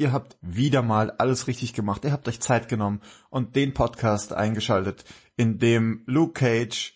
[0.00, 2.04] und ihr habt wieder mal alles richtig gemacht.
[2.04, 5.04] Ihr habt euch Zeit genommen und den Podcast eingeschaltet,
[5.36, 6.94] in dem Luke Cage,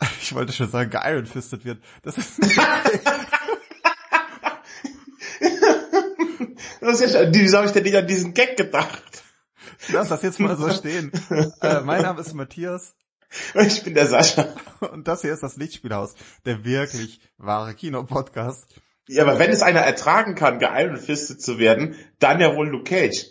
[0.20, 1.82] ich wollte schon sagen, geironfistet wird.
[2.02, 2.38] Das ist
[6.80, 9.02] das ist ja schon, wieso habe ich denn nicht an diesen Gag gedacht?
[9.88, 11.10] Lass das jetzt mal so stehen.
[11.60, 12.94] Äh, mein Name ist Matthias.
[13.54, 14.54] Ich bin der Sascha.
[14.92, 16.14] Und das hier ist das Lichtspielhaus,
[16.46, 18.80] der wirklich wahre Kinopodcast.
[19.08, 23.26] Ja, aber wenn es einer ertragen kann, geironfistet zu werden, dann ja wohl Luke Cage.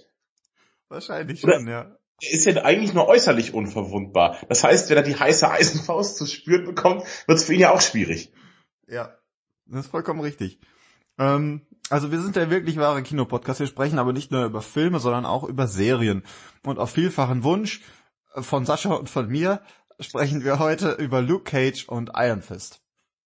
[0.89, 1.97] Wahrscheinlich Oder- schon, ja.
[2.21, 4.37] Er ist ja eigentlich nur äußerlich unverwundbar.
[4.47, 7.73] Das heißt, wenn er die heiße Eisenfaust zu spüren bekommt, wird es für ihn ja
[7.73, 8.31] auch schwierig.
[8.87, 9.17] Ja,
[9.65, 10.59] das ist vollkommen richtig.
[11.17, 13.59] Ähm, also wir sind der wirklich wahre Kinopodcast.
[13.59, 16.23] Wir sprechen aber nicht nur über Filme, sondern auch über Serien.
[16.63, 17.81] Und auf vielfachen Wunsch
[18.35, 19.61] von Sascha und von mir
[19.99, 22.82] sprechen wir heute über Luke Cage und Iron Fist.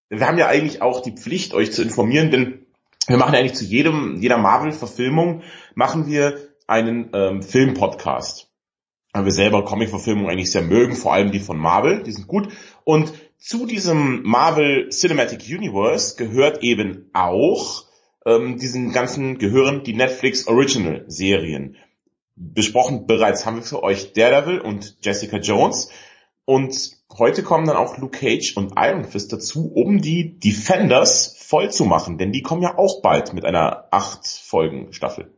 [0.10, 2.66] Wir haben ja eigentlich auch die Pflicht, euch zu informieren, denn
[3.08, 5.44] wir machen ja eigentlich zu jedem, jeder Marvel-Verfilmung
[5.76, 8.50] machen wir einen ähm, Film-Podcast.
[9.14, 12.50] Weil wir selber Comic-Verfilmungen eigentlich sehr mögen, vor allem die von Marvel, die sind gut.
[12.84, 17.86] Und zu diesem Marvel Cinematic Universe gehört eben auch
[18.26, 21.78] ähm, diesen ganzen gehören die Netflix Original Serien.
[22.36, 25.90] Besprochen bereits haben wir für euch Daredevil und Jessica Jones.
[26.46, 31.72] Und heute kommen dann auch Luke Cage und Iron Fist dazu, um die Defenders voll
[31.72, 35.34] zu machen, denn die kommen ja auch bald mit einer acht Folgen Staffel.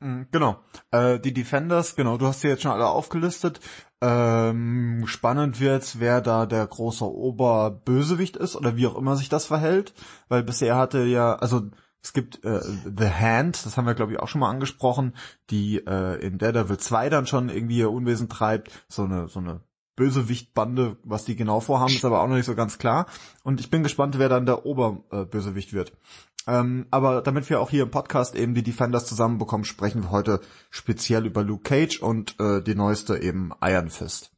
[0.00, 0.58] Mhm, Genau.
[0.90, 3.60] Äh, die Defenders, genau, du hast sie jetzt schon alle aufgelistet.
[4.02, 9.46] Ähm, spannend wird, wer da der große Oberbösewicht ist oder wie auch immer sich das
[9.46, 9.94] verhält,
[10.28, 11.62] weil bisher hatte ja, also
[12.02, 15.14] es gibt äh, The Hand, das haben wir glaube ich auch schon mal angesprochen,
[15.50, 19.62] die äh, in Daredevil 2 dann schon irgendwie ihr Unwesen treibt, so eine so eine
[19.96, 23.06] Bösewichtbande, was die genau vorhaben, ist aber auch noch nicht so ganz klar.
[23.42, 25.92] Und ich bin gespannt, wer dann der Oberbösewicht wird.
[26.46, 30.40] Ähm, aber damit wir auch hier im Podcast eben die Defenders zusammenbekommen, sprechen wir heute
[30.70, 34.30] speziell über Luke Cage und äh, die neueste eben Iron Fist.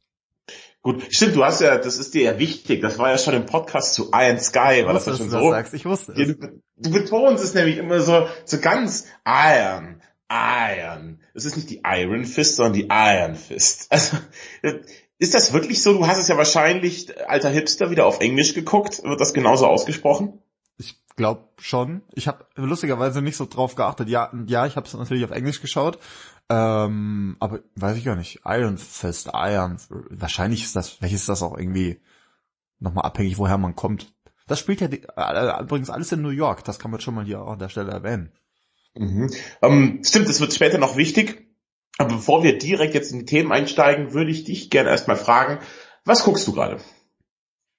[0.81, 3.45] Gut, stimmt, du hast ja, das ist dir ja wichtig, das war ja schon im
[3.45, 5.51] Podcast zu Iron Sky, war das ja schon so.
[5.51, 5.73] sagst.
[5.73, 6.37] Ich wusste es.
[6.37, 11.19] Du, du betonst es nämlich immer so, so ganz Iron, Iron.
[11.33, 13.87] Es ist nicht die Iron Fist, sondern die Iron Fist.
[13.91, 14.17] Also,
[15.19, 15.93] ist das wirklich so?
[15.93, 19.03] Du hast es ja wahrscheinlich, alter Hipster, wieder auf Englisch geguckt.
[19.03, 20.39] Wird das genauso ausgesprochen?
[20.77, 22.01] Ich glaube schon.
[22.13, 24.07] Ich habe lustigerweise nicht so drauf geachtet.
[24.07, 25.99] Ja, ja, ich habe es natürlich auf Englisch geschaut.
[26.49, 28.39] Ähm, aber weiß ich gar nicht.
[28.45, 29.77] Iron Fist, Iron.
[29.89, 31.99] Wahrscheinlich ist das, welches ist das auch irgendwie
[32.79, 34.13] nochmal abhängig, woher man kommt.
[34.47, 36.63] Das spielt ja die, äh, übrigens alles in New York.
[36.63, 38.31] Das kann man schon mal hier auch an der Stelle erwähnen.
[38.95, 39.29] Mhm.
[39.61, 41.48] Ähm, stimmt, das wird später noch wichtig.
[41.99, 45.59] Aber bevor wir direkt jetzt in die Themen einsteigen, würde ich dich gerne erstmal fragen,
[46.05, 46.79] was guckst du gerade?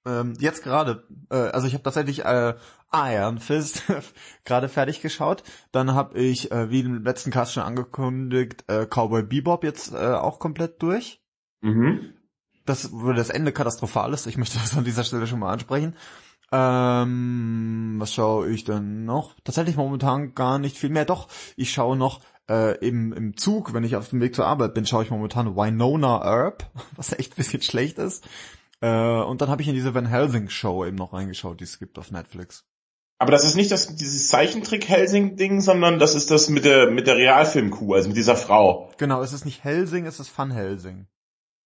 [0.05, 2.53] Ähm, jetzt gerade, äh, also ich habe tatsächlich äh,
[2.93, 3.83] Iron Fist
[4.45, 5.41] gerade fertig geschaut.
[5.71, 10.13] Dann habe ich, äh, wie im letzten Cast schon angekündigt, äh, Cowboy Bebop jetzt äh,
[10.13, 11.23] auch komplett durch.
[11.61, 12.13] Mhm.
[12.65, 14.27] Das, wo das Ende katastrophal ist.
[14.27, 15.95] Ich möchte das an dieser Stelle schon mal ansprechen.
[16.51, 19.33] Ähm, was schaue ich denn noch?
[19.43, 21.05] Tatsächlich momentan gar nicht viel mehr.
[21.05, 24.73] Doch, ich schaue noch äh, im, im Zug, wenn ich auf dem Weg zur Arbeit
[24.73, 28.27] bin, schaue ich momentan Winona Earp, was echt ein bisschen schlecht ist.
[28.81, 31.79] Äh, und dann habe ich in diese Van Helsing Show eben noch reingeschaut, die es
[31.79, 32.65] gibt auf Netflix.
[33.19, 37.17] Aber das ist nicht das, dieses Zeichentrick-Helsing-Ding, sondern das ist das mit der, mit der
[37.17, 38.91] Realfilm-Kuh, also mit dieser Frau.
[38.97, 41.05] Genau, es ist nicht Helsing, es ist Van Helsing.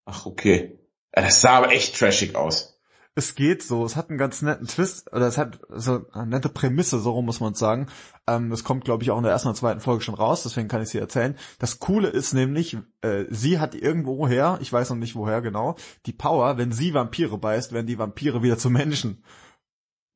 [0.03, 0.77] Ach, okay.
[1.13, 2.74] Das sah aber echt trashig aus.
[3.17, 6.49] Es geht so, es hat einen ganz netten Twist, oder es hat so eine nette
[6.49, 7.87] Prämisse, so rum muss man sagen.
[8.27, 10.67] Ähm, es kommt, glaube ich, auch in der ersten oder zweiten Folge schon raus, deswegen
[10.67, 11.37] kann ich sie erzählen.
[11.57, 16.11] Das Coole ist nämlich, äh, sie hat irgendwoher, ich weiß noch nicht woher genau, die
[16.11, 19.23] Power, wenn sie Vampire beißt, werden die Vampire wieder zu Menschen.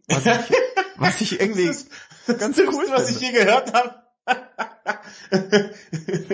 [0.10, 0.58] Was ich,
[0.98, 1.88] was ich irgendwie das
[2.28, 4.09] ist ganz das cool Dümmste, was ich je gehört habe.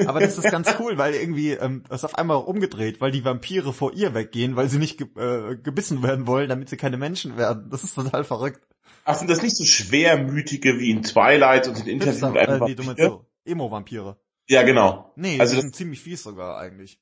[0.08, 3.26] Aber das ist ganz cool, weil irgendwie ähm, das ist auf einmal umgedreht, weil die
[3.26, 6.98] Vampire vor ihr weggehen, weil sie nicht ge äh, gebissen werden wollen, damit sie keine
[6.98, 7.70] Menschen werden.
[7.70, 8.62] Das ist total verrückt.
[9.06, 12.62] Ach, sind das nicht so schwermütige wie in Twilight und in Interview Hipster, mit einem
[12.64, 14.18] äh, nee, so, Emo-Vampire.
[14.48, 15.12] Ja, genau.
[15.16, 17.00] Nee, Also die das- sind ziemlich fies sogar eigentlich.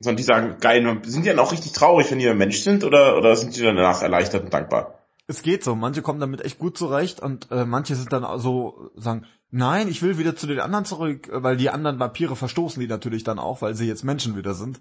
[0.00, 2.84] Sondern die sagen, geil, sind die dann auch richtig traurig, wenn die ein Mensch sind,
[2.84, 4.97] oder, oder sind die danach erleichtert und dankbar?
[5.30, 8.90] Es geht so, manche kommen damit echt gut zurecht und äh, manche sind dann so,
[8.96, 12.80] sagen, nein, ich will wieder zu den anderen zurück, äh, weil die anderen Vampire verstoßen
[12.80, 14.80] die natürlich dann auch, weil sie jetzt Menschen wieder sind.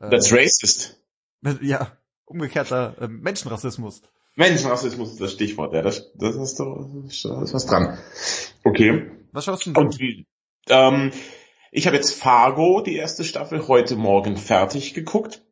[0.00, 1.00] Äh, That's racist.
[1.62, 1.92] ja,
[2.24, 4.02] umgekehrter äh, Menschenrassismus.
[4.34, 6.90] Menschenrassismus ist das Stichwort, ja, das, das ist doch,
[7.22, 7.96] da ist was dran.
[8.64, 9.12] Okay.
[9.30, 9.84] Was schaust du denn?
[9.84, 9.98] Und
[10.68, 11.12] ähm,
[11.70, 15.43] ich habe jetzt Fargo, die erste Staffel, heute Morgen fertig geguckt.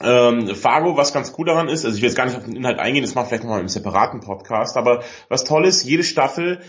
[0.00, 2.54] Ähm, Fargo, was ganz cool daran ist, also ich will jetzt gar nicht auf den
[2.54, 6.60] Inhalt eingehen, das wir vielleicht nochmal im separaten Podcast, aber was toll ist, jede Staffel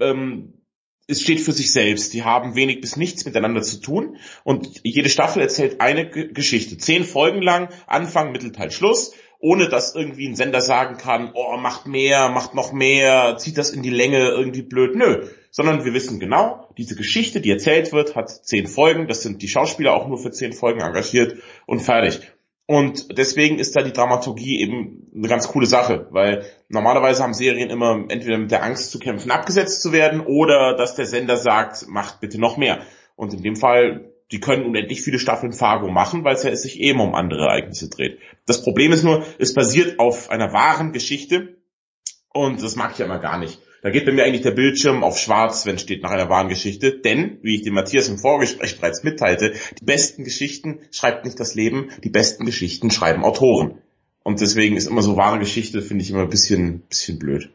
[0.00, 0.54] ähm,
[1.10, 2.14] es steht für sich selbst.
[2.14, 6.78] Die haben wenig bis nichts miteinander zu tun und jede Staffel erzählt eine G Geschichte.
[6.78, 11.86] Zehn Folgen lang, Anfang, Mittelteil, Schluss, ohne dass irgendwie ein Sender sagen kann, oh, macht
[11.86, 14.94] mehr, macht noch mehr, zieht das in die Länge irgendwie blöd.
[14.94, 19.42] Nö, sondern wir wissen genau, diese Geschichte, die erzählt wird, hat zehn Folgen, das sind
[19.42, 22.20] die Schauspieler auch nur für zehn Folgen engagiert und fertig.
[22.70, 27.68] Und deswegen ist da die Dramaturgie eben eine ganz coole Sache, weil normalerweise haben Serien
[27.68, 31.88] immer entweder mit der Angst zu kämpfen, abgesetzt zu werden oder dass der Sender sagt,
[31.88, 32.82] macht bitte noch mehr.
[33.16, 36.78] Und in dem Fall, die können unendlich viele Staffeln Fargo machen, weil es ja sich
[36.78, 38.20] eben um andere Ereignisse dreht.
[38.46, 41.56] Das Problem ist nur, es basiert auf einer wahren Geschichte
[42.32, 43.58] und das mag ich ja immer gar nicht.
[43.82, 46.98] Da geht bei mir eigentlich der Bildschirm auf schwarz, wenn steht nach einer wahren Geschichte.
[46.98, 51.54] Denn, wie ich dem Matthias im Vorgespräch bereits mitteilte, die besten Geschichten schreibt nicht das
[51.54, 53.78] Leben, die besten Geschichten schreiben Autoren.
[54.22, 57.50] Und deswegen ist immer so wahre Geschichte, finde ich immer ein bisschen, bisschen blöd.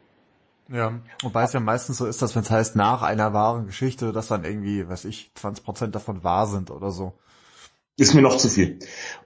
[0.73, 4.11] Ja, wobei es ja meistens so ist, dass wenn es heißt nach einer wahren Geschichte,
[4.11, 7.13] dass dann irgendwie, weiß ich, 20% davon wahr sind oder so.
[7.97, 8.79] Ist mir noch zu viel.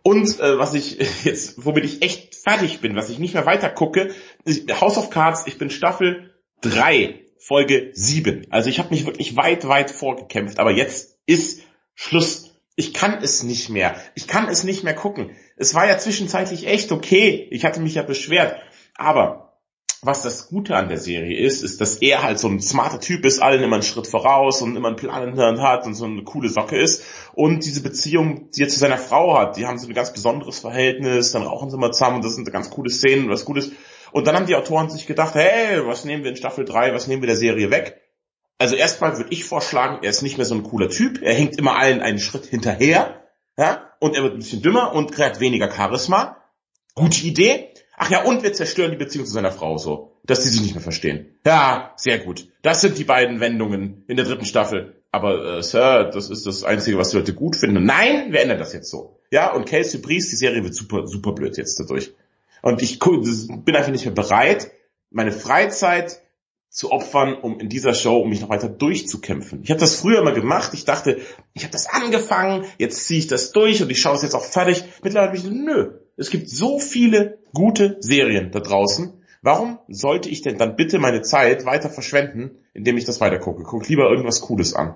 [0.04, 3.70] Und äh, was ich jetzt, womit ich echt fertig bin, was ich nicht mehr weiter
[3.70, 4.14] gucke,
[4.82, 6.29] House of Cards, ich bin Staffel
[6.62, 8.48] 3, Folge 7.
[8.50, 11.62] Also ich habe mich wirklich weit, weit vorgekämpft, aber jetzt ist
[11.96, 12.54] Schluss.
[12.76, 13.96] Ich kann es nicht mehr.
[14.16, 15.32] Ich kann es nicht mehr gucken.
[15.58, 17.48] Es war ja zwischenzeitlich echt okay.
[17.52, 18.56] Ich hatte mich ja beschwert.
[18.96, 19.50] Aber
[20.02, 23.26] was das Gute an der Serie ist, ist, dass er halt so ein smarter Typ
[23.26, 26.24] ist, allen immer einen Schritt voraus und immer einen Plan Hand hat und so eine
[26.24, 27.04] coole Socke ist.
[27.34, 30.60] Und diese Beziehung, die er zu seiner Frau hat, die haben so ein ganz besonderes
[30.60, 33.72] Verhältnis, dann rauchen sie mal zusammen und das sind ganz coole Szenen, was Gutes.
[34.12, 37.08] Und dann haben die Autoren sich gedacht, hey, was nehmen wir in Staffel 3, was
[37.08, 38.02] nehmen wir der Serie weg?
[38.58, 41.58] Also erstmal würde ich vorschlagen, er ist nicht mehr so ein cooler Typ, er hängt
[41.58, 43.24] immer allen einen Schritt hinterher,
[43.58, 46.38] ja, und er wird ein bisschen dümmer und kriegt weniger Charisma.
[46.96, 47.74] Gute Idee.
[47.98, 50.76] Ach ja, und wir zerstören die Beziehung zu seiner Frau so, dass die sich nicht
[50.76, 51.38] mehr verstehen.
[51.46, 52.48] Ja, sehr gut.
[52.62, 55.04] Das sind die beiden Wendungen in der dritten Staffel.
[55.12, 57.84] Aber äh, Sir, das ist das Einzige, was die Leute gut finden.
[57.84, 59.20] Nein, wir ändern das jetzt so.
[59.32, 62.14] Ja, und Casey Priest, die Serie wird super, super blöd jetzt dadurch.
[62.62, 64.72] Und ich bin einfach nicht mehr bereit,
[65.12, 66.22] meine Freizeit
[66.70, 69.62] zu opfern, um in dieser Show, um mich noch weiter durchzukämpfen.
[69.64, 70.72] Ich habe das früher immer gemacht.
[70.74, 71.20] Ich dachte,
[71.54, 74.44] ich habe das angefangen, jetzt ziehe ich das durch und ich schaue es jetzt auch
[74.44, 74.84] fertig.
[75.04, 79.14] Mittlerweile bin ich, nö, es gibt so viele gute Serien da draußen.
[79.42, 83.64] Warum sollte ich denn dann bitte meine Zeit weiter verschwenden, indem ich das weitergucke?
[83.64, 84.96] Guck lieber irgendwas Cooles an.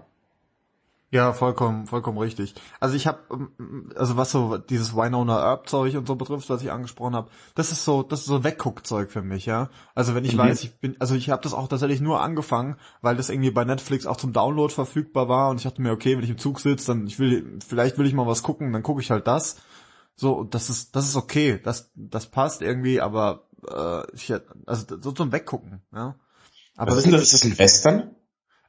[1.14, 2.56] Ja, vollkommen, vollkommen richtig.
[2.80, 6.64] Also ich habe, ähm, also was so dieses Winona Earp Zeug und so betrifft, was
[6.64, 9.70] ich angesprochen habe, das ist so, das ist so Wegguckzeug für mich, ja.
[9.94, 10.40] Also wenn ich mhm.
[10.40, 13.64] weiß, ich bin, also ich habe das auch tatsächlich nur angefangen, weil das irgendwie bei
[13.64, 16.60] Netflix auch zum Download verfügbar war und ich dachte mir, okay, wenn ich im Zug
[16.60, 19.58] sitze, dann ich will, vielleicht will ich mal was gucken, dann gucke ich halt das.
[20.16, 24.34] So, das ist, das ist okay, das, das passt irgendwie, aber äh, ich,
[24.66, 26.16] also so zum Weggucken, ja.
[26.76, 28.16] Aber was ist, das, ist das ein Western?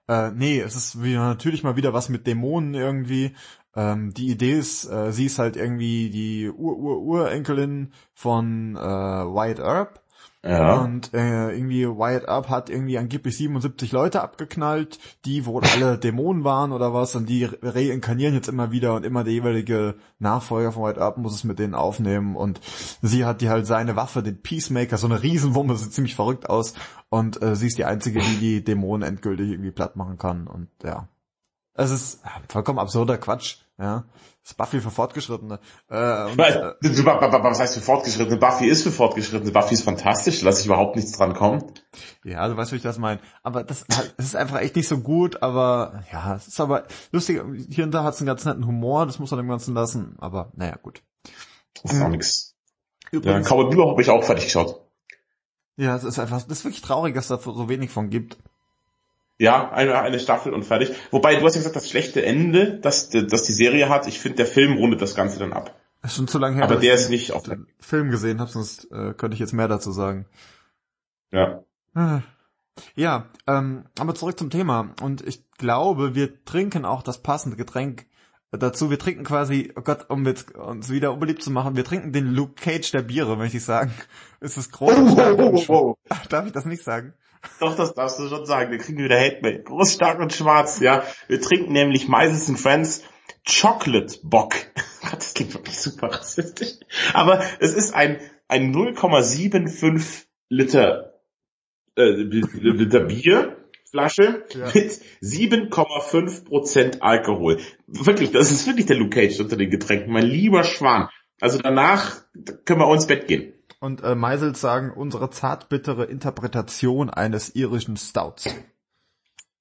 [0.09, 3.35] Äh, nee, es ist wie, natürlich mal wieder was mit Dämonen irgendwie.
[3.75, 10.04] Ähm, die Idee ist, äh, sie ist halt irgendwie die Ur-Ur-Urenkelin von äh, Wyatt Earp.
[10.47, 10.83] Ja.
[10.83, 16.45] Und äh, irgendwie Wyatt Earp hat irgendwie angeblich 77 Leute abgeknallt, die wohl alle Dämonen
[16.45, 20.85] waren oder was, und die reinkarnieren jetzt immer wieder und immer der jeweilige Nachfolger von
[20.85, 22.61] Wyatt Earp muss es mit denen aufnehmen und
[23.01, 26.75] sie hat die halt seine Waffe, den Peacemaker, so eine Riesenwumme, sieht ziemlich verrückt aus
[27.09, 30.69] und äh, sie ist die einzige, die die Dämonen endgültig irgendwie platt machen kann und
[30.83, 31.09] ja.
[31.77, 34.05] Es ist vollkommen absurder Quatsch, ja.
[34.45, 35.59] Das ist Buffy für Fortgeschrittene.
[35.89, 38.37] Äh, und, äh, was heißt für Fortgeschrittene?
[38.37, 39.51] Buffy ist für Fortgeschrittene.
[39.51, 41.65] Buffy ist fantastisch, lasse ich überhaupt nichts dran kommen.
[42.25, 43.21] Ja, du weißt, wie ich das meine.
[43.43, 47.43] Aber das, das ist einfach echt nicht so gut, aber ja, es ist aber lustig.
[47.71, 50.17] Hier und da hat es einen ganz netten Humor, das muss man dem Ganzen lassen,
[50.19, 51.03] aber naja, gut.
[51.83, 52.55] Das ist auch nix.
[53.13, 54.79] Übrigens, ja, Cowboy Bebop habe ich auch fertig geschaut.
[55.79, 58.37] Ja, es ist einfach, das ist wirklich traurig, dass da so wenig von gibt.
[59.39, 60.93] Ja, eine, eine Staffel und fertig.
[61.11, 64.37] Wobei, du hast ja gesagt, das schlechte Ende, das, das die Serie hat, ich finde,
[64.37, 65.75] der Film rundet das Ganze dann ab.
[66.03, 66.65] Das ist schon zu lange her.
[66.65, 69.69] Aber der ist nicht auf den Film gesehen habe, sonst äh, könnte ich jetzt mehr
[69.69, 70.27] dazu sagen.
[71.33, 71.65] Ja.
[71.95, 72.21] Ah.
[72.95, 74.95] Ja, ähm, aber zurück zum Thema.
[75.01, 78.07] Und ich glaube, wir trinken auch das passende Getränk
[78.53, 78.91] dazu.
[78.91, 82.35] Wir trinken quasi, oh Gott, um jetzt uns wieder unbeliebt zu machen, wir trinken den
[82.35, 83.93] Luke Cage der Biere, möchte ich sagen.
[84.41, 84.93] Es ist groß.
[84.95, 85.95] Oh, oh, oh,
[86.29, 87.15] Darf ich das nicht sagen?
[87.61, 88.71] Doch, das darfst du schon sagen.
[88.71, 89.63] Wir kriegen wieder Hate Mail.
[89.63, 91.05] Groß, stark und schwarz, ja.
[91.29, 93.05] Wir trinken nämlich Meisels Friends
[93.49, 94.55] Chocolate Bock.
[95.11, 96.75] das klingt wirklich super rassistisch.
[97.13, 101.21] Aber es ist ein, ein 0,75 Liter,
[101.97, 104.67] äh, Liter Bierflasche ja.
[104.67, 107.61] mit 7,5 Prozent Alkohol.
[107.87, 110.13] Wirklich, das ist wirklich der Luke Cage unter den Getränken.
[110.13, 111.09] Mein lieber Schwan.
[111.41, 112.23] Also danach
[112.65, 113.54] können wir auch ins Bett gehen
[113.85, 118.47] und äh, Meisels sagen, unsere zartbittere Interpretation eines irischen Stouts.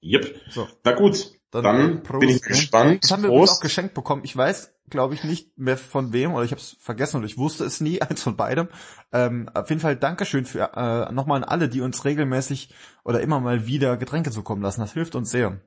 [0.02, 0.42] Yep.
[0.50, 0.68] So.
[0.86, 3.04] Na gut, dann, dann bin ich gespannt.
[3.04, 4.22] Das haben wir auch geschenkt bekommen.
[4.24, 7.38] Ich weiß, glaube ich, nicht mehr von wem oder ich habe es vergessen oder ich
[7.38, 8.70] wusste es nie, eins von beidem.
[9.12, 13.42] Ähm, auf jeden Fall Dankeschön für äh, nochmal an alle, die uns regelmäßig oder immer
[13.42, 14.80] mal wieder Getränke zukommen lassen.
[14.80, 15.60] Das hilft uns sehr.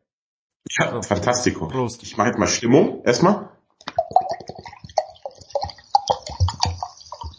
[0.79, 1.03] Ja, so.
[1.03, 1.69] fantastico.
[1.69, 2.03] Prost.
[2.03, 3.51] Ich mache mal Stimmung erstmal.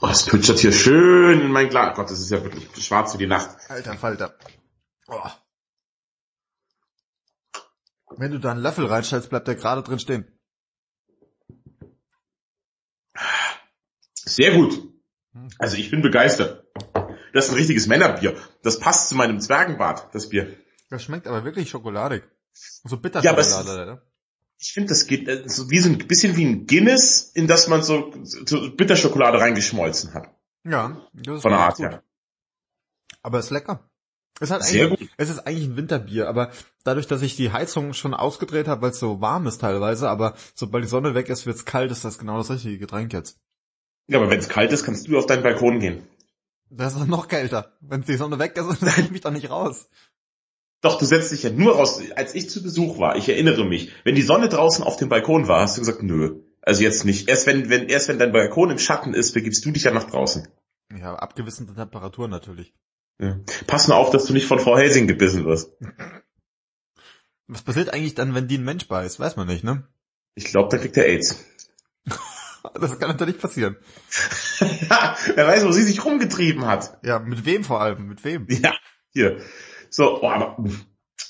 [0.08, 1.94] Oh, es plätschert hier schön in mein Glas.
[1.98, 3.50] Gott, das ist ja wirklich schwarz wie die Nacht.
[3.70, 4.38] Alter Falter.
[5.08, 5.30] Oh.
[8.16, 10.26] Wenn du da einen Löffel reinstellst, bleibt der gerade drin stehen.
[14.14, 14.82] Sehr gut.
[15.60, 16.66] Also ich bin begeistert.
[17.34, 18.38] Das ist ein richtiges Männerbier.
[18.64, 20.56] Das passt zu meinem Zwergenbart, das Bier.
[20.90, 22.24] Das schmeckt aber wirklich schokoladig.
[22.54, 24.02] So Bitterschokolade, ja,
[24.60, 27.68] Ich finde, das geht äh, so wie so ein bisschen wie ein Guinness, in das
[27.68, 30.30] man so, so Bitterschokolade reingeschmolzen hat.
[30.64, 32.04] Ja, das ist von der Art her.
[33.22, 33.90] Aber ist lecker.
[34.40, 35.00] Es, hat Sehr gut.
[35.18, 36.52] es ist eigentlich ein Winterbier, aber
[36.84, 40.36] dadurch, dass ich die Heizung schon ausgedreht habe, weil es so warm ist teilweise, aber
[40.54, 43.40] sobald die Sonne weg ist, wird's kalt, ist das genau das richtige Getränk jetzt.
[44.08, 46.04] Ja, aber wenn es kalt ist, kannst du auf deinen Balkon gehen.
[46.70, 47.74] Das ist noch kälter.
[47.82, 49.90] Wenn die Sonne weg ist, dann ich mich doch nicht raus.
[50.82, 52.02] Doch, du setzt dich ja nur raus.
[52.16, 55.48] Als ich zu Besuch war, ich erinnere mich, wenn die Sonne draußen auf dem Balkon
[55.48, 56.44] war, hast du gesagt, nö.
[56.62, 57.30] Also jetzt nicht.
[57.30, 60.04] Erst wenn, wenn, erst wenn dein Balkon im Schatten ist, begibst du dich ja nach
[60.04, 60.48] draußen.
[60.96, 62.74] Ja, ab gewissen Temperaturen natürlich.
[63.20, 63.40] Ja.
[63.66, 65.72] Pass nur auf, dass du nicht von Frau Helsing gebissen wirst.
[67.48, 69.20] Was passiert eigentlich dann, wenn die ein Mensch beißt?
[69.20, 69.88] Weiß man nicht, ne?
[70.36, 71.44] Ich glaube, dann kriegt er AIDS.
[72.74, 73.78] das kann natürlich passieren.
[74.90, 77.00] ja, wer weiß, wo sie sich rumgetrieben hat.
[77.04, 78.08] Ja, mit wem vor allem?
[78.08, 78.46] Mit wem?
[78.50, 78.74] Ja,
[79.14, 79.42] hier.
[79.98, 80.64] So, oh, aber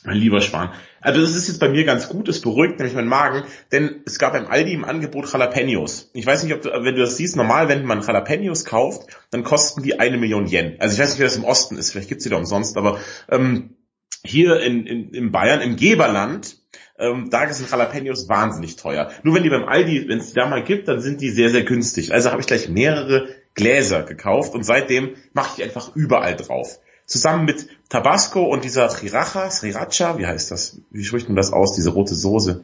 [0.04, 0.74] mein lieber Schwan.
[1.00, 4.20] Also das ist jetzt bei mir ganz gut, es beruhigt nämlich meinen Magen, denn es
[4.20, 6.12] gab beim Aldi im Angebot Jalapenos.
[6.14, 9.46] Ich weiß nicht, ob du, wenn du das siehst, normal, wenn man Jalapenos kauft, dann
[9.46, 10.76] kosten die eine Million Yen.
[10.80, 13.00] Also ich weiß nicht, wie das im Osten ist, vielleicht gibt's die da umsonst, aber
[13.30, 13.78] ähm,
[14.26, 16.58] hier in, in, in Bayern, im Geberland,
[17.00, 19.12] ähm, da sind Jalapenos wahnsinnig teuer.
[19.24, 21.52] Nur wenn die beim Aldi, wenn es die da mal gibt, dann sind die sehr,
[21.52, 22.12] sehr günstig.
[22.12, 27.46] Also habe ich gleich mehrere Gläser gekauft und seitdem mache ich einfach überall drauf zusammen
[27.46, 30.78] mit Tabasco und dieser Sriracha, Sriracha, wie heißt das?
[30.92, 32.64] Wie spricht man das aus, diese rote Soße?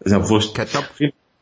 [0.00, 0.54] ist ja wurscht.
[0.54, 0.84] Ketchup.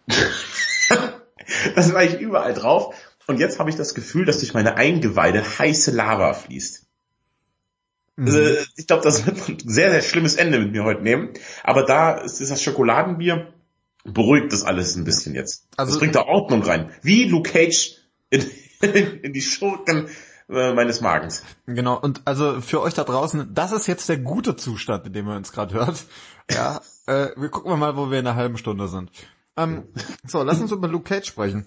[1.75, 2.95] das war ich überall drauf.
[3.27, 6.85] Und jetzt habe ich das Gefühl, dass durch meine Eingeweide heiße Lava fließt.
[8.17, 8.27] Mhm.
[8.27, 8.41] Also,
[8.77, 11.31] ich glaube, das wird ein sehr, sehr schlimmes Ende mit mir heute nehmen.
[11.63, 13.53] Aber da ist, ist das Schokoladenbier,
[14.05, 15.67] beruhigt das alles ein bisschen jetzt.
[15.77, 16.91] Also, das bringt da Ordnung rein.
[17.03, 17.97] Wie Luke Cage
[18.31, 18.45] in,
[19.23, 20.09] in die Schurken
[20.49, 21.43] äh, meines Magens.
[21.67, 25.29] Genau, und also für euch da draußen, das ist jetzt der gute Zustand, in dem
[25.29, 26.05] ihr uns gerade hört.
[26.51, 29.11] Ja, äh, wir gucken mal, wo wir in einer halben Stunde sind.
[29.57, 29.89] Ähm,
[30.27, 31.67] so, lass uns über Luke Cage sprechen.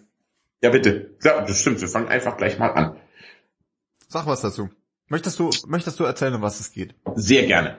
[0.62, 1.16] Ja, bitte.
[1.24, 2.98] Ja, das stimmt, wir fangen einfach gleich mal an.
[4.08, 4.70] Sag was dazu.
[5.08, 6.96] Möchtest du, möchtest du erzählen, um was es geht?
[7.16, 7.78] Sehr gerne.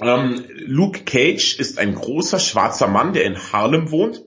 [0.00, 4.24] Ähm, Luke Cage ist ein großer schwarzer Mann, der in Harlem wohnt.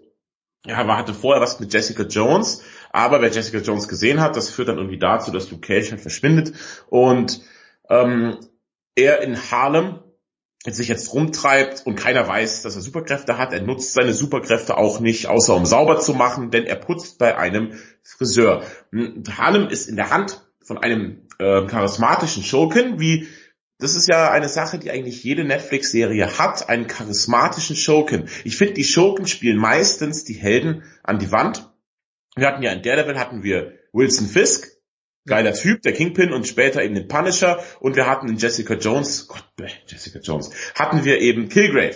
[0.66, 4.70] Er hatte vorher was mit Jessica Jones aber wer Jessica Jones gesehen hat, das führt
[4.70, 6.53] dann irgendwie dazu, dass Luke Cage halt verschwindet
[6.89, 7.41] und
[7.89, 8.38] ähm,
[8.96, 10.00] er in Harlem
[10.65, 13.53] sich jetzt rumtreibt und keiner weiß, dass er Superkräfte hat.
[13.53, 17.38] Er nutzt seine Superkräfte auch nicht, außer um sauber zu machen, denn er putzt bei
[17.38, 18.63] einem Friseur.
[19.38, 23.27] Harlem ist in der Hand von einem äh, charismatischen Schurken, wie
[23.79, 28.27] das ist ja eine Sache, die eigentlich jede Netflix-Serie hat, einen charismatischen Schurken.
[28.44, 31.72] Ich finde, die Schurken spielen meistens die Helden an die Wand
[32.38, 34.70] wir hatten ja in Daredevil hatten wir Wilson Fisk,
[35.25, 39.27] geiler Typ, der Kingpin und später eben den Punisher und wir hatten in Jessica Jones,
[39.27, 39.44] Gott,
[39.88, 41.96] Jessica Jones, hatten wir eben Kilgrave,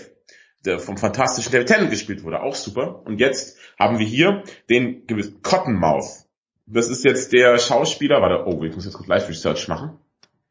[0.65, 3.01] der vom fantastischen David Tennant gespielt wurde, auch super.
[3.05, 6.25] Und jetzt haben wir hier den gewissen Cottonmouth.
[6.67, 9.98] Das ist jetzt der Schauspieler, warte, oh, ich muss jetzt kurz Live Research machen.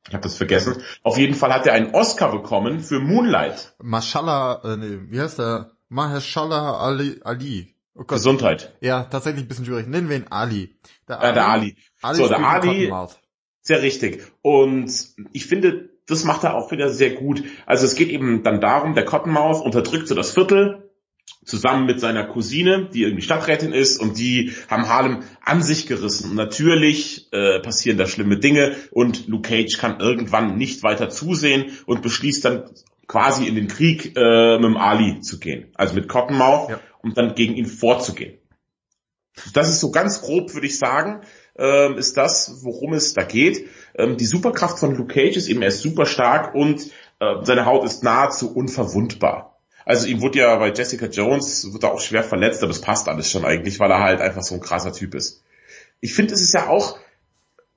[0.08, 0.82] Ich habe das vergessen.
[1.02, 3.74] Auf jeden Fall hat er einen Oscar bekommen für Moonlight.
[3.82, 5.72] Mashallah, äh, nee, wie heißt der?
[5.88, 7.74] Mahershala Ali, Ali.
[7.94, 8.76] Oh Gesundheit.
[8.80, 9.88] Ja, tatsächlich ein bisschen schwierig.
[9.88, 10.76] Nennen wir ihn Ali.
[11.08, 11.26] Der Ali.
[11.26, 11.76] Ja, der Ali.
[12.02, 12.92] Ali so, der Ali.
[13.62, 14.22] Sehr richtig.
[14.42, 14.90] Und
[15.32, 17.42] ich finde, das macht er auch wieder sehr gut.
[17.66, 20.90] Also es geht eben dann darum, der Cottonmouth unterdrückt so das Viertel
[21.44, 26.30] zusammen mit seiner Cousine, die irgendwie Stadträtin ist und die haben Harlem an sich gerissen.
[26.30, 31.70] Und natürlich äh, passieren da schlimme Dinge und Luke Cage kann irgendwann nicht weiter zusehen
[31.86, 32.64] und beschließt dann
[33.06, 35.72] quasi in den Krieg äh, mit dem Ali zu gehen.
[35.74, 36.70] Also mit Cottonmouth.
[36.70, 38.38] Ja um dann gegen ihn vorzugehen.
[39.54, 41.20] Das ist so ganz grob, würde ich sagen,
[41.56, 43.68] ähm, ist das, worum es da geht.
[43.94, 46.90] Ähm, die Superkraft von Luke Cage ist eben, er ist super stark und
[47.20, 49.60] äh, seine Haut ist nahezu unverwundbar.
[49.84, 53.08] Also ihm wurde ja bei Jessica Jones, wird er auch schwer verletzt, aber es passt
[53.08, 55.42] alles schon eigentlich, weil er halt einfach so ein krasser Typ ist.
[56.00, 56.98] Ich finde, es ist ja auch,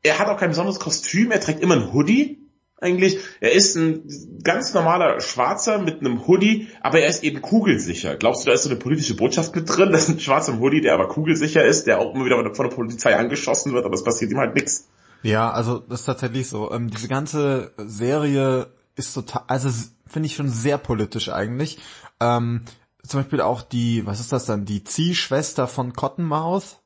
[0.02, 2.43] er hat auch kein besonderes Kostüm, er trägt immer ein Hoodie,
[2.84, 3.20] eigentlich.
[3.40, 4.04] Er ist ein
[4.44, 8.16] ganz normaler Schwarzer mit einem Hoodie, aber er ist eben kugelsicher.
[8.16, 9.92] Glaubst du, da ist so eine politische Botschaft mit drin?
[9.92, 13.16] Das ein schwarzer Hoodie, der aber kugelsicher ist, der auch immer wieder von der Polizei
[13.16, 14.90] angeschossen wird, aber es passiert ihm halt nichts.
[15.24, 16.72] Ja, also das ist tatsächlich so.
[16.72, 19.70] Ähm, diese ganze Serie ist total, also
[20.06, 21.80] finde ich schon sehr politisch eigentlich.
[22.20, 22.62] Ähm,
[23.06, 26.80] zum Beispiel auch die, was ist das dann, die Ziehschwester von Cottonmouth.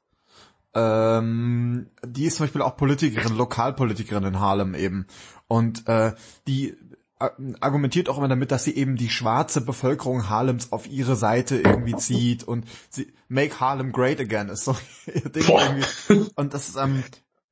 [0.74, 5.08] Ähm, die ist zum Beispiel auch Politikerin, Lokalpolitikerin in Harlem eben.
[5.48, 6.14] Und äh,
[6.48, 6.76] die
[7.20, 7.30] äh,
[7.62, 11.96] argumentiert auch immer damit, dass sie eben die schwarze Bevölkerung Harlems auf ihre Seite irgendwie
[11.96, 14.76] zieht und sie make Harlem great again ist so
[15.08, 16.30] ihr Ding irgendwie.
[16.36, 17.04] Und das ist ähm,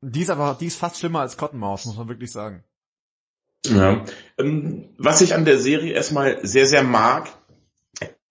[0.01, 2.63] die ist aber die ist fast schlimmer als Cottonmouth, muss man wirklich sagen.
[3.65, 4.05] Ja.
[4.37, 7.29] Ähm, was ich an der Serie erstmal sehr, sehr mag,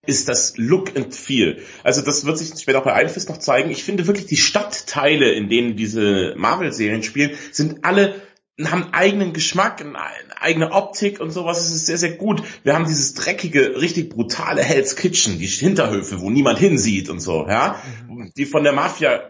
[0.05, 1.61] ist das Look and Feel.
[1.83, 3.71] Also das wird sich später auch bei Einfluss noch zeigen.
[3.71, 8.21] Ich finde wirklich die Stadtteile, in denen diese Marvel-Serien spielen, sind alle
[8.63, 9.97] haben eigenen Geschmack, eine
[10.39, 11.59] eigene Optik und sowas.
[11.59, 12.41] Es ist sehr, sehr gut.
[12.63, 17.45] Wir haben dieses dreckige, richtig brutale Hell's Kitchen, die Hinterhöfe, wo niemand hinsieht und so,
[17.47, 18.31] ja, mhm.
[18.37, 19.29] die von der Mafia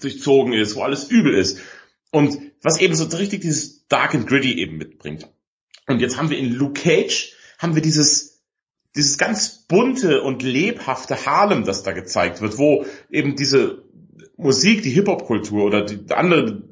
[0.00, 1.60] durchzogen ist, wo alles übel ist.
[2.10, 5.30] Und was eben so richtig dieses Dark and Gritty eben mitbringt.
[5.86, 8.42] Und jetzt haben wir in Luke Cage, haben wir dieses,
[8.94, 13.84] dieses ganz bunte und lebhafte Harlem, das da gezeigt wird, wo eben diese
[14.36, 16.62] Musik, die Hip-Hop-Kultur oder die andere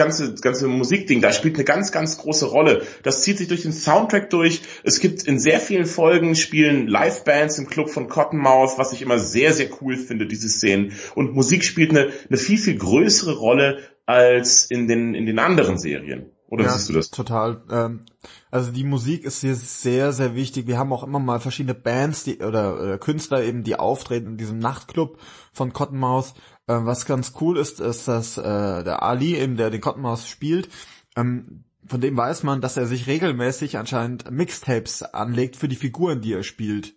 [0.00, 2.82] ganze, ganze Musikding, da spielt eine ganz, ganz große Rolle.
[3.02, 4.62] Das zieht sich durch den Soundtrack durch.
[4.82, 9.18] Es gibt in sehr vielen Folgen spielen Live-Bands im Club von Cottonmouth, was ich immer
[9.18, 10.92] sehr, sehr cool finde, diese Szenen.
[11.14, 15.78] Und Musik spielt eine, eine viel, viel größere Rolle als in den, in den anderen
[15.78, 16.30] Serien.
[16.48, 17.10] Oder ja, siehst du das?
[17.10, 17.62] Total.
[17.70, 18.06] Ähm,
[18.50, 20.66] also die Musik ist hier sehr, sehr wichtig.
[20.66, 24.36] Wir haben auch immer mal verschiedene Bands die, oder, oder Künstler eben, die auftreten in
[24.36, 25.18] diesem Nachtclub
[25.52, 26.34] von Cottonmouth.
[26.70, 28.42] Ähm, was ganz cool ist, ist, dass äh,
[28.84, 30.68] der Ali eben, der den Cottonmouth spielt,
[31.16, 36.20] ähm, von dem weiß man, dass er sich regelmäßig anscheinend Mixtapes anlegt für die Figuren,
[36.20, 36.94] die er spielt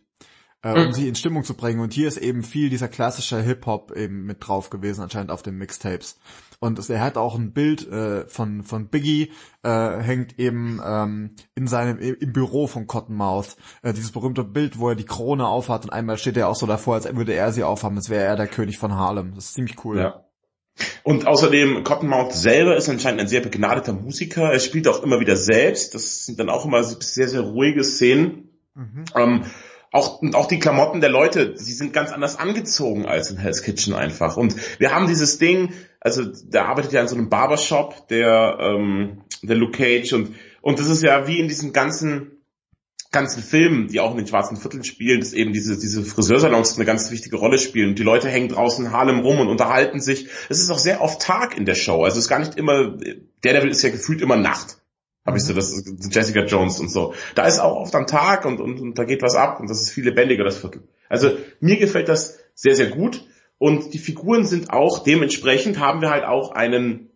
[0.64, 0.94] äh, um mhm.
[0.94, 1.82] sie in Stimmung zu bringen.
[1.82, 5.58] Und hier ist eben viel dieser klassische Hip-Hop eben mit drauf gewesen, anscheinend auf den
[5.58, 6.18] Mixtapes.
[6.64, 11.36] Und es, er hat auch ein Bild äh, von, von Biggie, äh, hängt eben ähm,
[11.56, 13.58] in seinem im Büro von Cottonmouth.
[13.82, 16.66] Äh, dieses berühmte Bild, wo er die Krone aufhat und einmal steht er auch so
[16.66, 19.36] davor, als würde er sie aufhaben, als wäre er der König von Harlem.
[19.36, 20.00] Das ist ziemlich cool.
[20.00, 20.24] Ja.
[21.04, 24.54] Und außerdem, Cottonmouth selber ist anscheinend ein sehr begnadeter Musiker.
[24.54, 25.94] Er spielt auch immer wieder selbst.
[25.94, 28.52] Das sind dann auch immer sehr, sehr ruhige Szenen.
[28.74, 29.04] Mhm.
[29.18, 29.44] Ähm,
[29.94, 33.62] auch, und auch die Klamotten der Leute, sie sind ganz anders angezogen als in Hell's
[33.62, 34.38] Kitchen einfach.
[34.38, 35.72] Und wir haben dieses Ding,
[36.04, 40.78] also der arbeitet ja in so einem Barbershop, der, ähm, der Luke Cage und, und
[40.78, 42.44] das ist ja wie in diesen ganzen,
[43.12, 46.86] ganzen Filmen, die auch in den schwarzen Vierteln spielen, dass eben diese, diese Friseursalons eine
[46.86, 47.90] ganz wichtige Rolle spielen.
[47.90, 50.28] Und die Leute hängen draußen in Harlem rum und unterhalten sich.
[50.50, 52.04] Es ist auch sehr oft Tag in der Show.
[52.04, 52.98] Also es ist gar nicht immer,
[53.44, 54.80] der Devil ist ja gefühlt immer Nacht.
[55.26, 57.14] Habe ich so, das Jessica Jones und so.
[57.36, 59.82] Da ist auch oft am Tag und, und, und da geht was ab und das
[59.82, 60.84] ist viel lebendiger, das Viertel.
[61.08, 63.26] Also mir gefällt das sehr, sehr gut.
[63.58, 67.10] Und die Figuren sind auch, dementsprechend haben wir halt auch einen,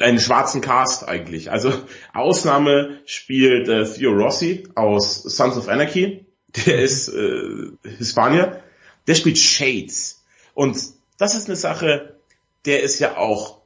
[0.00, 1.50] einen schwarzen Cast eigentlich.
[1.50, 1.72] Also
[2.12, 6.26] Ausnahme spielt äh, Theo Rossi aus Sons of Anarchy.
[6.66, 8.62] Der ist äh, Hispanier.
[9.06, 10.24] Der spielt Shades.
[10.54, 10.76] Und
[11.18, 12.16] das ist eine Sache,
[12.64, 13.60] der ist ja auch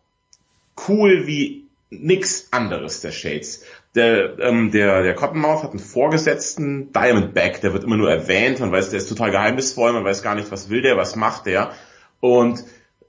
[0.88, 3.64] cool wie nix anderes, der Shades.
[3.96, 8.70] Der, ähm, der, der Cottonmouth hat einen Vorgesetzten, Diamondback, der wird immer nur erwähnt, man
[8.70, 11.72] weiß, der ist total geheimnisvoll, man weiß gar nicht, was will der, was macht der.
[12.20, 12.64] Und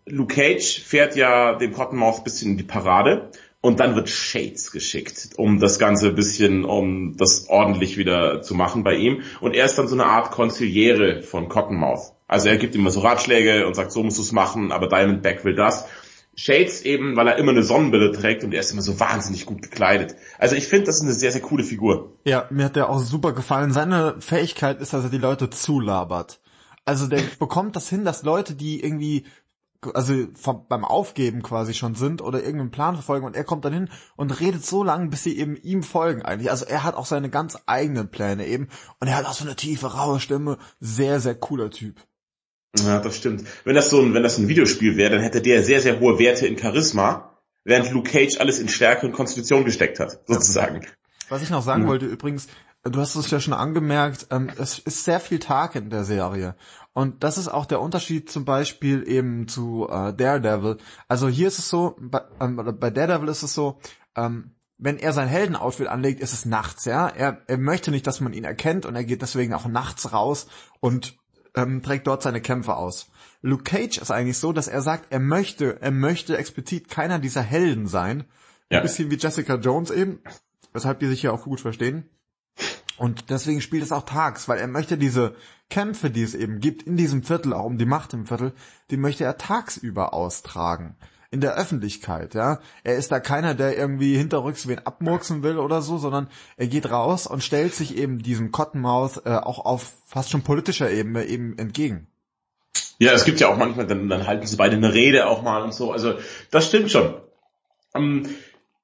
[0.08, 3.30] Luke Cage fährt ja dem Cottonmouth bisschen in die Parade
[3.62, 8.84] und dann wird Shades geschickt, um das Ganze bisschen, um das ordentlich wieder zu machen
[8.84, 9.22] bei ihm.
[9.40, 12.14] Und er ist dann so eine Art Konziliere von Cottonmouth.
[12.28, 14.88] Also er gibt ihm immer so Ratschläge und sagt, so musst du es machen, aber
[14.88, 15.86] Diamondback will das.
[16.42, 19.62] Shades eben, weil er immer eine Sonnenbrille trägt und er ist immer so wahnsinnig gut
[19.62, 20.16] gekleidet.
[20.40, 22.18] Also ich finde, das ist eine sehr, sehr coole Figur.
[22.26, 23.72] Ja, mir hat der auch super gefallen.
[23.72, 26.42] Seine Fähigkeit ist, dass er die Leute zulabert.
[26.84, 29.26] Also der bekommt das hin, dass Leute, die irgendwie
[29.94, 33.74] also vom, beim Aufgeben quasi schon sind oder irgendeinen Plan verfolgen und er kommt dann
[33.74, 36.50] hin und redet so lange, bis sie eben ihm folgen eigentlich.
[36.50, 38.68] Also er hat auch seine ganz eigenen Pläne eben
[39.00, 40.58] und er hat auch so eine tiefe, raue Stimme.
[40.80, 42.02] Sehr, sehr cooler Typ.
[42.78, 43.44] Ja, das stimmt.
[43.66, 46.20] Wenn das so ein, wenn das ein Videospiel wäre, dann hätte der sehr, sehr hohe
[46.20, 50.86] Werte in Charisma, während Luke Cage alles in Stärke und Konstitution gesteckt hat, sozusagen.
[51.30, 51.88] Was ich noch sagen mhm.
[51.88, 52.48] wollte übrigens,
[52.84, 56.56] du hast es ja schon angemerkt, ähm, es ist sehr viel Tag in der Serie.
[56.94, 60.78] Und das ist auch der Unterschied zum Beispiel eben zu äh, Daredevil.
[61.08, 63.80] Also hier ist es so, bei, ähm, bei Daredevil ist es so,
[64.16, 67.08] ähm, wenn er sein Heldenoutfit anlegt, ist es nachts, ja.
[67.08, 70.48] Er, er möchte nicht, dass man ihn erkennt und er geht deswegen auch nachts raus
[70.80, 71.21] und
[71.56, 73.10] ähm, trägt dort seine Kämpfe aus.
[73.42, 77.42] Luke Cage ist eigentlich so, dass er sagt, er möchte, er möchte explizit keiner dieser
[77.42, 78.26] Helden sein.
[78.70, 78.80] Ja.
[78.80, 80.22] Ein bisschen wie Jessica Jones eben.
[80.74, 82.10] weshalb die sich ja auch gut verstehen.
[82.98, 85.36] Und deswegen spielt es auch tags, weil er möchte diese
[85.70, 88.54] Kämpfe, die es eben gibt in diesem Viertel, auch um die Macht im Viertel,
[88.90, 90.96] die möchte er tagsüber austragen.
[91.32, 92.60] In der Öffentlichkeit, ja.
[92.84, 96.92] Er ist da keiner, der irgendwie hinterrücks wen abmurksen will oder so, sondern er geht
[96.92, 101.58] raus und stellt sich eben diesem Cottonmouth äh, auch auf fast schon politischer Ebene eben
[101.58, 102.08] entgegen.
[103.00, 105.64] Ja, es gibt ja auch manchmal, dann, dann halten sie beide eine Rede auch mal
[105.64, 105.94] und so.
[105.94, 106.16] Also
[106.52, 107.16] das stimmt schon.
[107.96, 108.28] Ähm,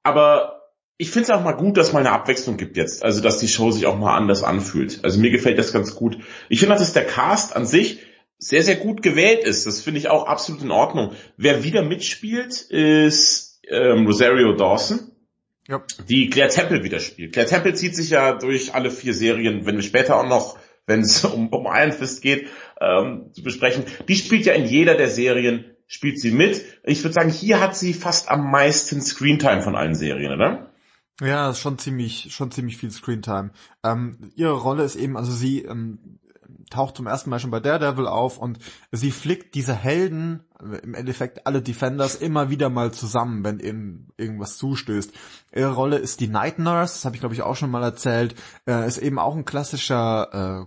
[0.02, 0.58] aber
[0.96, 3.04] ich finde es auch mal gut, dass mal eine Abwechslung gibt jetzt.
[3.04, 5.04] Also dass die Show sich auch mal anders anfühlt.
[5.04, 6.18] Also mir gefällt das ganz gut.
[6.48, 8.00] Ich finde, dass der Cast an sich
[8.38, 9.66] sehr, sehr gut gewählt ist.
[9.66, 11.12] Das finde ich auch absolut in Ordnung.
[11.36, 15.10] Wer wieder mitspielt, ist ähm, Rosario Dawson.
[15.66, 15.82] Ja.
[16.08, 17.32] Die Claire Temple wieder spielt.
[17.32, 21.00] Claire Temple zieht sich ja durch alle vier Serien, wenn wir später auch noch, wenn
[21.00, 22.48] es um, um Iron Fist geht,
[22.80, 23.84] ähm, zu besprechen.
[24.06, 26.64] Die spielt ja in jeder der Serien, spielt sie mit.
[26.84, 30.72] Ich würde sagen, hier hat sie fast am meisten Screentime von allen Serien, oder?
[31.20, 33.50] Ja, schon ziemlich, schon ziemlich viel Screentime.
[33.84, 36.20] Ähm, ihre Rolle ist eben, also sie ähm,
[36.70, 38.58] taucht zum ersten Mal schon bei Daredevil auf und
[38.92, 40.44] sie flickt diese Helden,
[40.82, 45.12] im Endeffekt alle Defenders, immer wieder mal zusammen, wenn ihnen irgendwas zustößt.
[45.54, 48.34] Ihre Rolle ist die Night Nurse, das habe ich glaube ich auch schon mal erzählt,
[48.66, 50.66] äh, ist eben auch ein klassischer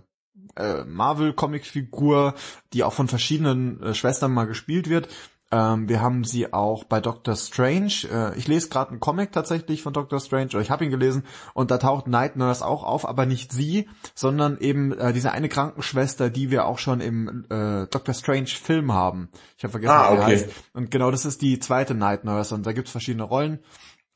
[0.56, 2.34] äh, Marvel-Comic-Figur,
[2.72, 5.08] die auch von verschiedenen äh, Schwestern mal gespielt wird.
[5.52, 7.92] Ähm, wir haben sie auch bei Doctor Strange.
[8.10, 11.24] Äh, ich lese gerade einen Comic tatsächlich von Doctor Strange, oder ich habe ihn gelesen,
[11.52, 15.50] und da taucht Night Nurse auch auf, aber nicht sie, sondern eben äh, diese eine
[15.50, 19.28] Krankenschwester, die wir auch schon im äh, Doctor Strange Film haben.
[19.58, 20.32] Ich habe vergessen, ah, wie okay.
[20.32, 20.48] heißt.
[20.72, 23.60] Und genau, das ist die zweite Night Nurse und da gibt's verschiedene Rollen.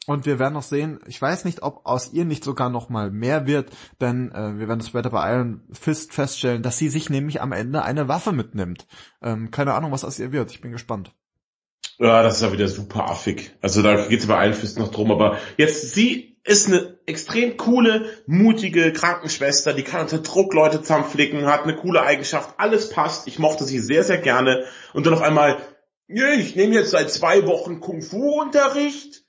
[0.07, 3.11] Und wir werden noch sehen, ich weiß nicht, ob aus ihr nicht sogar noch mal
[3.11, 7.11] mehr wird, denn äh, wir werden es später bei Iron Fist feststellen, dass sie sich
[7.11, 8.87] nämlich am Ende eine Waffe mitnimmt.
[9.20, 10.53] Ähm, keine Ahnung, was aus ihr wird.
[10.53, 11.12] Ich bin gespannt.
[11.99, 13.53] Ja, das ist ja wieder super affig.
[13.61, 18.92] Also da geht's bei allen noch drum, aber jetzt sie ist eine extrem coole, mutige
[18.92, 23.27] Krankenschwester, die kann unter Druck Leute zusammenflicken, hat eine coole Eigenschaft, alles passt.
[23.27, 24.64] Ich mochte sie sehr, sehr gerne.
[24.92, 25.59] Und dann auf einmal,
[26.07, 29.26] ich nehme jetzt seit zwei Wochen Kung-Fu-Unterricht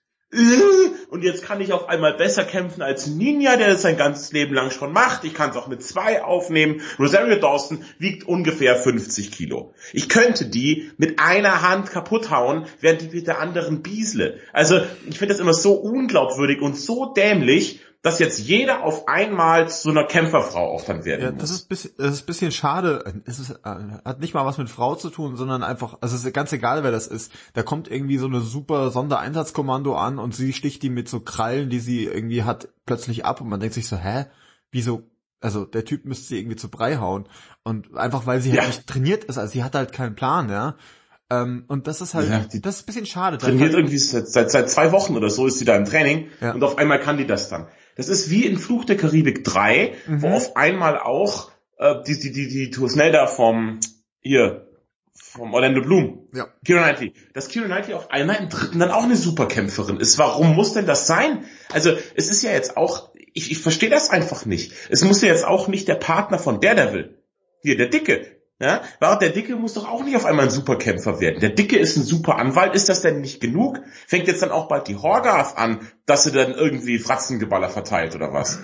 [1.10, 4.54] und jetzt kann ich auf einmal besser kämpfen als Ninja, der das sein ganzes Leben
[4.54, 5.24] lang schon macht.
[5.24, 6.82] Ich kann es auch mit zwei aufnehmen.
[7.00, 9.74] Rosario Dawson wiegt ungefähr 50 Kilo.
[9.94, 14.40] Ich könnte die mit einer Hand kaputt hauen, während die mit der anderen biesle.
[14.52, 19.70] Also ich finde das immer so unglaubwürdig und so dämlich dass jetzt jeder auf einmal
[19.70, 21.42] zu einer Kämpferfrau auch dann werden ja, muss.
[21.42, 23.22] Das ist, bisschen, das ist bisschen schade.
[23.26, 26.24] Es ist, äh, hat nicht mal was mit Frau zu tun, sondern einfach, also es
[26.24, 27.32] ist ganz egal, wer das ist.
[27.54, 31.70] Da kommt irgendwie so eine super Sondereinsatzkommando an und sie sticht die mit so Krallen,
[31.70, 34.26] die sie irgendwie hat, plötzlich ab und man denkt sich so, hä?
[34.72, 35.04] Wieso?
[35.42, 37.28] Also der Typ müsste sie irgendwie zu Brei hauen.
[37.64, 38.64] Und einfach weil sie halt ja.
[38.66, 40.76] halt nicht trainiert ist, also sie hat halt keinen Plan, ja.
[41.30, 43.38] Ähm, und das ist halt, ja, das ist ein bisschen schade.
[43.38, 46.54] Trainiert irgendwie seit, seit, seit zwei Wochen oder so ist sie da im Training ja.
[46.54, 47.68] und auf einmal kann die das dann.
[47.98, 50.22] Das ist wie in Fluch der Karibik 3, mhm.
[50.22, 53.80] wo auf einmal auch äh, die, die, die, die Tour da vom
[54.22, 54.68] hier,
[55.14, 56.28] vom Orlando Bloom.
[56.34, 56.48] Ja.
[56.64, 57.14] Kira Knightley.
[57.34, 60.18] Dass Kira Knightley auf einmal im dritten dann auch eine Superkämpferin ist.
[60.18, 61.46] Warum muss denn das sein?
[61.72, 64.74] Also, es ist ja jetzt auch, ich, ich verstehe das einfach nicht.
[64.90, 67.18] Es muss ja jetzt auch nicht der Partner von Daredevil,
[67.64, 71.20] hier, der Dicke, ja, war der Dicke muss doch auch nicht auf einmal ein Superkämpfer
[71.20, 71.40] werden.
[71.40, 72.74] Der Dicke ist ein super Anwalt.
[72.74, 73.80] Ist das denn nicht genug?
[74.08, 78.34] Fängt jetzt dann auch bald die Horgath an, dass sie dann irgendwie Fratzengeballer verteilt oder
[78.34, 78.60] was?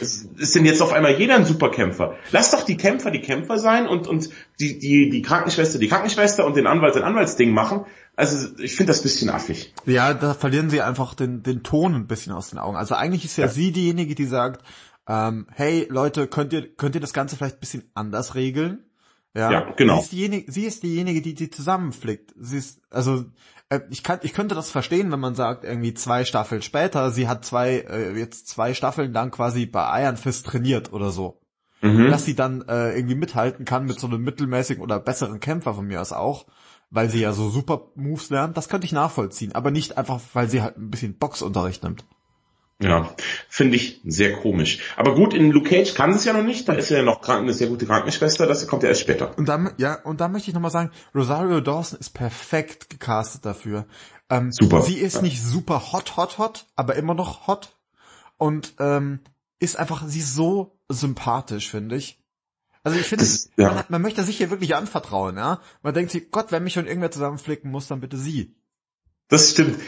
[0.00, 2.16] Ist, ist denn jetzt auf einmal jeder ein Superkämpfer?
[2.30, 6.46] Lass doch die Kämpfer die Kämpfer sein und, und die, die, die Krankenschwester die Krankenschwester
[6.46, 7.84] und den Anwalt sein Anwaltsding machen.
[8.14, 9.74] Also ich finde das ein bisschen affig.
[9.86, 12.76] Ja, da verlieren sie einfach den, den Ton ein bisschen aus den Augen.
[12.76, 13.52] Also eigentlich ist ja, ja.
[13.52, 14.64] sie diejenige, die sagt,
[15.08, 18.84] ähm, hey Leute, könnt ihr, könnt ihr das Ganze vielleicht ein bisschen anders regeln?
[19.34, 19.96] Ja, ja genau.
[19.96, 22.34] Sie ist, diejenige, sie ist diejenige, die die zusammenflickt.
[22.36, 23.24] Sie ist, also
[23.70, 27.28] äh, ich kann, ich könnte das verstehen, wenn man sagt, irgendwie zwei Staffeln später, sie
[27.28, 31.40] hat zwei, äh, jetzt zwei Staffeln lang quasi bei Iron Fist trainiert oder so.
[31.80, 32.10] Mhm.
[32.10, 35.86] Dass sie dann äh, irgendwie mithalten kann mit so einem mittelmäßigen oder besseren Kämpfer von
[35.86, 36.46] mir aus auch,
[36.90, 40.48] weil sie ja so super Moves lernt, das könnte ich nachvollziehen, aber nicht einfach, weil
[40.48, 42.04] sie halt ein bisschen Boxunterricht nimmt.
[42.82, 43.14] Ja,
[43.48, 44.80] finde ich sehr komisch.
[44.96, 47.42] Aber gut, in Luke Cage kann es ja noch nicht, da ist ja noch krank,
[47.42, 49.36] eine sehr gute Krankenschwester, das kommt ja erst später.
[49.38, 53.86] Und dann, ja, und da möchte ich nochmal sagen, Rosario Dawson ist perfekt gecastet dafür.
[54.30, 54.82] Ähm, super.
[54.82, 55.22] Sie ist ja.
[55.22, 57.76] nicht super hot, hot, hot, aber immer noch hot.
[58.36, 59.20] Und ähm,
[59.58, 62.18] ist einfach, sie ist so sympathisch, finde ich.
[62.82, 63.24] Also ich finde,
[63.56, 63.74] ja.
[63.74, 65.60] man, man möchte sich hier wirklich anvertrauen, ja.
[65.82, 68.56] Man denkt sich, Gott, wenn mich schon irgendwer zusammenflicken muss, dann bitte sie.
[69.28, 69.78] Das stimmt.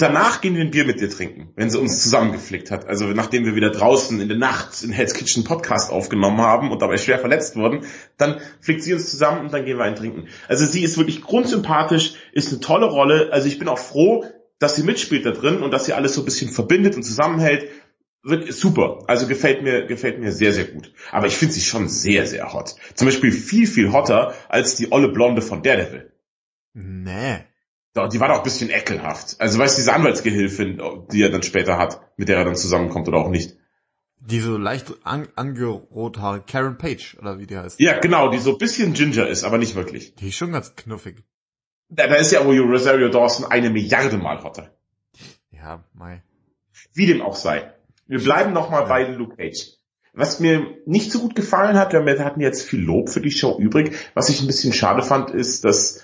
[0.00, 2.86] danach gehen wir ein Bier mit dir trinken, wenn sie uns zusammengeflickt hat.
[2.86, 6.80] Also nachdem wir wieder draußen in der Nacht in Hell's Kitchen Podcast aufgenommen haben und
[6.80, 7.84] dabei schwer verletzt wurden,
[8.16, 10.28] dann flickt sie uns zusammen und dann gehen wir einen trinken.
[10.48, 13.28] Also sie ist wirklich grundsympathisch, ist eine tolle Rolle.
[13.30, 14.24] Also ich bin auch froh,
[14.58, 17.68] dass sie mitspielt da drin und dass sie alles so ein bisschen verbindet und zusammenhält.
[18.48, 20.94] Super, also gefällt mir, gefällt mir sehr, sehr gut.
[21.12, 22.76] Aber ich finde sie schon sehr, sehr hot.
[22.94, 26.10] Zum Beispiel viel, viel hotter als die olle Blonde von Daredevil.
[26.72, 27.44] Nee.
[27.96, 29.36] Die war doch ein bisschen ekelhaft.
[29.40, 33.06] Also weißt du, diese Anwaltsgehilfin, die er dann später hat, mit der er dann zusammenkommt
[33.06, 33.56] oder auch nicht.
[34.18, 37.78] Die so leicht an, angerothaare Karen Page, oder wie die heißt.
[37.78, 40.14] Ja, genau, die so ein bisschen Ginger ist, aber nicht wirklich.
[40.16, 41.22] Die ist schon ganz knuffig.
[41.88, 44.70] Da, da ist ja wohl Rosario Dawson eine Milliarde Mal hotter.
[45.52, 46.22] Ja, mei.
[46.94, 47.72] Wie dem auch sei.
[48.06, 48.88] Wir bleiben nochmal ja.
[48.88, 49.78] bei Luke Cage.
[50.12, 53.58] Was mir nicht so gut gefallen hat, wir hatten jetzt viel Lob für die Show
[53.58, 56.02] übrig, was ich ein bisschen schade fand, ist, dass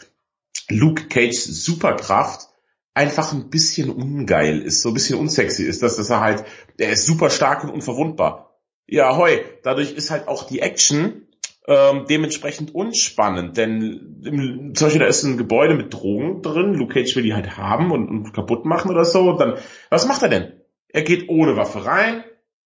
[0.71, 2.49] Luke Cages Superkraft
[2.95, 6.45] einfach ein bisschen ungeil ist, so ein bisschen unsexy ist, dass, dass er halt,
[6.79, 8.59] er ist super stark und unverwundbar.
[8.87, 11.29] Ja, hoi, dadurch ist halt auch die Action
[11.67, 16.95] ähm, dementsprechend unspannend, denn im, zum Beispiel da ist ein Gebäude mit Drogen drin, Luke
[16.95, 19.55] Cage will die halt haben und, und kaputt machen oder so, und dann,
[19.89, 20.53] was macht er denn?
[20.89, 22.25] Er geht ohne Waffe rein,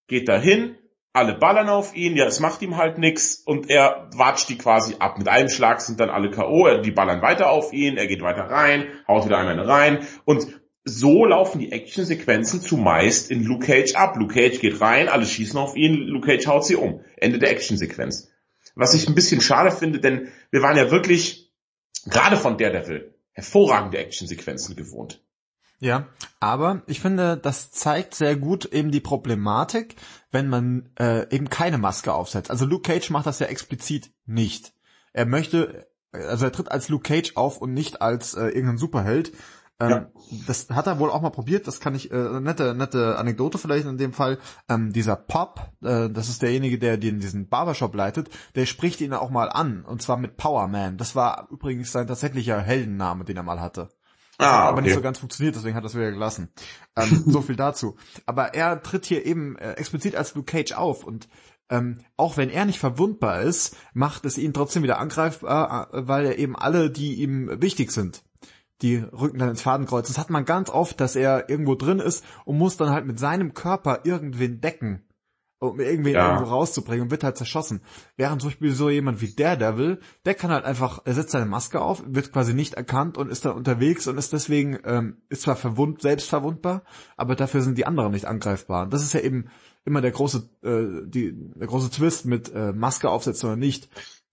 [0.08, 0.78] geht dahin,
[1.13, 4.95] alle ballern auf ihn, ja, es macht ihm halt nix und er watscht die quasi
[4.97, 5.19] ab.
[5.19, 8.49] Mit einem Schlag sind dann alle K.O., die ballern weiter auf ihn, er geht weiter
[8.49, 10.47] rein, haut wieder einmal rein und
[10.86, 14.17] so laufen die Actionsequenzen zumeist in Luke Cage ab.
[14.17, 17.02] Luke Cage geht rein, alle schießen auf ihn, Luke Cage haut sie um.
[17.15, 18.30] Ende der Actionsequenz.
[18.76, 21.52] Was ich ein bisschen schade finde, denn wir waren ja wirklich,
[22.06, 25.21] gerade von Daredevil, hervorragende Actionsequenzen gewohnt.
[25.84, 26.08] Ja,
[26.39, 29.98] aber ich finde, das zeigt sehr gut eben die Problematik,
[30.32, 32.50] wenn man äh, eben keine Maske aufsetzt.
[32.50, 34.74] Also Luke Cage macht das ja explizit nicht.
[35.12, 39.34] Er möchte, also er tritt als Luke Cage auf und nicht als äh, irgendein Superheld.
[39.78, 40.12] Ähm, ja.
[40.48, 43.86] Das hat er wohl auch mal probiert, das kann ich, äh, nette, nette Anekdote vielleicht
[43.86, 44.38] in dem Fall.
[44.69, 49.12] Ähm, dieser Pop, äh, das ist derjenige, der den, diesen Barbershop leitet, der spricht ihn
[49.12, 50.96] auch mal an, und zwar mit Power Man.
[50.96, 53.89] Das war übrigens sein tatsächlicher Heldenname, den er mal hatte.
[54.43, 54.69] Ah, okay.
[54.69, 56.49] aber nicht so ganz funktioniert, deswegen hat er es wieder gelassen.
[56.95, 57.95] Ähm, so viel dazu.
[58.25, 61.27] Aber er tritt hier eben äh, explizit als Luke Cage auf und
[61.69, 66.25] ähm, auch wenn er nicht verwundbar ist, macht es ihn trotzdem wieder angreifbar, äh, weil
[66.25, 68.23] er eben alle, die ihm wichtig sind,
[68.82, 70.08] die rücken dann ins Fadenkreuz.
[70.08, 73.17] Das hat man ganz oft, dass er irgendwo drin ist und muss dann halt mit
[73.17, 75.03] seinem Körper irgendwen decken
[75.63, 76.34] um irgendwie ja.
[76.34, 77.82] irgendwo rauszubringen und wird halt zerschossen.
[78.17, 81.82] Während zum Beispiel so jemand wie Daredevil, der kann halt einfach, er setzt seine Maske
[81.82, 85.56] auf, wird quasi nicht erkannt und ist dann unterwegs und ist deswegen, ähm, ist zwar
[85.56, 86.84] verwund, selbst verwundbar,
[87.17, 88.88] aber dafür sind die anderen nicht angreifbar.
[88.88, 89.45] Das ist ja eben
[89.86, 93.89] immer der große, äh, die, der große Twist mit äh, Maske aufsetzen oder nicht.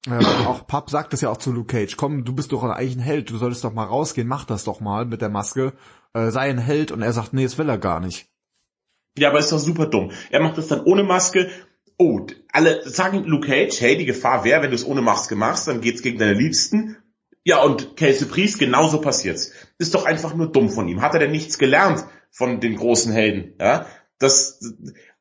[0.07, 2.97] Äh, auch Pap sagt es ja auch zu Luke Cage, komm, du bist doch eigentlich
[2.97, 5.75] ein Held, du solltest doch mal rausgehen, mach das doch mal mit der Maske,
[6.14, 8.30] äh, sei ein Held und er sagt, nee, das will er gar nicht.
[9.18, 10.12] Ja, aber ist doch super dumm.
[10.31, 11.51] Er macht das dann ohne Maske.
[11.99, 15.68] Oh, alle sagen Luke Cage, hey, die Gefahr wäre, wenn du es ohne Maske machst,
[15.68, 16.96] dann geht's gegen deine Liebsten.
[17.44, 19.53] Ja, und Casey Priest, genauso passiert's.
[19.79, 21.03] Ist doch einfach nur dumm von ihm.
[21.03, 23.55] Hat er denn nichts gelernt von den großen Helden?
[23.61, 23.87] Ja,
[24.18, 24.61] das,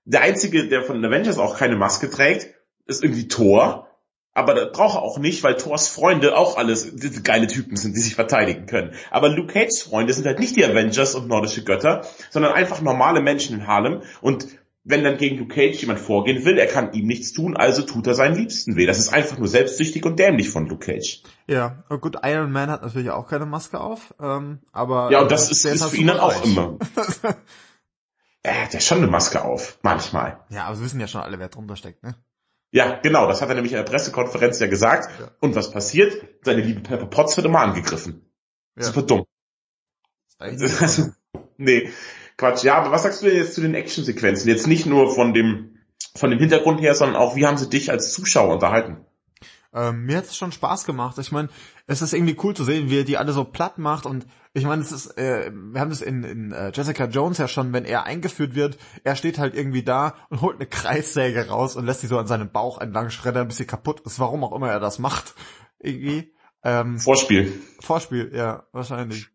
[0.06, 2.54] der einzige, der von Avengers auch keine Maske trägt,
[2.86, 3.89] ist irgendwie Thor.
[4.40, 8.00] Aber das braucht er auch nicht, weil Thors Freunde auch alles geile Typen sind, die
[8.00, 8.94] sich verteidigen können.
[9.12, 13.20] Aber Luke Cage's Freunde sind halt nicht die Avengers und nordische Götter, sondern einfach normale
[13.20, 14.02] Menschen in Harlem.
[14.22, 14.48] Und
[14.86, 18.08] wenn dann gegen Luke Cage jemand vorgehen will, er kann ihm nichts tun, also tut
[18.08, 18.86] er seinen Liebsten weh.
[18.86, 21.22] Das ist einfach nur selbstsüchtig und dämlich von Luke Cage.
[21.48, 25.12] Ja, und gut, Iron Man hat natürlich auch keine Maske auf, ähm, aber...
[25.12, 26.78] Ja, und das ist, ist halt für ihn dann auch immer.
[28.44, 30.40] er hat ja schon eine Maske auf, manchmal.
[30.48, 32.16] Ja, aber wir wissen ja schon alle, wer drunter steckt, ne?
[32.72, 35.10] Ja, genau, das hat er nämlich in der Pressekonferenz ja gesagt.
[35.20, 35.32] Ja.
[35.40, 36.22] Und was passiert?
[36.44, 38.32] Seine liebe Pepper Potts wird immer angegriffen.
[38.78, 38.84] Ja.
[38.84, 39.26] Super dumm.
[40.38, 41.12] Also,
[41.58, 41.90] nee,
[42.38, 42.64] Quatsch.
[42.64, 44.48] Ja, aber was sagst du denn jetzt zu den Actionsequenzen?
[44.48, 45.80] Jetzt nicht nur von dem,
[46.16, 49.06] von dem Hintergrund her, sondern auch, wie haben sie dich als Zuschauer unterhalten?
[49.74, 51.18] Ähm, mir hat es schon Spaß gemacht.
[51.20, 51.50] Ich meine,
[51.86, 54.66] es ist irgendwie cool zu sehen, wie er die alle so platt macht und ich
[54.66, 57.86] meine, es ist, äh, wir haben das in, in äh, Jessica Jones ja schon, wenn
[57.86, 62.02] er eingeführt wird, er steht halt irgendwie da und holt eine Kreissäge raus und lässt
[62.02, 64.80] sie so an seinem Bauch entlang schreddern, bis sie kaputt ist, warum auch immer er
[64.80, 65.36] das macht.
[65.78, 66.34] Irgendwie.
[66.64, 67.54] Ähm, Vorspiel.
[67.80, 69.28] Vorspiel, ja, wahrscheinlich.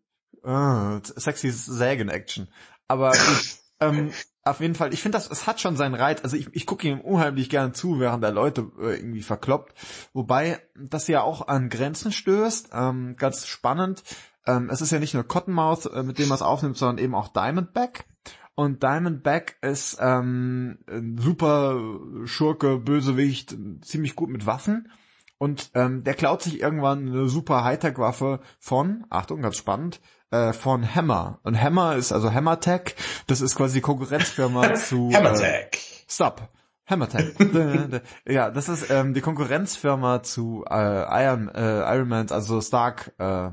[0.43, 2.49] Uh, sexy Sägen-Action.
[2.87, 3.13] Aber
[3.79, 4.11] ähm,
[4.43, 6.23] auf jeden Fall, ich finde das, es hat schon seinen Reiz.
[6.23, 9.73] Also ich, ich gucke ihm unheimlich gern zu, während der Leute äh, irgendwie verkloppt.
[10.13, 12.69] Wobei das ja auch an Grenzen stößt.
[12.73, 14.03] Ähm, ganz spannend.
[14.45, 17.15] Ähm, es ist ja nicht nur Cottonmouth, äh, mit dem man es aufnimmt, sondern eben
[17.15, 18.05] auch Diamondback.
[18.53, 21.77] Und Diamondback ist ähm, ein super
[22.25, 24.89] Schurke, Bösewicht, ziemlich gut mit Waffen.
[25.37, 29.99] Und ähm, der klaut sich irgendwann eine super Hightech-Waffe von, Achtung, ganz spannend,
[30.35, 31.39] äh, von Hammer.
[31.43, 32.95] Und Hammer ist also Hammertech,
[33.27, 35.11] das ist quasi die Konkurrenzfirma zu...
[35.13, 35.69] Hammertech.
[35.73, 36.49] Äh, stop.
[36.87, 37.33] Hammertech.
[38.27, 43.51] ja, das ist ähm, die Konkurrenzfirma zu äh, Iron, äh, Iron Man, also Stark, äh,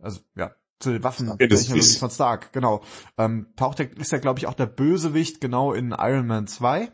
[0.00, 2.82] also ja, zu den Waffen ist- von Stark, genau.
[3.16, 6.90] Ähm, taucht der, ist ja, glaube ich, auch der Bösewicht genau in Iron Man 2.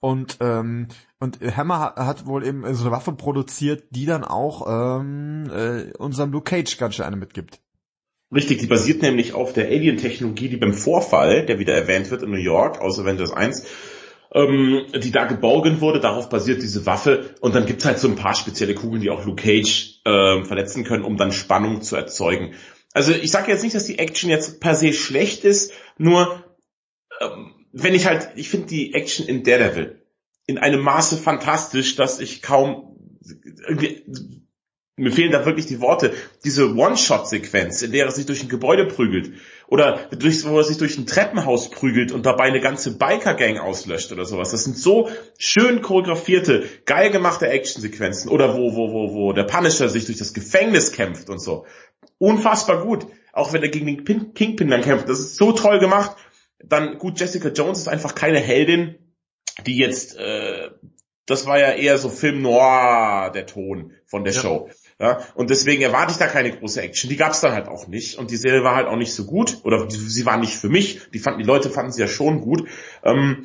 [0.00, 4.66] Und, ähm, und Hammer hat, hat wohl eben so eine Waffe produziert, die dann auch
[5.00, 7.62] ähm, äh, unserem Luke Cage ganz schön eine mitgibt.
[8.34, 12.30] Richtig, die basiert nämlich auf der Alien-Technologie, die beim Vorfall, der wieder erwähnt wird in
[12.30, 13.66] New York aus Avengers 1,
[14.32, 18.16] ähm, die da geborgen wurde, darauf basiert diese Waffe und dann gibt's halt so ein
[18.16, 22.54] paar spezielle Kugeln, die auch Luke Cage ähm, verletzen können, um dann Spannung zu erzeugen.
[22.92, 26.44] Also ich sage jetzt nicht, dass die Action jetzt per se schlecht ist, nur
[27.20, 30.02] ähm, wenn ich halt, ich finde die Action in Daredevil
[30.46, 33.20] in einem Maße fantastisch, dass ich kaum
[33.68, 34.45] irgendwie
[34.96, 36.14] mir fehlen da wirklich die Worte.
[36.44, 39.32] Diese One-Shot-Sequenz, in der er sich durch ein Gebäude prügelt
[39.68, 44.10] oder durch, wo er sich durch ein Treppenhaus prügelt und dabei eine ganze Biker-Gang auslöscht
[44.12, 44.52] oder sowas.
[44.52, 49.90] Das sind so schön choreografierte, geil gemachte Action-Sequenzen oder wo, wo, wo, wo der Punisher
[49.90, 51.66] sich durch das Gefängnis kämpft und so.
[52.18, 53.06] Unfassbar gut.
[53.32, 55.10] Auch wenn er gegen den Pin Kingpin dann kämpft.
[55.10, 56.16] Das ist so toll gemacht.
[56.64, 58.94] Dann gut, Jessica Jones ist einfach keine Heldin,
[59.66, 60.70] die jetzt, äh,
[61.26, 64.40] das war ja eher so Film Noir, der Ton von der Ja.
[64.40, 64.70] Show.
[64.98, 67.10] Ja, und deswegen erwarte ich da keine große Action.
[67.10, 68.16] Die gab's dann halt auch nicht.
[68.16, 69.58] Und die Serie war halt auch nicht so gut.
[69.62, 71.10] Oder sie war nicht für mich.
[71.12, 72.66] Die fanden, die Leute fanden sie ja schon gut.
[73.04, 73.42] Ähm,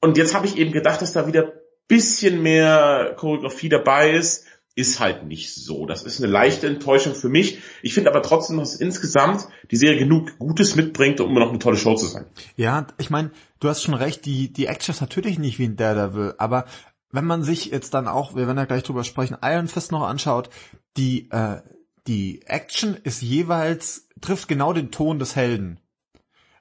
[0.00, 1.52] und jetzt habe ich eben gedacht, dass da wieder
[1.88, 4.46] bisschen mehr Choreografie dabei ist.
[4.76, 5.84] Ist halt nicht so.
[5.84, 7.58] Das ist eine leichte Enttäuschung für mich.
[7.82, 11.76] Ich finde aber trotzdem, dass insgesamt die Serie genug Gutes mitbringt, um noch eine tolle
[11.76, 12.26] Show zu sein.
[12.56, 15.74] Ja, ich meine, du hast schon recht, die, die Action ist natürlich nicht wie in
[15.74, 16.66] Daredevil, aber
[17.12, 20.06] wenn man sich jetzt dann auch, wir werden ja gleich drüber sprechen, Iron Fist noch
[20.06, 20.50] anschaut,
[20.96, 21.60] die, äh,
[22.06, 25.80] die Action ist jeweils, trifft genau den Ton des Helden,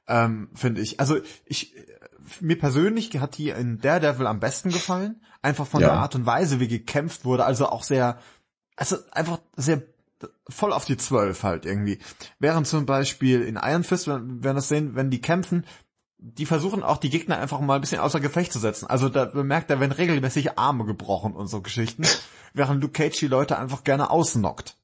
[0.07, 0.99] ähm, finde ich.
[0.99, 1.75] Also ich,
[2.41, 5.89] mir persönlich hat die in Daredevil am besten gefallen, einfach von Ja.
[5.89, 8.19] der Art und Weise, wie gekämpft wurde, also auch sehr,
[8.75, 9.83] also einfach sehr
[10.49, 11.99] voll auf die Zwölf halt irgendwie.
[12.39, 15.65] Während zum Beispiel in Iron Fist, wenn wir das sehen, wenn die kämpfen,
[16.19, 18.87] die versuchen auch die Gegner einfach mal ein bisschen außer Gefecht zu setzen.
[18.87, 22.03] Also da bemerkt, da werden regelmäßig Arme gebrochen und so Geschichten,
[22.53, 24.78] während Luke Cage die Leute einfach gerne ausnockt.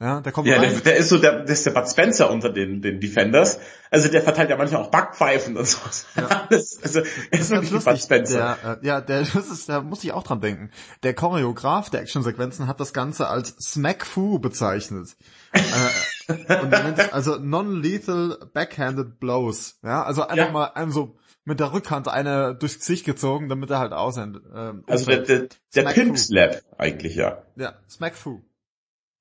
[0.00, 0.70] Ja, der kommt Ja, rein.
[0.74, 3.58] der, der ist so der, der ist der Bud Spencer unter den, den Defenders.
[3.90, 5.78] Also der verteilt ja manchmal auch Backpfeifen und so.
[6.16, 6.46] Ja.
[6.50, 8.02] Das, also er Das ist wirklich Bud lustig.
[8.04, 8.56] Spencer.
[8.62, 10.70] Der, äh, ja, der, das ist, da muss ich auch dran denken.
[11.02, 15.16] Der Choreograf der Actionsequenzen hat das Ganze als Smack Fu bezeichnet.
[15.52, 19.78] äh, und nennt also non-lethal backhanded blows.
[19.82, 20.52] Ja, also einfach Ja.
[20.52, 24.38] mal einem so mit der Rückhand eine durchs Gesicht gezogen, damit er halt aussehen.
[24.54, 26.16] Ähm, Also der, der, der Pimp.
[26.18, 27.42] Slap eigentlich, ja.
[27.56, 28.42] Ja, Smack Fu.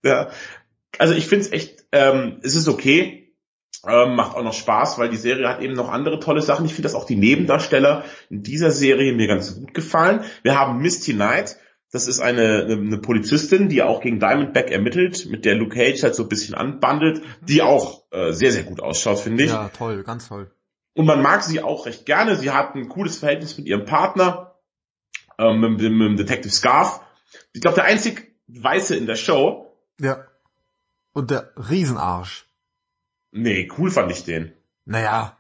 [0.04, 0.30] ja.
[1.00, 3.24] Also ich finde es echt, ähm, es ist okay.
[3.88, 6.66] Ähm, macht auch noch Spaß, weil die Serie hat eben noch andere tolle Sachen.
[6.66, 10.22] Ich finde, dass auch die Nebendarsteller in dieser Serie mir ganz gut gefallen.
[10.44, 11.58] Wir haben Misty Knight.
[11.92, 16.02] Das ist eine, eine, eine Polizistin, die auch gegen Diamondback ermittelt, mit der Luke Cage
[16.04, 19.52] halt so ein bisschen anbandelt, die auch äh, sehr, sehr gut ausschaut, finde ich.
[19.52, 20.52] Ja, toll, ganz toll.
[20.96, 22.36] Und man mag sie auch recht gerne.
[22.36, 24.56] Sie hat ein cooles Verhältnis mit ihrem Partner,
[25.38, 27.02] ähm, mit, dem- mit dem Detective Scarf.
[27.54, 29.72] Ich glaube, der einzig Weiße in der Show.
[30.02, 30.26] Ja.
[31.18, 32.46] Und der Riesenarsch.
[33.32, 34.54] Nee, cool fand ich den.
[34.86, 35.36] Naja,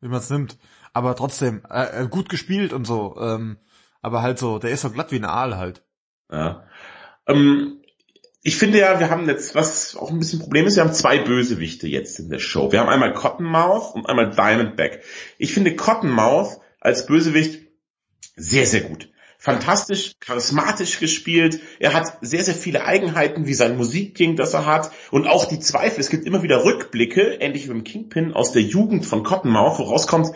[0.00, 0.56] wie man es nimmt.
[0.94, 3.14] Aber trotzdem, äh, äh, gut gespielt und so.
[3.20, 3.58] Ähm,
[4.00, 5.84] aber halt so, der ist so glatt wie ein Aal halt.
[6.32, 6.66] Ja.
[7.26, 7.82] Ähm,
[8.42, 11.18] ich finde ja, wir haben jetzt, was auch ein bisschen Problem ist, wir haben zwei
[11.18, 12.72] Bösewichte jetzt in der Show.
[12.72, 15.04] Wir haben einmal Cottonmouth und einmal Diamondback.
[15.36, 17.66] Ich finde Cottonmouth als Bösewicht
[18.34, 19.10] sehr, sehr gut.
[19.40, 21.60] Fantastisch, charismatisch gespielt.
[21.78, 24.90] Er hat sehr, sehr viele Eigenheiten, wie sein Musikking, das er hat.
[25.12, 26.00] Und auch die Zweifel.
[26.00, 29.84] Es gibt immer wieder Rückblicke, ähnlich wie beim Kingpin, aus der Jugend von Cottonmouth, wo
[29.84, 30.32] rauskommt,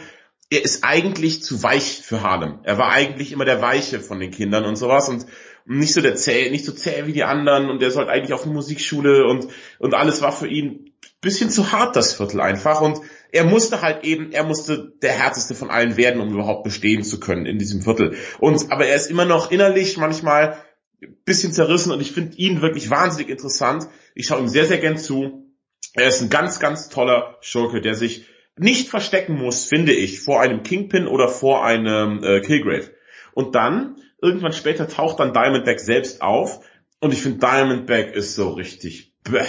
[0.51, 2.61] er ist eigentlich zu weich für Harlem.
[2.63, 5.27] Er war eigentlich immer der Weiche von den Kindern und sowas und
[5.65, 8.45] nicht so der zäh, nicht so zäh wie die anderen und der sollte eigentlich auf
[8.45, 9.49] eine Musikschule und,
[9.79, 13.01] und alles war für ihn bisschen zu hart, das Viertel einfach und
[13.31, 17.19] er musste halt eben, er musste der härteste von allen werden, um überhaupt bestehen zu
[17.19, 18.17] können in diesem Viertel.
[18.39, 20.59] Und, aber er ist immer noch innerlich manchmal
[21.25, 23.89] bisschen zerrissen und ich finde ihn wirklich wahnsinnig interessant.
[24.15, 25.53] Ich schaue ihm sehr, sehr gern zu.
[25.95, 28.27] Er ist ein ganz, ganz toller Schurke, der sich
[28.57, 32.91] nicht verstecken muss, finde ich, vor einem Kingpin oder vor einem äh, Killgrave.
[33.33, 36.61] Und dann, irgendwann später, taucht dann Diamondback selbst auf.
[37.01, 39.45] Und ich finde, Diamondback ist so richtig, bäh.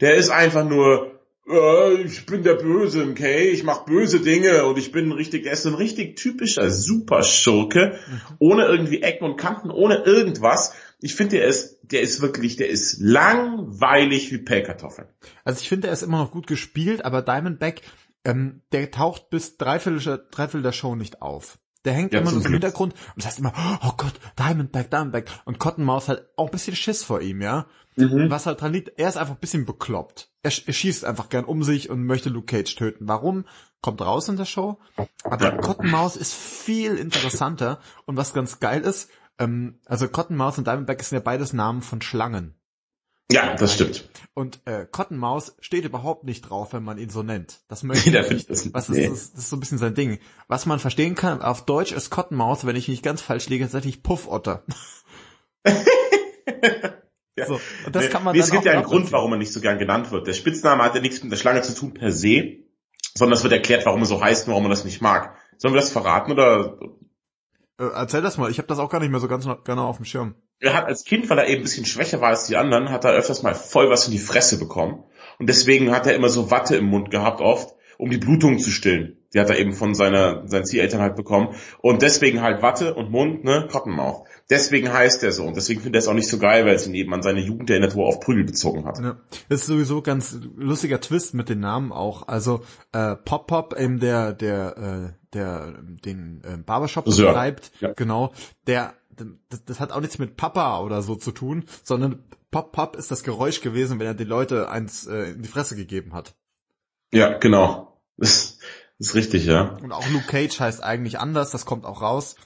[0.00, 1.18] Der ist einfach nur,
[1.48, 5.52] äh, ich bin der Böse, okay, ich mache böse Dinge und ich bin richtig, er
[5.52, 7.98] ist ein richtig typischer Superschurke,
[8.38, 10.74] ohne irgendwie Ecken und Kanten, ohne irgendwas.
[11.00, 15.08] Ich finde, der ist, der ist wirklich, der ist langweilig wie Pellkartoffeln.
[15.44, 17.82] Also ich finde, er ist immer noch gut gespielt, aber Diamondback,
[18.24, 21.58] ähm, der taucht bis dreiviertel, dreiviertel der Show nicht auf.
[21.84, 22.52] Der hängt Ja, immer nur im.
[22.52, 23.52] Hintergrund und das heißt immer,
[23.82, 25.30] oh Gott, Diamondback, Diamondback.
[25.44, 27.66] Und Cottonmouth hat auch ein bisschen Schiss vor ihm, ja.
[27.96, 28.30] Mhm.
[28.30, 30.30] Was halt dran liegt, er ist einfach ein bisschen bekloppt.
[30.42, 33.08] Er, er schießt einfach gern um sich und möchte Luke Cage töten.
[33.08, 33.44] Warum?
[33.80, 34.78] Kommt raus in der Show.
[35.24, 35.52] Aber.
[35.58, 41.16] Cottonmouth ist viel interessanter und was ganz geil ist, ähm, also Cottonmouth und Diamondback sind
[41.16, 42.54] ja beides Namen von Schlangen.
[43.30, 44.08] Ja, das stimmt.
[44.34, 47.60] Und äh, Cottonmouth steht überhaupt nicht drauf, wenn man ihn so nennt.
[47.68, 48.50] Das möchte finde ich nicht.
[48.50, 49.08] das- Was ist, nee.
[49.08, 50.18] das, das ist so ein bisschen sein Ding.
[50.46, 54.02] Was man verstehen kann, auf Deutsch ist Cottonmouth, wenn ich nicht ganz falsch liege, tatsächlich
[54.02, 54.64] Puffotter.
[57.36, 57.46] Ja.
[57.46, 59.38] So, und das Nee, kann man nee, dann es gibt ja einen Grund, warum er
[59.38, 60.26] nicht so gern genannt wird.
[60.26, 62.64] Der Spitzname hat ja nichts mit der Schlange zu tun per se,
[63.14, 65.36] sondern es wird erklärt, warum er so heißt und warum er das nicht mag.
[65.56, 66.80] Sollen wir das verraten oder?
[67.78, 69.98] Äh, erzähl das mal, ich habe das auch gar nicht mehr so ganz genau auf
[69.98, 70.34] dem Schirm.
[70.60, 73.04] Er hat als Kind, weil er eben ein bisschen schwächer war als die anderen, hat
[73.04, 75.04] er öfters mal voll was in die Fresse bekommen.
[75.38, 78.70] Und deswegen hat er immer so Watte im Mund gehabt oft, um die Blutung zu
[78.70, 79.16] stillen.
[79.34, 81.54] Die hat er eben von seiner, seinen Zieheltern halt bekommen.
[81.80, 84.24] Und deswegen halt Watte und Mund, ne, Cottonmouth.
[84.50, 85.44] Deswegen heißt er so.
[85.44, 87.40] Und deswegen findet er es auch nicht so geil, weil es ihn eben an seine
[87.40, 88.98] Jugend erinnert, wo er auf Prügel bezogen hat.
[88.98, 89.18] Ja.
[89.50, 92.26] Das ist sowieso ganz lustiger Twist mit den Namen auch.
[92.26, 97.92] Also äh, Pop Pop, eben der, der, äh, der den äh, Barbershop betreibt, Ja.
[97.92, 98.32] genau,
[98.66, 98.94] der
[99.48, 103.10] das, das hat auch nichts mit Papa oder so zu tun, sondern Pop Pop ist
[103.10, 106.34] das Geräusch gewesen, wenn er den Leute eins äh, in die Fresse gegeben hat.
[107.12, 108.00] Ja, genau.
[108.16, 108.58] Das
[108.98, 109.76] ist richtig, ja.
[109.82, 112.36] Und auch Luke Cage heißt eigentlich anders, das kommt auch raus.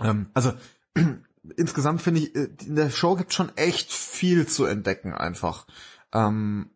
[0.00, 0.52] Ähm, also
[1.56, 5.66] insgesamt finde ich, äh, in der Show gibt schon echt viel zu entdecken einfach.
[6.12, 6.70] Ähm,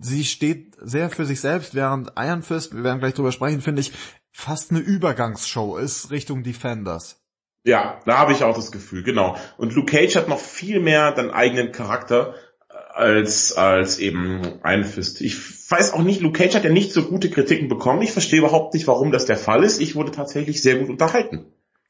[0.00, 3.80] sie steht sehr für sich selbst, während Iron Fist, wir werden gleich drüber sprechen, finde
[3.80, 3.92] ich,
[4.30, 7.23] fast eine Übergangsshow ist Richtung Defenders.
[7.64, 9.36] Ja, da habe ich auch das Gefühl, genau.
[9.56, 12.34] Und Luke Cage hat noch viel mehr den eigenen Charakter
[12.68, 15.22] äh, als, als eben Iron Fist.
[15.22, 18.02] Ich weiß auch nicht, Luke Cage hat ja nicht so gute Kritiken bekommen.
[18.02, 19.80] Ich verstehe überhaupt nicht, warum das der Fall ist.
[19.80, 21.46] Ich wurde tatsächlich sehr gut unterhalten.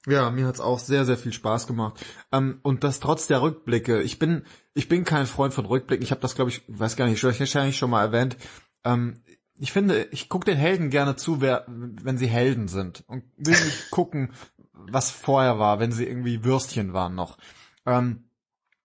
[0.06, 2.04] Ja, mir hat's auch sehr, sehr viel Spaß gemacht.
[2.30, 4.02] Ähm, und das trotz der Rückblicke.
[4.02, 4.44] Ich bin,
[4.74, 6.04] ich bin kein Freund von Rückblicken.
[6.04, 8.36] Ich habe das, glaube ich, weiß gar nicht, wahrscheinlich schon mal erwähnt.
[8.84, 9.22] Ähm,
[9.56, 13.04] ich finde, ich gucke den Helden gerne zu, wer, wenn sie Helden sind.
[13.06, 14.32] Und will nicht gucken,
[14.74, 17.38] was vorher war, wenn sie irgendwie Würstchen waren noch.
[17.86, 18.24] Ähm,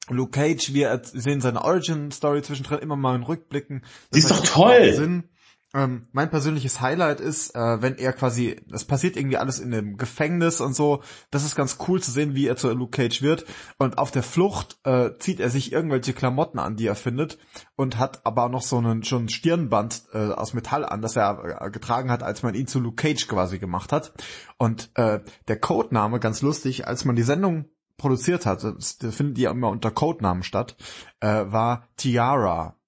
[0.10, 3.84] Luke Cage, wir sehen seine Origin-Story zwischendrin immer mal in Rückblicken.
[4.14, 4.94] Die ist doch toll.
[4.94, 5.30] Sinn.
[5.76, 9.98] Ähm, mein persönliches Highlight ist, äh, wenn er quasi, das passiert irgendwie alles in dem
[9.98, 11.04] Gefängnis und so.
[11.30, 13.46] Das ist ganz cool zu sehen, wie er zu Luke Cage wird.
[13.78, 17.38] Und auf der Flucht äh, zieht er sich irgendwelche Klamotten an, die er findet,
[17.76, 21.62] und hat aber noch so einen schon ein Stirnband äh, aus Metall an, das er
[21.62, 24.14] äh, getragen hat, als man ihn zu Luke Cage quasi gemacht hat.
[24.58, 27.66] Und äh, der Codename, ganz lustig, als man die Sendung
[27.98, 30.78] produziert hat, das, das finden die ja immer unter Codenamen statt,
[31.20, 32.79] äh, war Tiara.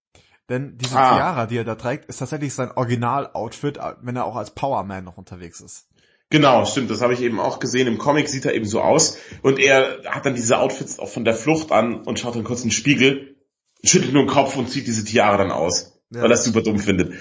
[0.52, 1.16] Denn diese Ah.
[1.16, 5.18] Tiara, die er da trägt, ist tatsächlich sein Original-Outfit, wenn er auch als Powerman noch
[5.18, 5.88] unterwegs ist.
[6.30, 6.92] Genau, stimmt.
[6.92, 7.88] Das habe ich eben auch gesehen.
[7.88, 9.18] Im Comic sieht er eben so aus.
[9.44, 12.62] Und er hat dann diese Outfits auch von der Flucht an und schaut dann kurz
[12.62, 13.38] in den Spiegel,
[13.84, 16.02] schüttelt nur den Kopf und zieht diese Tiare dann aus.
[16.10, 16.22] Ja.
[16.22, 17.14] Weil er es super dumm findet.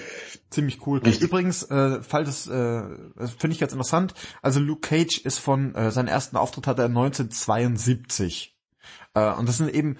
[0.49, 0.99] Ziemlich cool.
[0.99, 1.21] Richtig.
[1.21, 2.81] Übrigens, äh, falls es, äh,
[3.15, 6.79] das finde ich ganz interessant, also Luke Cage ist von, äh, seinen ersten Auftritt hat
[6.79, 8.57] er 1972.
[9.13, 9.97] Äh, und das sind eben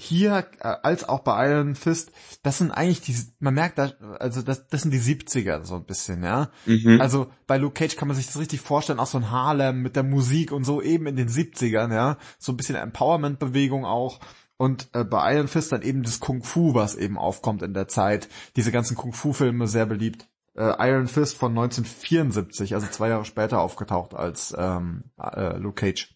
[0.00, 2.10] hier, äh, als auch bei Iron Fist,
[2.42, 5.84] das sind eigentlich die, man merkt da, also das, das sind die 70er so ein
[5.84, 6.50] bisschen, ja.
[6.64, 7.00] Mhm.
[7.00, 9.96] Also bei Luke Cage kann man sich das richtig vorstellen, auch so ein Harlem mit
[9.96, 12.16] der Musik und so eben in den 70ern, ja.
[12.38, 14.20] So ein bisschen Empowerment-Bewegung auch.
[14.56, 17.88] Und äh, bei Iron Fist dann eben das Kung Fu, was eben aufkommt in der
[17.88, 18.28] Zeit.
[18.56, 20.28] Diese ganzen Kung Fu-Filme sehr beliebt.
[20.54, 26.14] Äh, Iron Fist von 1974, also zwei Jahre später aufgetaucht als ähm, äh, Luke Cage.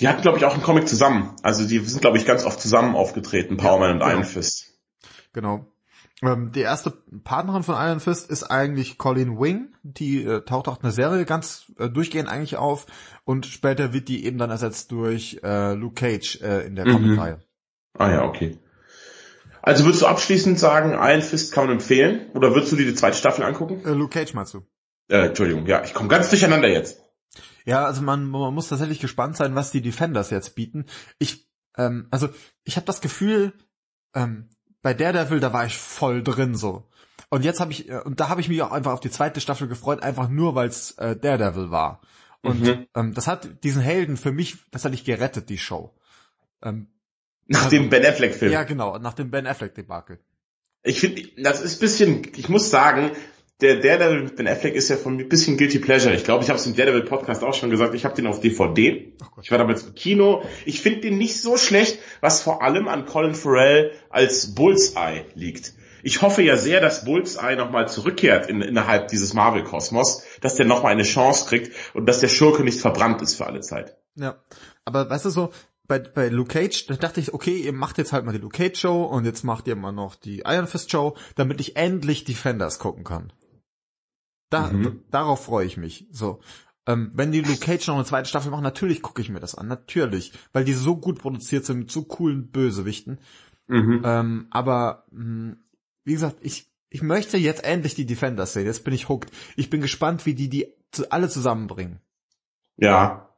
[0.00, 1.34] Die hatten, glaube ich, auch einen Comic zusammen.
[1.42, 4.10] Also die sind, glaube ich, ganz oft zusammen aufgetreten, Powerman und genau.
[4.10, 4.78] Iron Fist.
[5.32, 5.66] Genau.
[6.22, 6.90] Ähm, die erste
[7.24, 9.68] Partnerin von Iron Fist ist eigentlich Colleen Wing.
[9.82, 12.86] Die äh, taucht auch in der Serie ganz äh, durchgehend eigentlich auf.
[13.24, 16.92] Und später wird die eben dann ersetzt durch äh, Luke Cage äh, in der Mhm.
[16.92, 17.38] Comic-Reihe.
[17.94, 18.58] Ah ja, okay.
[19.62, 22.30] Also würdest du abschließend sagen, Iron Fist kann man empfehlen?
[22.34, 23.82] Oder würdest du dir die zweite Staffel angucken?
[23.84, 24.62] Äh, Luke Cage meinst du?
[25.08, 27.00] Äh, Entschuldigung, ja, ich komme ganz durcheinander jetzt.
[27.68, 30.86] Ja, also man, man muss tatsächlich gespannt sein, was die Defenders jetzt bieten.
[31.18, 32.28] Ich, ähm, also
[32.64, 33.52] ich habe das Gefühl,
[34.14, 34.48] ähm,
[34.80, 36.88] bei Daredevil, da war ich voll drin so.
[37.28, 39.40] Und jetzt habe ich, äh, und da habe ich mich auch einfach auf die zweite
[39.42, 42.00] Staffel gefreut, einfach nur weil es äh, Daredevil war.
[42.42, 42.86] Und Mhm.
[42.94, 45.94] ähm, das hat diesen Helden für mich, das hat ich gerettet, die Show.
[46.62, 46.88] Ähm,
[47.48, 48.52] Nach Also- dem Ben Affleck Film.
[48.52, 50.20] ja, genau, nach dem Ben Affleck Debakel.
[50.82, 53.10] Ich finde, das ist bisschen, ich muss sagen,
[53.60, 56.14] der Daredevil mit Ben Affleck ist ja von mir ein bisschen Guilty Pleasure.
[56.14, 58.40] Ich glaube, ich habe es im Daredevil Podcast auch schon gesagt, ich habe den auf
[58.40, 59.12] DVD.
[59.42, 60.44] Ich war damals im Kino.
[60.64, 65.74] Ich finde den nicht so schlecht, was vor allem an Colin Farrell als Bullseye liegt.
[66.04, 70.92] Ich hoffe ja sehr, dass Bullseye nochmal zurückkehrt in, innerhalb dieses Marvel-Kosmos, dass der nochmal
[70.92, 73.96] eine Chance kriegt und dass der Schurke nicht verbrannt ist für alle Zeit.
[74.14, 74.36] Ja,
[74.84, 75.50] aber weißt du so,
[75.88, 78.56] bei, bei Luke Cage, da dachte ich, okay, ihr macht jetzt halt mal die Luke
[78.56, 82.24] Cage Show und jetzt macht ihr mal noch die Iron Fist Show, damit ich endlich
[82.24, 83.32] Defenders gucken kann.
[84.50, 85.02] Da, mhm.
[85.10, 86.06] darauf freue ich mich.
[86.10, 86.40] So.
[86.86, 89.54] Ähm, wenn die Luke Cage noch eine zweite Staffel machen, natürlich gucke ich mir das
[89.54, 93.20] an, natürlich, weil die so gut produziert sind mit so coolen Bösewichten.
[93.66, 94.02] Mhm.
[94.04, 95.56] Ähm, aber mh, hm,
[96.04, 98.64] wie gesagt, ich ich möchte jetzt endlich die Defenders sehen.
[98.64, 99.30] Jetzt bin ich hooked.
[99.56, 102.00] Ich bin gespannt, wie die die zu, alle zusammenbringen.
[102.78, 103.28] Ja,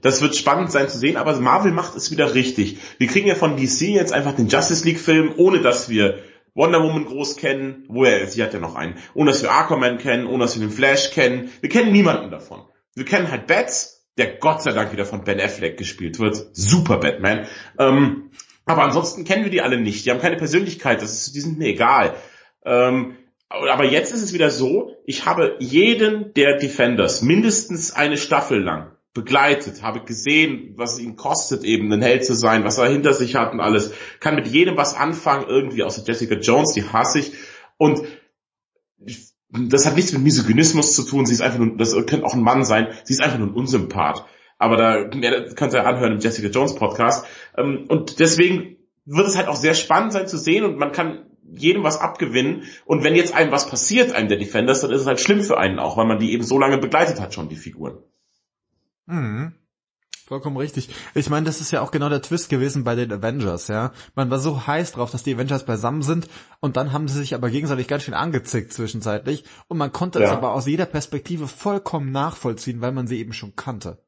[0.00, 2.78] das wird spannend sein zu sehen, aber Marvel macht es wieder richtig.
[2.98, 6.22] Wir kriegen ja von DC jetzt einfach den Justice League Film, ohne dass wir
[6.54, 9.98] Wonder Woman groß kennen, wo er, sie hat ja noch einen, ohne dass wir Aquaman
[9.98, 11.50] kennen, ohne dass wir den Flash kennen.
[11.60, 12.62] Wir kennen niemanden davon.
[12.94, 16.50] Wir kennen halt Bats, der Gott sei Dank wieder von Ben Affleck gespielt wird.
[16.52, 17.46] Super Batman.
[17.78, 18.30] Ähm,
[18.66, 20.04] aber ansonsten kennen wir die alle nicht.
[20.04, 21.00] Die haben keine Persönlichkeit.
[21.00, 22.14] Das ist, die sind mir egal.
[22.64, 23.16] Ähm,
[23.48, 28.92] aber jetzt ist es wieder so, ich habe jeden der Defenders mindestens eine Staffel lang
[29.14, 33.12] begleitet, habe gesehen, was es ihm kostet, eben ein Held zu sein, was er hinter
[33.12, 37.18] sich hat und alles, kann mit jedem was anfangen, irgendwie, außer Jessica Jones, die hasse
[37.18, 37.32] ich.
[37.76, 38.02] Und
[39.50, 42.42] das hat nichts mit Misogynismus zu tun, sie ist einfach nur, das könnte auch ein
[42.42, 44.24] Mann sein, sie ist einfach nur ein Unsympath.
[44.58, 47.26] Aber da könnt ihr anhören im Jessica Jones Podcast.
[47.58, 51.26] Ähm, und deswegen wird es halt auch sehr spannend sein zu sehen und man kann
[51.54, 52.62] jedem was abgewinnen.
[52.86, 55.58] Und wenn jetzt einem was passiert, einem der Defenders, dann ist es halt schlimm für
[55.58, 57.98] einen auch, weil man die eben so lange begleitet hat schon, die Figuren.
[59.06, 59.54] Mhm.
[60.26, 60.88] Vollkommen richtig.
[61.14, 63.92] Ich meine, das ist ja auch genau der Twist gewesen bei den Avengers, ja.
[64.14, 66.28] Man war so heiß drauf, dass die Avengers beisammen sind
[66.60, 70.26] und dann haben sie sich aber gegenseitig ganz schön angezickt zwischenzeitlich und man konnte ja.
[70.26, 73.98] es aber aus jeder Perspektive vollkommen nachvollziehen, weil man sie eben schon kannte.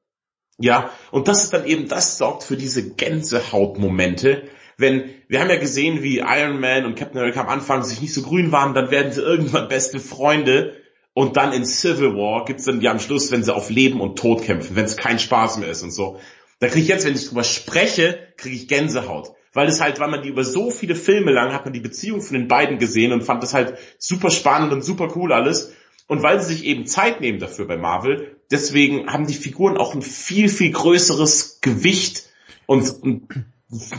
[0.57, 4.45] Ja, und das ist dann eben, das sorgt für diese Gänsehautmomente,
[4.77, 8.15] wenn, wir haben ja gesehen, wie Iron Man und Captain America am Anfang sich nicht
[8.15, 10.77] so grün waren, dann werden sie irgendwann beste Freunde
[11.15, 14.19] und dann in Civil War gibt's dann ja am Schluss, wenn sie auf Leben und
[14.19, 16.19] Tod kämpfen, wenn es kein Spaß mehr ist und so.
[16.59, 19.33] Da kriege ich jetzt, wenn ich drüber spreche, kriege ich Gänsehaut.
[19.53, 22.21] Weil es halt, weil man die über so viele Filme lang hat man die Beziehung
[22.21, 25.73] von den beiden gesehen und fand das halt super spannend und super cool alles.
[26.09, 29.95] Und weil sie sich eben Zeit nehmen dafür bei Marvel, deswegen haben die Figuren auch
[29.95, 32.25] ein viel, viel größeres Gewicht
[32.67, 33.29] und, und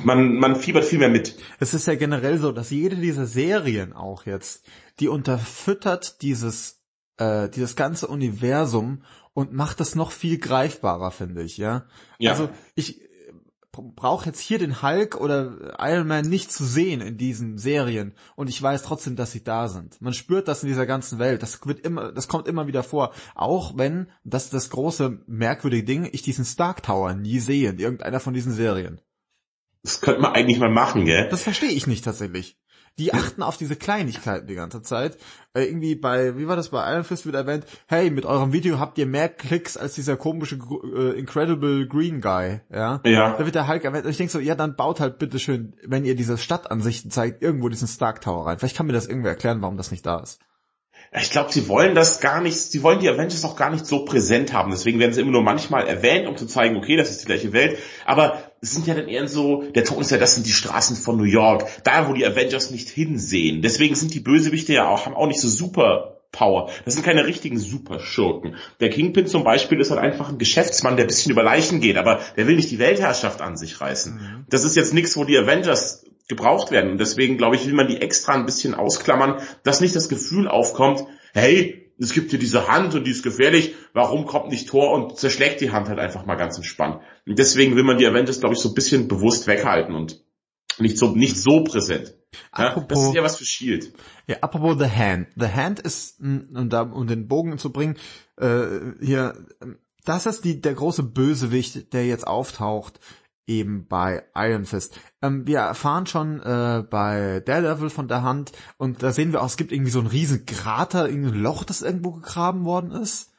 [0.03, 1.35] man, man fiebert viel mehr mit.
[1.59, 4.65] Es ist ja generell so, dass jede dieser Serien auch jetzt,
[4.99, 6.84] die unterfüttert dieses
[7.17, 9.03] äh, dieses ganze Universum
[9.33, 11.85] und macht das noch viel greifbarer, finde ich, ja?
[12.19, 12.31] ja.
[12.31, 13.05] Also ich äh,
[13.71, 18.49] brauche jetzt hier den Hulk oder Iron Man nicht zu sehen in diesen Serien und
[18.49, 20.01] ich weiß trotzdem, dass sie da sind.
[20.01, 21.43] Man spürt das in dieser ganzen Welt.
[21.43, 23.13] Das wird immer, das kommt immer wieder vor.
[23.35, 27.79] Auch wenn, das ist das große merkwürdige Ding, ich diesen Stark Tower nie sehe in
[27.79, 29.01] irgendeiner von diesen Serien.
[29.83, 31.29] Das könnte man eigentlich mal machen, gell?
[31.29, 32.57] Das verstehe ich nicht tatsächlich.
[32.97, 35.17] Die achten auf diese Kleinigkeiten die ganze Zeit.
[35.53, 38.79] Äh, irgendwie bei, wie war das bei Iron Fist wird erwähnt, hey, mit eurem Video
[38.79, 40.57] habt ihr mehr Klicks als dieser komische
[40.95, 43.01] äh, Incredible Green Guy, ja?
[43.03, 43.37] Ja.
[43.37, 44.05] Da wird der Hulk erwähnt.
[44.05, 47.41] Und ich denke so, ja, dann baut halt bitte schön, wenn ihr diese Stadtansichten zeigt,
[47.41, 48.59] irgendwo diesen Stark Tower rein.
[48.59, 50.39] Vielleicht kann mir das irgendwer erklären, warum das nicht da ist.
[51.21, 54.05] Ich glaube, sie wollen das gar nicht, sie wollen die Avengers auch gar nicht so
[54.05, 54.71] präsent haben.
[54.71, 57.53] Deswegen werden sie immer nur manchmal erwähnt, um zu zeigen, okay, das ist die gleiche
[57.53, 57.77] Welt.
[58.05, 60.95] Aber es sind ja dann eher so, der Ton ist ja, das sind die Straßen
[60.95, 63.61] von New York, da wo die Avengers nicht hinsehen.
[63.61, 66.69] Deswegen sind die Bösewichte ja auch, haben auch nicht so super Power.
[66.83, 68.55] Das sind keine richtigen Superschurken.
[68.81, 71.97] Der Kingpin zum Beispiel ist halt einfach ein Geschäftsmann, der ein bisschen über Leichen geht,
[71.97, 74.13] aber der will nicht die Weltherrschaft an sich reißen.
[74.15, 74.45] Mhm.
[74.49, 76.91] Das ist jetzt nichts, wo die Avengers gebraucht werden.
[76.91, 80.47] Und deswegen, glaube ich, will man die extra ein bisschen ausklammern, dass nicht das Gefühl
[80.47, 84.91] aufkommt, hey, es gibt hier diese Hand und die ist gefährlich, warum kommt nicht Tor
[84.91, 87.01] und zerschlägt die Hand halt einfach mal ganz entspannt.
[87.25, 90.21] Und deswegen will man die Avengers, glaube ich, so ein bisschen bewusst weghalten und
[90.77, 92.15] nicht so, nicht so präsent.
[92.57, 93.93] Ja, apropos, das ist ja was für Shield.
[94.27, 95.27] Ja, apropos The Hand.
[95.37, 97.95] The Hand ist, um, da, um den Bogen zu bringen,
[98.37, 98.65] äh,
[99.01, 99.45] hier,
[100.03, 102.99] das ist die, der große Bösewicht, der jetzt auftaucht
[103.47, 104.99] eben bei Iron Fist.
[105.21, 109.47] Ähm, wir erfahren schon äh, bei Daredevil von der Hand und da sehen wir auch,
[109.47, 113.31] es gibt irgendwie so ein riesen Krater, irgendein Loch, das irgendwo gegraben worden ist.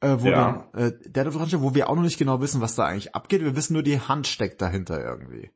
[0.00, 0.66] Äh, wo ja.
[0.72, 3.42] dann, äh, Daredevil, wo wir auch noch nicht genau wissen, was da eigentlich abgeht.
[3.42, 5.50] Wir wissen nur, die Hand steckt dahinter irgendwie.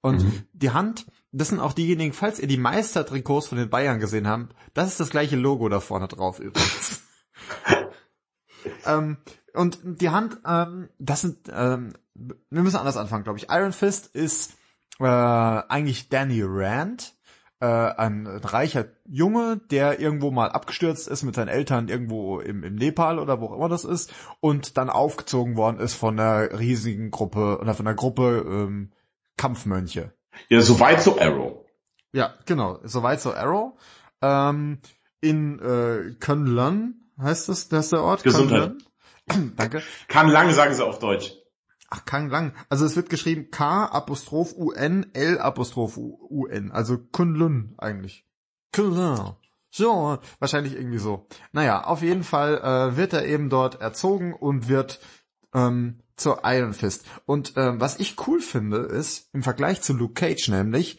[0.00, 0.42] Und mhm.
[0.52, 4.54] die Hand, das sind auch diejenigen, falls ihr die Meistertrikots von den Bayern gesehen habt,
[4.74, 7.02] das ist das gleiche Logo da vorne drauf übrigens.
[8.86, 9.16] ähm,
[9.54, 11.94] und die Hand, ähm, das sind, ähm,
[12.50, 13.48] wir müssen anders anfangen, glaube ich.
[13.50, 14.54] Iron Fist ist
[14.98, 17.14] äh, eigentlich Danny Rand,
[17.60, 22.62] äh, ein, ein reicher Junge, der irgendwo mal abgestürzt ist mit seinen Eltern irgendwo im,
[22.62, 26.58] im Nepal oder wo auch immer das ist und dann aufgezogen worden ist von einer
[26.58, 28.92] riesigen Gruppe oder von einer Gruppe ähm,
[29.36, 30.12] Kampfmönche.
[30.48, 31.64] Ja, soweit so Arrow.
[32.12, 33.78] Ja, genau, soweit so Arrow.
[34.22, 34.78] ähm,
[35.20, 38.22] in äh, Kunlun heißt das, das ist der Ort?
[38.22, 38.74] Gesundheit.
[39.56, 39.82] Danke.
[40.06, 41.34] Kann lang, sagen sie auf Deutsch.
[41.90, 42.52] Ach, Kang Lang.
[42.68, 46.70] Also es wird geschrieben K Apostroph UN L Apostroph UN.
[46.70, 48.26] Also Kunlun eigentlich.
[48.74, 49.36] Kunlun.
[49.70, 51.26] So, wahrscheinlich irgendwie so.
[51.52, 55.00] Naja, auf jeden Fall äh, wird er eben dort erzogen und wird
[55.54, 57.06] ähm, zur Iron Fist.
[57.26, 60.98] Und ähm, was ich cool finde, ist, im Vergleich zu Luke Cage nämlich,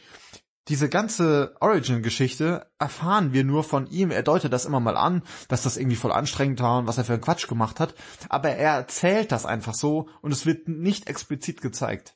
[0.67, 4.11] diese ganze Origin-Geschichte erfahren wir nur von ihm.
[4.11, 7.05] Er deutet das immer mal an, dass das irgendwie voll anstrengend war und was er
[7.05, 7.95] für einen Quatsch gemacht hat.
[8.29, 12.15] Aber er erzählt das einfach so und es wird nicht explizit gezeigt.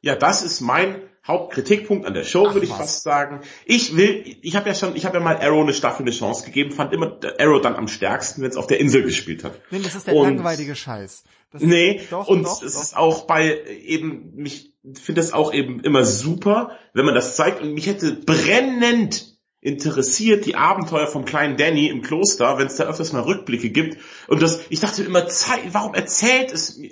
[0.00, 2.78] Ja, das ist mein Hauptkritikpunkt an der Show, Ach, würde ich was.
[2.78, 3.40] fast sagen.
[3.64, 6.46] Ich will, ich habe ja schon, ich habe ja mal Arrow eine Staffel eine Chance
[6.46, 9.60] gegeben, fand immer Arrow dann am stärksten, wenn es auf der Insel gespielt hat.
[9.70, 11.24] Nee, das ist der Und- langweilige Scheiß.
[11.50, 12.82] Das Nee, doch, und doch, es doch.
[12.82, 17.60] ist auch bei eben, mich finde das auch eben immer super, wenn man das zeigt
[17.62, 22.84] und mich hätte brennend interessiert die Abenteuer vom kleinen Danny im Kloster, wenn es da
[22.84, 25.26] öfters mal Rückblicke gibt und das, ich dachte immer,
[25.72, 26.90] warum erzählt es mir?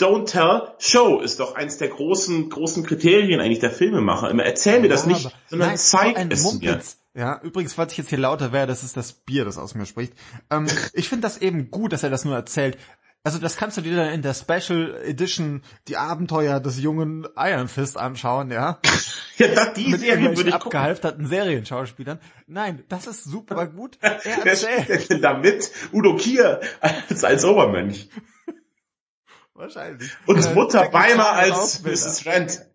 [0.00, 4.30] Don't tell, show ist doch eins der großen, großen Kriterien eigentlich der Filmemacher.
[4.30, 6.52] Immer erzähl mir das Ja, nicht, aber- sondern Nein, zeig so es mir.
[6.70, 6.98] Mumpitz.
[7.14, 9.86] Ja, übrigens, falls ich jetzt hier lauter wäre, das ist das Bier, das aus mir
[9.86, 10.12] spricht.
[10.50, 12.78] Ähm, ich finde das eben gut, dass er das nur erzählt.
[13.24, 17.68] Also das kannst du dir dann in der Special Edition die Abenteuer des jungen Iron
[17.68, 18.80] Fist anschauen, ja?
[19.38, 22.18] Ja, das, die Mit Serie würde ich abgehalfterten Serienschauspielern.
[22.48, 23.96] Nein, das ist super gut.
[24.00, 25.10] Er erzählt.
[25.10, 25.70] denn da mit?
[25.92, 28.08] Udo Kier als, als Obermönch.
[29.54, 30.10] Wahrscheinlich.
[30.26, 31.84] Und Äh, Mutter Beimer als.
[31.84, 32.26] Mrs.
[32.26, 32.66] Rent.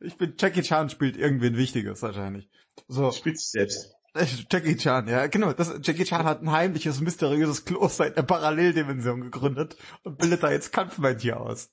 [0.00, 2.50] Ich bin Jackie Chan spielt irgendwen Wichtiges wahrscheinlich.
[2.88, 3.12] So.
[3.12, 3.94] Spielt sich selbst.
[4.50, 5.52] Jackie Chan, ja, genau.
[5.52, 10.50] Das, Jackie Chan hat ein heimliches, mysteriöses Kloster in der Paralleldimension gegründet und bildet da
[10.50, 11.70] jetzt Kampfmönche aus.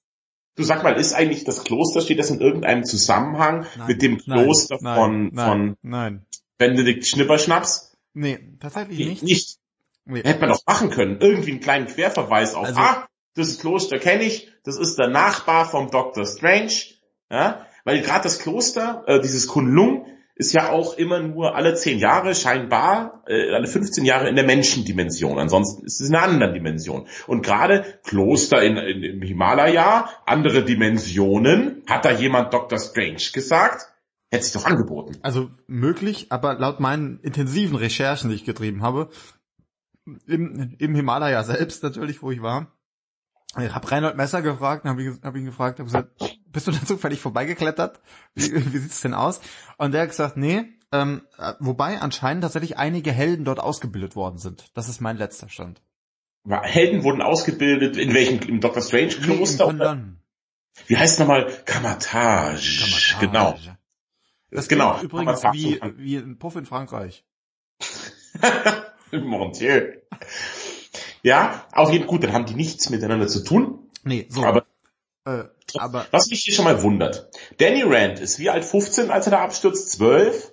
[0.56, 4.18] Du sag mal, ist eigentlich das Kloster, steht das in irgendeinem Zusammenhang Nein, mit dem
[4.18, 6.26] Kloster nein, von, nein, von Nein.
[6.58, 7.96] Benedikt Schnipperschnaps?
[8.14, 9.24] Nee, tatsächlich nicht.
[9.24, 9.58] Nicht.
[10.06, 10.24] Nee.
[10.24, 11.20] Hätte man doch machen können.
[11.20, 15.70] Irgendwie einen kleinen Querverweis auf, Also- ah, das Kloster kenne ich, das ist der Nachbar
[15.70, 16.26] vom Dr.
[16.26, 16.74] Strange.
[17.30, 20.06] Ja, weil gerade das Kloster, äh, dieses Kunlun,
[20.38, 24.46] ist ja auch immer nur alle zehn Jahre scheinbar, äh, alle 15 Jahre in der
[24.46, 25.40] Menschendimension.
[25.40, 27.08] Ansonsten ist es in einer anderen Dimension.
[27.26, 32.80] Und gerade Kloster in, in, im Himalaya, andere Dimensionen, hat da jemand Dr.
[32.80, 33.88] Strange gesagt,
[34.30, 35.18] hätte sich doch angeboten.
[35.24, 39.10] Also möglich, aber laut meinen intensiven Recherchen, die ich getrieben habe,
[40.28, 42.72] im, im Himalaya selbst natürlich, wo ich war,
[43.60, 46.84] ich habe Reinhold Messer gefragt, habe ich, hab ihn gefragt, habe gesagt, bist du da
[46.86, 48.00] zufällig vorbeigeklettert?
[48.34, 49.42] Wie, wie sieht's denn aus?
[49.78, 54.40] Und der hat gesagt, nee, ähm, äh, wobei anscheinend tatsächlich einige Helden dort ausgebildet worden
[54.40, 54.72] sind.
[54.74, 55.84] Das ist mein letzter Stand.
[56.50, 58.82] Helden wurden ausgebildet, in welchem, im Dr.
[58.82, 59.66] Strange Nee, in Kloster?
[59.66, 60.20] Kunlun.
[60.88, 61.46] Wie heißt nochmal?
[61.66, 62.80] Kamatage.
[62.80, 63.20] Kamatage.
[63.20, 63.60] Genau.
[64.50, 65.00] Das genau.
[65.02, 65.58] übrigens Kamatage.
[65.58, 67.24] wie, wie ein Puff in Frankreich.
[69.12, 69.92] Mon Dieu.
[71.22, 73.92] Ja, auf jeden Fall gut, dann haben die nichts miteinander zu tun.
[74.04, 74.44] Nee, so.
[74.44, 74.66] Aber
[75.26, 75.44] äh,
[75.78, 77.30] aber was mich hier schon mal wundert.
[77.58, 79.92] Danny Rand ist wie alt 15, als er da abstürzt?
[79.92, 80.52] 12?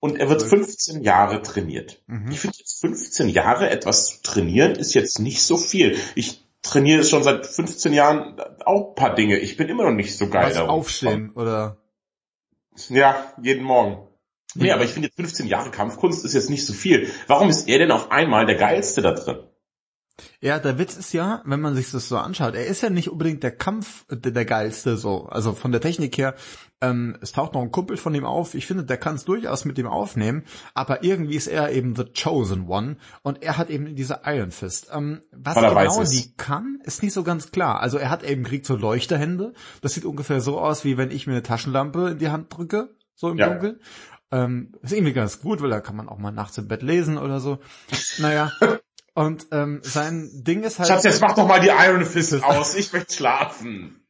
[0.00, 2.02] Und er wird 15 Jahre trainiert.
[2.06, 2.30] Mhm.
[2.30, 5.98] Ich finde jetzt 15 Jahre etwas zu trainieren ist jetzt nicht so viel.
[6.14, 9.38] Ich trainiere schon seit 15 Jahren auch ein paar Dinge.
[9.38, 10.70] Ich bin immer noch nicht so geil was darum.
[10.70, 11.76] aufstehen oder
[12.88, 14.06] Ja, jeden Morgen.
[14.54, 14.74] Nee, Ja.
[14.74, 17.10] aber ich finde jetzt 15 Jahre Kampfkunst ist jetzt nicht so viel.
[17.26, 19.38] Warum ist er denn auf einmal der Geilste da drin?
[20.40, 23.10] Ja, der Witz ist ja, wenn man sich das so anschaut, er ist ja nicht
[23.10, 26.34] unbedingt der Kampf der, der geilste so, also von der Technik her.
[26.82, 28.54] Ähm, es taucht noch ein Kumpel von ihm auf.
[28.54, 32.04] Ich finde, der kann es durchaus mit ihm aufnehmen, aber irgendwie ist er eben the
[32.04, 34.90] chosen one und er hat eben diese Iron Fist.
[34.92, 37.80] Ähm, was Weil er genau die kann, ist nicht so ganz klar.
[37.80, 39.52] Also er hat eben kriegt so Leuchterhände.
[39.82, 42.94] Das sieht ungefähr so aus, wie wenn ich mir eine Taschenlampe in die Hand drücke,
[43.14, 43.50] so im Ja.
[43.50, 43.78] Dunkeln.
[44.32, 47.18] Ähm, ist irgendwie ganz gut, weil da kann man auch mal nachts im Bett lesen
[47.18, 47.58] oder so.
[48.18, 48.52] Naja.
[49.14, 50.88] Und ähm, sein Ding ist halt.
[50.88, 52.74] Schatz, jetzt mach doch mal die Iron Fist aus.
[52.80, 54.00] Ich möchte schlafen.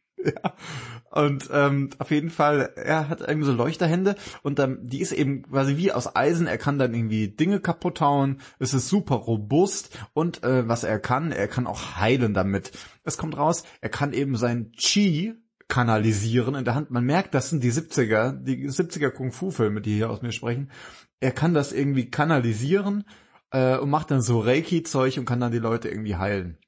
[1.10, 5.42] Und ähm, auf jeden Fall, er hat irgendwie so Leuchterhände und ähm, die ist eben
[5.42, 6.46] quasi wie aus Eisen.
[6.46, 8.40] Er kann dann irgendwie Dinge kaputt hauen.
[8.60, 12.70] Es ist super robust und äh, was er kann, er kann auch heilen damit.
[13.02, 15.34] Es kommt raus, er kann eben sein Chi
[15.66, 16.90] kanalisieren in der Hand.
[16.90, 20.70] Man merkt, das sind die 70er, die 70er Kung-Fu-Filme, die hier aus mir sprechen.
[21.18, 23.04] Er kann das irgendwie kanalisieren
[23.52, 26.58] äh, und macht dann so Reiki-Zeug und kann dann die Leute irgendwie heilen.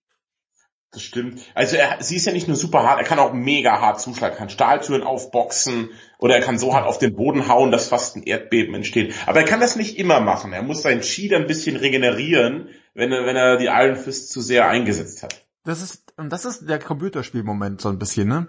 [0.92, 1.40] Das stimmt.
[1.54, 4.36] Also er, sie ist ja nicht nur super hart, er kann auch mega hart zuschlagen,
[4.36, 8.24] kann Stahltüren aufboxen oder er kann so hart auf den Boden hauen, dass fast ein
[8.24, 9.14] Erdbeben entsteht.
[9.26, 10.52] Aber er kann das nicht immer machen.
[10.52, 14.30] Er muss sein Chi dann ein bisschen regenerieren, wenn er, wenn er die Iron Fist
[14.30, 15.46] zu sehr eingesetzt hat.
[15.64, 18.48] Das ist, und das ist der Computerspielmoment so ein bisschen, ne?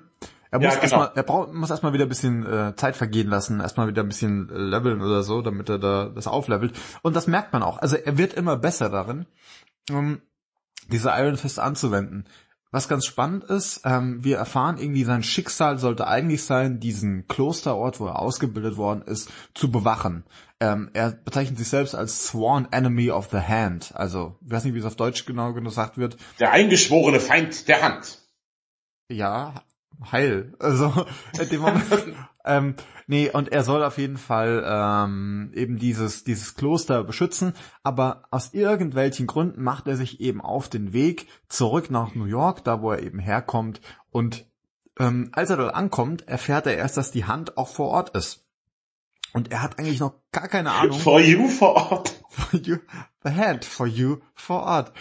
[0.53, 0.81] Er muss ja, genau.
[0.83, 4.07] erstmal, er braucht, muss erstmal wieder ein bisschen äh, Zeit vergehen lassen, erstmal wieder ein
[4.07, 6.73] bisschen äh, leveln oder so, damit er da das auflevelt.
[7.01, 7.79] Und das merkt man auch.
[7.79, 9.25] Also er wird immer besser darin,
[9.89, 10.21] um
[10.89, 12.25] diese Iron Fist anzuwenden.
[12.69, 17.99] Was ganz spannend ist, ähm, wir erfahren irgendwie, sein Schicksal sollte eigentlich sein, diesen Klosterort,
[17.99, 20.23] wo er ausgebildet worden ist, zu bewachen.
[20.59, 23.93] Ähm, er bezeichnet sich selbst als Sworn Enemy of the Hand.
[23.95, 26.17] Also, ich weiß nicht, wie es auf Deutsch genau gesagt wird.
[26.39, 28.19] Der eingeschworene Feind der Hand.
[29.09, 29.55] Ja,
[30.11, 30.53] heil.
[30.59, 31.05] Also,
[31.39, 31.85] in dem Moment,
[32.45, 32.75] ähm,
[33.07, 38.53] nee, und er soll auf jeden Fall ähm, eben dieses, dieses Kloster beschützen, aber aus
[38.53, 42.91] irgendwelchen Gründen macht er sich eben auf den Weg zurück nach New York, da wo
[42.91, 43.81] er eben herkommt,
[44.11, 44.45] und
[44.99, 48.45] ähm, als er dort ankommt, erfährt er erst, dass die Hand auch vor Ort ist.
[49.33, 50.99] Und er hat eigentlich noch gar keine Ahnung.
[50.99, 52.23] For you vor Ort.
[52.29, 52.77] For you,
[53.23, 54.93] the hand for you vor Ort.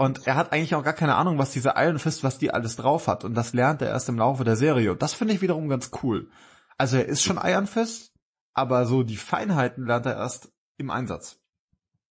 [0.00, 2.76] Und er hat eigentlich auch gar keine Ahnung, was diese Iron Fist, was die alles
[2.76, 3.22] drauf hat.
[3.22, 4.92] Und das lernt er erst im Laufe der Serie.
[4.92, 6.30] Und das finde ich wiederum ganz cool.
[6.78, 8.10] Also er ist schon Iron Fist,
[8.54, 11.38] aber so die Feinheiten lernt er erst im Einsatz.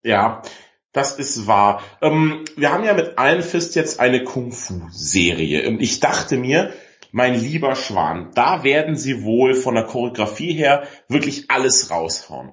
[0.03, 0.43] Ja,
[0.91, 1.81] das ist wahr.
[1.99, 5.67] Ähm, wir haben ja mit Iron Fist jetzt eine Kung-Fu-Serie.
[5.67, 6.71] Und ich dachte mir,
[7.11, 12.51] mein lieber Schwan, da werden sie wohl von der Choreografie her wirklich alles raushauen.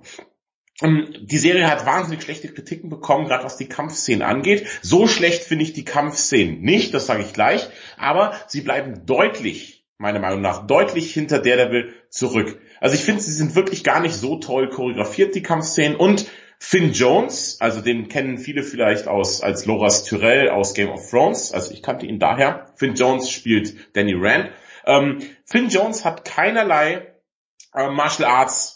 [0.83, 4.67] Ähm, die Serie hat wahnsinnig schlechte Kritiken bekommen, gerade was die Kampfszenen angeht.
[4.83, 9.87] So schlecht finde ich die Kampfszenen nicht, das sage ich gleich, aber sie bleiben deutlich,
[9.99, 12.61] meiner Meinung nach, deutlich hinter Daredevil zurück.
[12.81, 15.97] Also ich finde, sie sind wirklich gar nicht so toll choreografiert, die Kampfszenen.
[15.97, 16.27] Und
[16.59, 21.53] Finn Jones, also den kennen viele vielleicht aus als Loras Tyrell aus Game of Thrones,
[21.53, 22.67] also ich kannte ihn daher.
[22.77, 24.51] Finn Jones spielt Danny Rand.
[24.87, 27.15] Ähm, Finn Jones hat keinerlei
[27.75, 28.76] äh, Martial Arts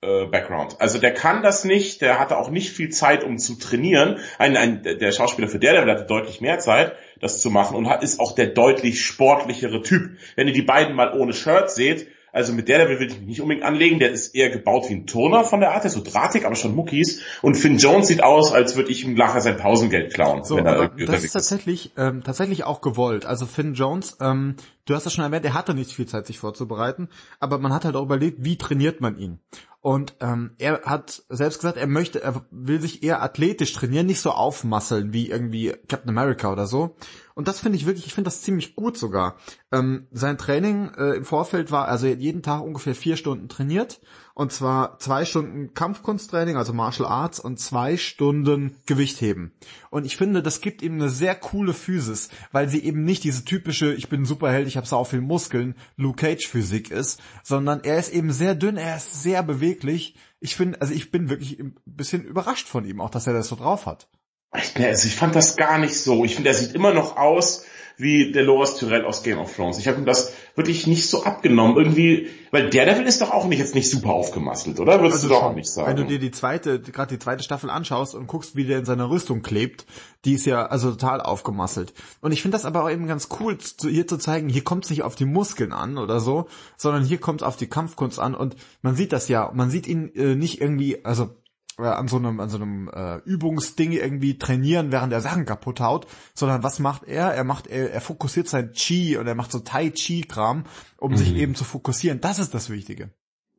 [0.00, 0.76] äh, Background.
[0.78, 4.18] Also der kann das nicht, der hatte auch nicht viel Zeit, um zu trainieren.
[4.38, 8.02] Ein, ein, der Schauspieler für Daredevil hatte deutlich mehr Zeit, das zu machen und hat,
[8.02, 10.18] ist auch der deutlich sportlichere Typ.
[10.36, 13.40] Wenn ihr die beiden mal ohne Shirt seht, also mit der will ich mich nicht
[13.40, 13.98] unbedingt anlegen.
[13.98, 15.84] Der ist eher gebaut wie ein Turner von der Art.
[15.84, 17.22] Der ist so drahtig, aber schon Muckis.
[17.42, 20.44] Und Finn Jones sieht aus, als würde ich ihm nachher sein Pausengeld klauen.
[20.44, 23.24] So, wenn er das ist tatsächlich, ähm, tatsächlich auch gewollt.
[23.24, 26.38] Also Finn Jones, ähm, du hast das schon erwähnt, er hatte nicht viel Zeit, sich
[26.38, 27.08] vorzubereiten.
[27.40, 29.40] Aber man hat halt auch überlegt, wie trainiert man ihn.
[29.80, 34.20] Und ähm, er hat selbst gesagt, er möchte, er will sich eher athletisch trainieren, nicht
[34.20, 36.96] so aufmasseln wie irgendwie Captain America oder so.
[37.38, 39.36] Und das finde ich wirklich, ich finde das ziemlich gut sogar.
[39.70, 44.00] Ähm, sein Training äh, im Vorfeld war, also jeden Tag ungefähr vier Stunden trainiert.
[44.34, 49.52] Und zwar zwei Stunden Kampfkunsttraining, also Martial Arts, und zwei Stunden Gewichtheben.
[49.90, 53.44] Und ich finde, das gibt ihm eine sehr coole Physis, weil sie eben nicht diese
[53.44, 58.00] typische, ich bin Superheld, ich habe so viel Muskeln, Luke Cage Physik ist, sondern er
[58.00, 60.16] ist eben sehr dünn, er ist sehr beweglich.
[60.40, 63.46] Ich finde, also ich bin wirklich ein bisschen überrascht von ihm, auch dass er das
[63.46, 64.08] so drauf hat.
[64.50, 66.24] Also ich fand das gar nicht so.
[66.24, 67.64] Ich finde, er sieht immer noch aus
[67.98, 69.78] wie der Loras Tyrell aus Game of Thrones.
[69.78, 71.76] Ich habe ihm das wirklich nicht so abgenommen.
[71.76, 75.00] Irgendwie, weil der Devil ist doch auch nicht jetzt nicht super aufgemasselt, oder?
[75.00, 75.88] Würdest also du doch auch nicht sagen.
[75.88, 78.84] Wenn du dir die zweite, gerade die zweite Staffel anschaust und guckst, wie der in
[78.84, 79.84] seiner Rüstung klebt,
[80.24, 81.92] die ist ja also total aufgemasselt.
[82.20, 84.90] Und ich finde das aber auch eben ganz cool, hier zu zeigen, hier kommt es
[84.90, 86.46] nicht auf die Muskeln an oder so,
[86.76, 89.50] sondern hier kommt es auf die Kampfkunst an und man sieht das ja.
[89.52, 91.30] Man sieht ihn äh, nicht irgendwie, also
[91.78, 95.80] äh, an so einem, an so einem äh, Übungsding irgendwie trainieren, während er Sachen kaputt
[95.80, 97.32] haut, sondern was macht er?
[97.32, 100.64] Er macht, er, er fokussiert sein Chi und er macht so Tai Chi Kram,
[100.98, 101.16] um mhm.
[101.16, 102.20] sich eben zu fokussieren.
[102.20, 103.10] Das ist das Wichtige.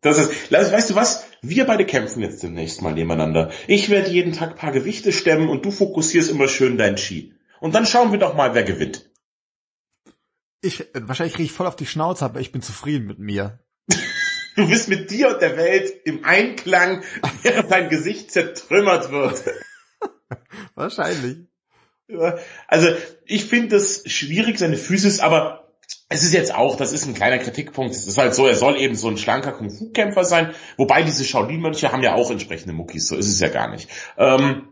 [0.01, 1.25] Das ist, weißt du was?
[1.41, 3.51] Wir beide kämpfen jetzt demnächst mal nebeneinander.
[3.67, 7.33] Ich werde jeden Tag paar Gewichte stemmen und du fokussierst immer schön dein Chi.
[7.59, 9.09] Und dann schauen wir doch mal, wer gewinnt.
[10.61, 13.59] Ich, wahrscheinlich kriege ich voll auf die Schnauze, aber ich bin zufrieden mit mir.
[14.59, 17.01] Du bist mit dir und der Welt im Einklang,
[17.43, 19.41] während dein Gesicht zertrümmert wird.
[20.75, 21.37] Wahrscheinlich.
[22.67, 22.89] Also
[23.25, 25.71] ich finde es schwierig, seine Physis, aber
[26.09, 27.95] es ist jetzt auch, das ist ein kleiner Kritikpunkt.
[27.95, 31.93] Es ist halt so, er soll eben so ein schlanker Kung-Fu-Kämpfer sein, wobei diese Shaolin-Mönche
[31.93, 33.89] haben ja auch entsprechende Muckis, so ist es ja gar nicht.
[34.17, 34.67] Ähm,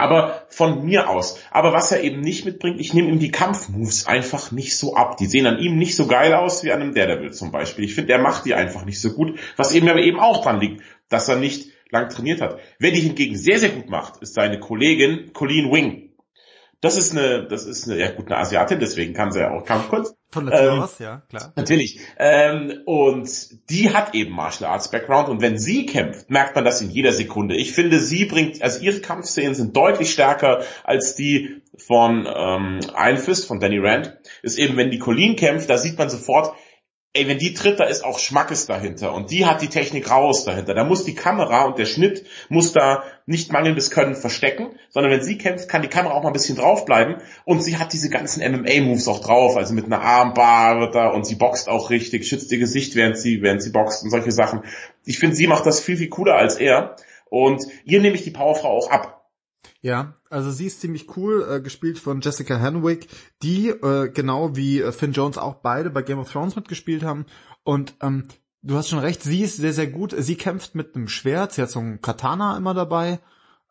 [0.00, 1.38] aber von mir aus.
[1.50, 5.16] Aber was er eben nicht mitbringt, ich nehme ihm die Kampfmoves einfach nicht so ab.
[5.18, 7.84] Die sehen an ihm nicht so geil aus wie an einem Daredevil zum Beispiel.
[7.84, 10.60] Ich finde, er macht die einfach nicht so gut, was eben aber eben auch dran
[10.60, 12.58] liegt, dass er nicht lang trainiert hat.
[12.78, 16.09] Wer die hingegen sehr, sehr gut macht, ist seine Kollegin Colleen Wing.
[16.80, 19.64] Das ist eine, das ist eine, ja gut, eine Asiatin, deswegen kann sie ja auch
[19.64, 20.16] Kampfkunst.
[20.32, 21.52] Von der ähm, aus, ja, klar.
[21.56, 22.00] Natürlich.
[22.16, 23.28] Ähm, und
[23.68, 27.12] die hat eben Martial Arts Background und wenn sie kämpft, merkt man das in jeder
[27.12, 27.56] Sekunde.
[27.56, 33.18] Ich finde, sie bringt, also ihre Kampfszenen sind deutlich stärker als die von ähm, Iron
[33.18, 34.16] Fist, von Danny Rand.
[34.42, 36.54] Ist eben, wenn die Colleen kämpft, da sieht man sofort,
[37.12, 40.44] ey, wenn die tritt, da ist auch Schmackes dahinter und die hat die Technik raus
[40.44, 40.74] dahinter.
[40.74, 45.22] Da muss die Kamera und der Schnitt muss da nicht mangelndes Können verstecken, sondern wenn
[45.22, 48.42] sie kämpft, kann die Kamera auch mal ein bisschen draufbleiben und sie hat diese ganzen
[48.42, 52.58] MMA-Moves auch drauf, also mit einer Armbar da und sie boxt auch richtig, schützt ihr
[52.58, 54.62] Gesicht, während sie, während sie boxt und solche Sachen.
[55.04, 56.94] Ich finde, sie macht das viel, viel cooler als er
[57.28, 59.19] und ihr nehme ich die Powerfrau auch ab.
[59.82, 63.08] Ja, also sie ist ziemlich cool, äh, gespielt von Jessica Henwick,
[63.42, 67.24] die äh, genau wie äh, Finn Jones auch beide bei Game of Thrones mitgespielt haben.
[67.62, 68.24] Und ähm,
[68.62, 70.14] du hast schon recht, sie ist sehr, sehr gut.
[70.16, 73.20] Sie kämpft mit einem Schwert, sie hat so ein Katana immer dabei.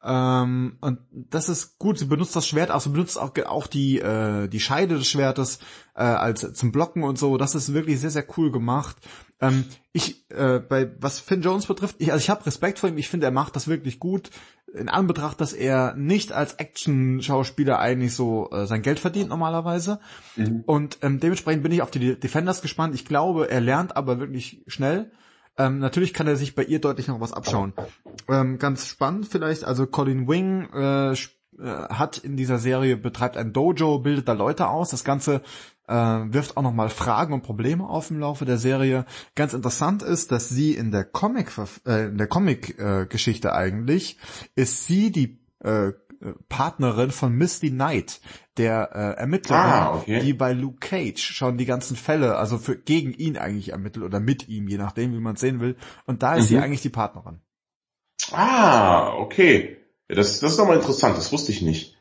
[0.01, 3.99] Ähm, und das ist gut, sie benutzt das Schwert auch, sie benutzt auch, auch die,
[3.99, 5.59] äh, die Scheide des Schwertes
[5.93, 7.37] äh, als zum Blocken und so.
[7.37, 8.97] Das ist wirklich sehr, sehr cool gemacht.
[9.41, 12.97] Ähm, ich, äh, bei was Finn Jones betrifft, ich, also ich habe Respekt vor ihm,
[12.97, 14.29] ich finde, er macht das wirklich gut
[14.73, 19.99] in Anbetracht, dass er nicht als Action-Schauspieler eigentlich so äh, sein Geld verdient normalerweise.
[20.35, 20.63] Mhm.
[20.65, 22.95] Und ähm, dementsprechend bin ich auf die Defenders gespannt.
[22.95, 25.11] Ich glaube, er lernt aber wirklich schnell.
[25.57, 27.73] Ähm, natürlich kann er sich bei ihr deutlich noch was abschauen.
[28.27, 31.15] Ähm, ganz spannend vielleicht, also Colin Wing äh, äh
[31.89, 34.91] hat in dieser Serie, betreibt ein Dojo, bildet da Leute aus.
[34.91, 35.41] Das Ganze
[35.89, 39.05] äh, wirft auch nochmal Fragen und Probleme auf im Laufe der Serie.
[39.35, 41.51] Ganz interessant ist, dass sie in der Comic,
[41.85, 44.17] äh, in der Comic-Geschichte äh, eigentlich,
[44.55, 45.91] ist sie die äh,
[46.49, 48.19] Partnerin von Misty Knight,
[48.57, 50.19] der äh, Ermittlerin, ah, okay.
[50.19, 54.19] die bei Luke Cage schon die ganzen Fälle, also für gegen ihn eigentlich ermittelt oder
[54.19, 55.77] mit ihm, je nachdem, wie man es sehen will.
[56.05, 56.47] Und da ist mhm.
[56.47, 57.39] sie eigentlich die Partnerin.
[58.31, 59.77] Ah, okay.
[60.09, 61.95] Das, das ist nochmal interessant, das wusste ich nicht.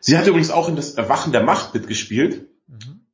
[0.00, 2.46] Sie hat übrigens auch in das Erwachen der Macht mitgespielt.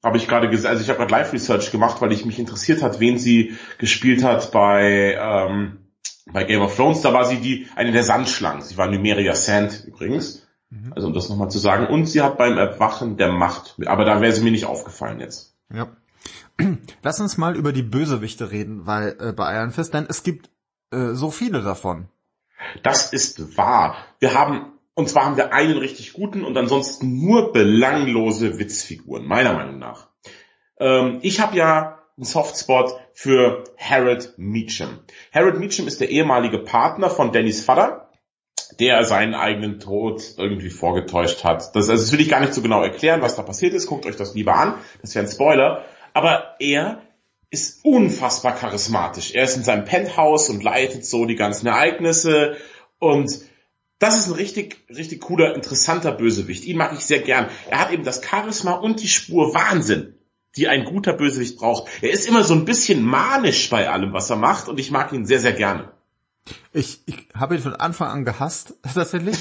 [0.03, 3.01] Habe ich gerade gesagt, also ich habe gerade Live-Research gemacht, weil ich mich interessiert hat,
[3.01, 5.91] wen sie gespielt hat bei, ähm,
[6.33, 7.03] bei Game of Thrones.
[7.03, 8.63] Da war sie die, eine der Sandschlangen.
[8.63, 10.47] Sie war Numeria Sand übrigens.
[10.71, 10.93] Mhm.
[10.95, 11.87] Also um das nochmal zu sagen.
[11.87, 15.57] Und sie hat beim Erwachen der Macht, aber da wäre sie mir nicht aufgefallen jetzt.
[15.73, 15.89] Ja.
[17.03, 20.51] Lass uns mal über die Bösewichte reden, weil äh, bei Iron Fist, denn es gibt
[20.93, 22.09] äh, so viele davon.
[22.83, 23.97] Das ist wahr.
[24.19, 29.53] Wir haben und zwar haben wir einen richtig guten und ansonsten nur belanglose Witzfiguren, meiner
[29.53, 30.09] Meinung nach.
[30.79, 35.01] Ähm, ich habe ja einen Softspot für Harold Meacham.
[35.33, 38.11] Harold Meacham ist der ehemalige Partner von Dannys Vater,
[38.79, 41.75] der seinen eigenen Tod irgendwie vorgetäuscht hat.
[41.75, 43.87] Das, also das will ich gar nicht so genau erklären, was da passiert ist.
[43.87, 44.75] Guckt euch das lieber an.
[45.01, 45.85] Das wäre ein Spoiler.
[46.13, 47.03] Aber er
[47.51, 49.33] ist unfassbar charismatisch.
[49.33, 52.57] Er ist in seinem Penthouse und leitet so die ganzen Ereignisse
[52.99, 53.31] und
[54.01, 56.65] das ist ein richtig, richtig cooler, interessanter Bösewicht.
[56.65, 57.49] Ihn mag ich sehr gern.
[57.69, 60.15] Er hat eben das Charisma und die Spur Wahnsinn,
[60.57, 61.89] die ein guter Bösewicht braucht.
[62.03, 65.13] Er ist immer so ein bisschen manisch bei allem, was er macht und ich mag
[65.13, 65.93] ihn sehr, sehr gerne.
[66.73, 69.37] Ich, ich habe ihn von Anfang an gehasst, tatsächlich.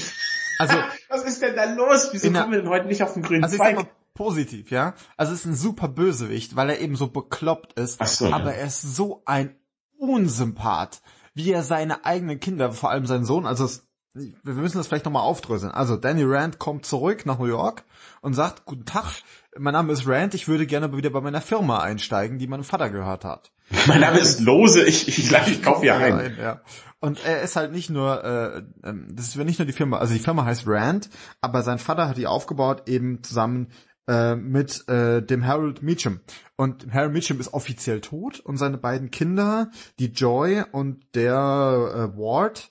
[0.58, 0.76] Also,
[1.08, 2.10] was ist denn da los?
[2.12, 3.90] Wieso kommen wir denn heute nicht auf den grünen also Zweig?
[4.12, 4.94] Positiv, ja.
[5.16, 8.06] Also es ist ein super Bösewicht, weil er eben so bekloppt ist.
[8.06, 8.58] So, aber ja.
[8.58, 9.56] er ist so ein
[9.96, 11.00] Unsympath,
[11.32, 15.04] wie er seine eigenen Kinder, vor allem seinen Sohn, also es wir müssen das vielleicht
[15.04, 15.72] nochmal aufdröseln.
[15.72, 17.84] Also Danny Rand kommt zurück nach New York
[18.20, 19.22] und sagt, guten Tag,
[19.56, 22.90] mein Name ist Rand, ich würde gerne wieder bei meiner Firma einsteigen, die meinem Vater
[22.90, 23.52] gehört hat.
[23.86, 26.12] Mein Name ist Lose, ich, ich, ich, ich kaufe hier ein.
[26.12, 26.36] ein.
[26.36, 26.60] Ja.
[26.98, 30.12] Und er ist halt nicht nur, äh, ähm, das ist nicht nur die Firma, also
[30.12, 31.08] die Firma heißt Rand,
[31.40, 33.68] aber sein Vater hat die aufgebaut eben zusammen
[34.08, 36.18] äh, mit äh, dem Harold Meacham.
[36.56, 42.18] Und Harold Meacham ist offiziell tot und seine beiden Kinder, die Joy und der äh,
[42.18, 42.70] Ward,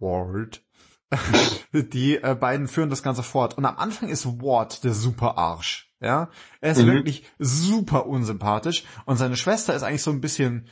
[0.00, 0.62] Ward,
[1.72, 3.56] die äh, beiden führen das Ganze fort.
[3.56, 5.90] Und am Anfang ist Ward der super Arsch.
[6.00, 6.30] Ja,
[6.62, 6.86] er ist mhm.
[6.86, 10.66] wirklich super unsympathisch und seine Schwester ist eigentlich so ein bisschen,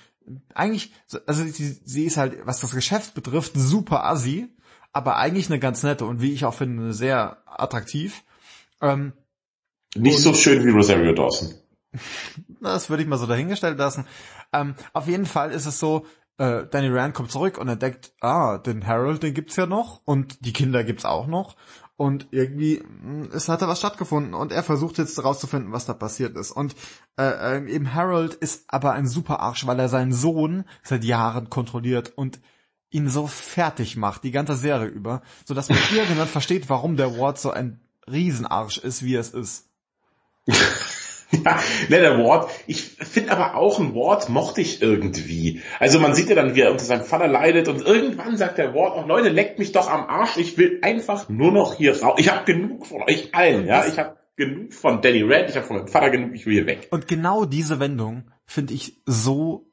[0.54, 0.94] eigentlich,
[1.26, 4.48] also sie, sie ist halt, was das Geschäft betrifft, super assi,
[4.94, 8.24] aber eigentlich eine ganz nette und wie ich auch finde, sehr attraktiv.
[8.80, 9.12] Ähm,
[9.94, 11.54] Nicht so schön wie Rosario Dawson.
[12.60, 14.04] Das würde ich mal so dahingestellt lassen.
[14.52, 16.06] Ähm, auf jeden Fall ist es so,
[16.38, 20.44] äh, Danny Rand kommt zurück und entdeckt, ah, den Harold, den gibt's ja noch und
[20.44, 21.56] die Kinder gibt's auch noch
[21.96, 25.94] und irgendwie hm, es hat da was stattgefunden und er versucht jetzt herauszufinden, was da
[25.94, 26.74] passiert ist und
[27.18, 31.50] äh, äh, eben Harold ist aber ein super Arsch, weil er seinen Sohn seit Jahren
[31.50, 32.40] kontrolliert und
[32.90, 37.18] ihn so fertig macht, die ganze Serie über, so dass man irgendwann versteht, warum der
[37.18, 37.80] Ward so ein
[38.10, 39.68] Riesenarsch ist, wie es ist.
[41.44, 41.60] Ja,
[41.90, 42.50] ne, der Ward.
[42.66, 45.60] Ich finde aber auch ein Ward mochte ich irgendwie.
[45.78, 48.74] Also man sieht ja dann, wie er unter seinem Vater leidet und irgendwann sagt der
[48.74, 52.14] Ward auch, Leute, leckt mich doch am Arsch, ich will einfach nur noch hier raus.
[52.18, 53.86] Ich habe genug von euch allen, ja.
[53.86, 56.66] Ich habe genug von Danny Rand, ich habe von meinem Vater genug, ich will hier
[56.66, 56.88] weg.
[56.90, 59.70] Und genau diese Wendung finde ich so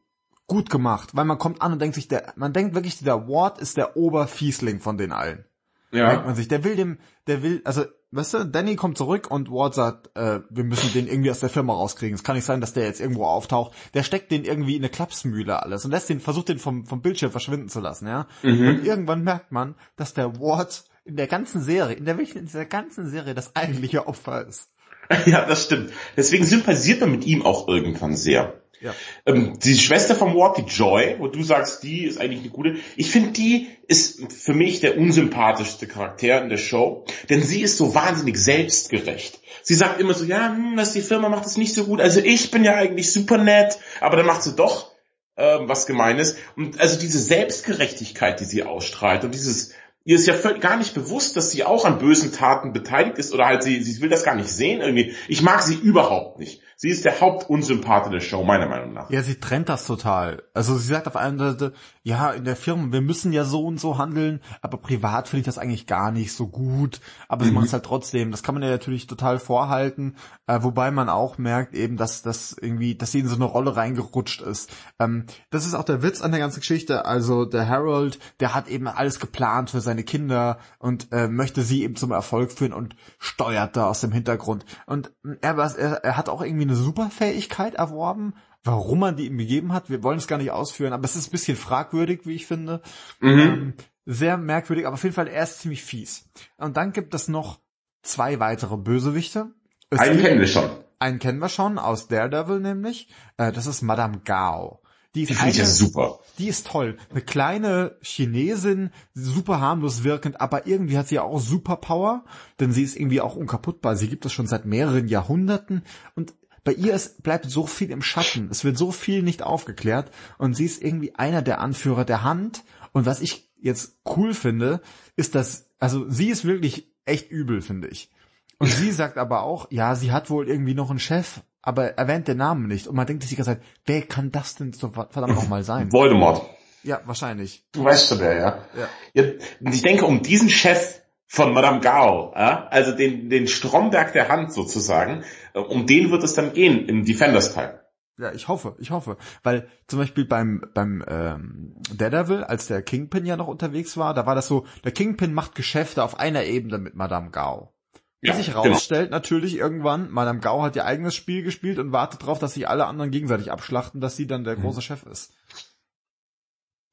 [0.47, 3.59] gut gemacht, weil man kommt an und denkt sich, der, man denkt wirklich, der Ward
[3.59, 5.45] ist der Oberfiesling von den allen.
[5.91, 6.09] Ja.
[6.09, 6.97] Denkt man sich, der will dem,
[7.27, 7.85] der will, also
[8.15, 11.49] weißt du, Danny kommt zurück und Ward sagt, äh, wir müssen den irgendwie aus der
[11.49, 12.15] Firma rauskriegen.
[12.15, 13.73] Es kann nicht sein, dass der jetzt irgendwo auftaucht.
[13.93, 17.01] Der steckt den irgendwie in eine Klapsmühle alles und lässt den, versucht den vom, vom
[17.01, 18.27] Bildschirm verschwinden zu lassen, ja.
[18.43, 18.67] Mhm.
[18.67, 22.65] Und irgendwann merkt man, dass der Ward in der ganzen Serie, in der in dieser
[22.65, 24.69] ganzen Serie das eigentliche Opfer ist.
[25.27, 25.91] Ja, das stimmt.
[26.17, 28.59] Deswegen sympathisiert man mit ihm auch irgendwann sehr.
[28.81, 28.93] Ja.
[29.25, 32.75] Ähm, die Schwester vom Ward, die Joy, wo du sagst, die ist eigentlich eine gute.
[32.95, 37.77] Ich finde, die ist für mich der unsympathischste Charakter in der Show, denn sie ist
[37.77, 39.39] so wahnsinnig selbstgerecht.
[39.63, 42.01] Sie sagt immer so, ja, hm, was die Firma macht das nicht so gut.
[42.01, 44.91] Also ich bin ja eigentlich super nett, aber dann macht sie doch
[45.37, 46.37] ähm, was Gemeines.
[46.55, 49.73] Und also diese Selbstgerechtigkeit, die sie ausstrahlt und dieses
[50.05, 53.47] ihr ist ja gar nicht bewusst, dass sie auch an bösen Taten beteiligt ist oder
[53.47, 55.15] halt sie, sie will das gar nicht sehen irgendwie.
[55.27, 56.61] Ich mag sie überhaupt nicht.
[56.77, 59.09] Sie ist der Hauptunsympath der Show, meiner Meinung nach.
[59.09, 60.43] Ja, sie trennt das total.
[60.53, 61.73] Also sie sagt auf einer Seite,
[62.03, 65.45] ja, in der Firma, wir müssen ja so und so handeln, aber privat finde ich
[65.45, 66.99] das eigentlich gar nicht so gut.
[67.29, 67.47] Aber mhm.
[67.47, 68.31] sie macht es halt trotzdem.
[68.31, 70.17] Das kann man ja natürlich total vorhalten,
[70.47, 73.77] äh, wobei man auch merkt eben, dass das irgendwie, dass sie in so eine Rolle
[73.77, 74.69] reingerutscht ist.
[74.99, 77.05] Ähm, das ist auch der Witz an der ganzen Geschichte.
[77.05, 81.83] Also der Harold, der hat eben alles geplant für seine Kinder und äh, möchte sie
[81.83, 84.65] eben zum Erfolg führen und steuert da aus dem Hintergrund.
[84.85, 88.33] Und er, er, er hat auch irgendwie eine Superfähigkeit erworben.
[88.63, 91.27] Warum man die ihm gegeben hat, wir wollen es gar nicht ausführen, aber es ist
[91.27, 92.81] ein bisschen fragwürdig, wie ich finde.
[93.19, 93.39] Mhm.
[93.39, 93.73] Ähm,
[94.05, 96.29] sehr merkwürdig, aber auf jeden Fall er ist ziemlich fies.
[96.57, 97.59] Und dann gibt es noch
[98.01, 99.51] zwei weitere Bösewichte.
[99.89, 100.69] Es einen kennen wir schon.
[100.97, 103.09] Einen kennen wir schon, aus Daredevil nämlich.
[103.37, 104.81] Äh, das ist Madame Gao.
[105.15, 106.19] Die ist die ja super.
[106.37, 106.97] Die ist toll.
[107.09, 112.25] Eine kleine Chinesin, super harmlos wirkend, aber irgendwie hat sie ja auch Superpower,
[112.59, 113.95] denn sie ist irgendwie auch unkaputtbar.
[113.95, 115.83] Sie gibt es schon seit mehreren Jahrhunderten
[116.15, 116.33] und
[116.65, 118.49] bei ihr ist, bleibt so viel im Schatten.
[118.51, 122.63] Es wird so viel nicht aufgeklärt und sie ist irgendwie einer der Anführer der Hand.
[122.91, 124.81] Und was ich jetzt cool finde,
[125.15, 128.09] ist, dass, also sie ist wirklich echt übel, finde ich.
[128.57, 132.27] Und sie sagt aber auch, ja, sie hat wohl irgendwie noch einen Chef, aber erwähnt
[132.27, 132.87] den Namen nicht.
[132.87, 135.91] Und man denkt sich die ganze Zeit, wer kann das denn so verdammt nochmal sein?
[135.91, 136.49] Voldemort.
[136.81, 137.63] Ja, wahrscheinlich.
[137.73, 138.65] Du weißt schon wer, ja.
[138.75, 139.23] ja.
[139.23, 139.31] ja.
[139.71, 144.53] Ich denke, um diesen Chef von Madame Gao, ja, also den, den Stromberg der Hand
[144.53, 145.23] sozusagen,
[145.53, 147.81] äh, um den wird es dann gehen im Defenders-Teil.
[148.17, 149.17] Ja, ich hoffe, ich hoffe.
[149.43, 154.25] Weil zum Beispiel beim, beim ähm, Daredevil, als der Kingpin ja noch unterwegs war, da
[154.25, 157.73] war das so, der Kingpin macht Geschäfte auf einer Ebene mit Madame Gao.
[158.21, 158.63] Ja, sich genau.
[158.63, 159.17] rausstellt, genau.
[159.17, 162.85] natürlich irgendwann, Madame Gao hat ihr eigenes Spiel gespielt und wartet darauf, dass sich alle
[162.85, 164.61] anderen gegenseitig abschlachten, dass sie dann der mhm.
[164.61, 165.33] große Chef ist.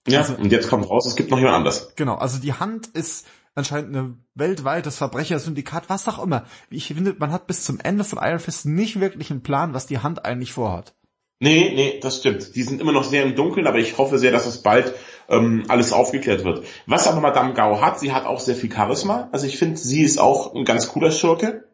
[0.08, 1.94] Ja, also, und jetzt kommt raus, es gibt noch jemand anders.
[1.94, 6.44] Genau, also die Hand ist anscheinend ein weltweites Verbrechersyndikat, was auch immer.
[6.70, 9.86] Ich finde, man hat bis zum Ende von Iron Fist nicht wirklich einen Plan, was
[9.86, 10.94] die Hand eigentlich vorhat.
[11.40, 12.55] Nee, nee, das stimmt.
[12.55, 14.94] Die sind immer noch sehr im Dunkeln, aber ich hoffe sehr, dass es bald
[15.28, 16.64] ähm, alles aufgeklärt wird.
[16.86, 19.28] Was aber Madame Gao hat, sie hat auch sehr viel Charisma.
[19.32, 21.64] Also ich finde, sie ist auch ein ganz cooler Schurke.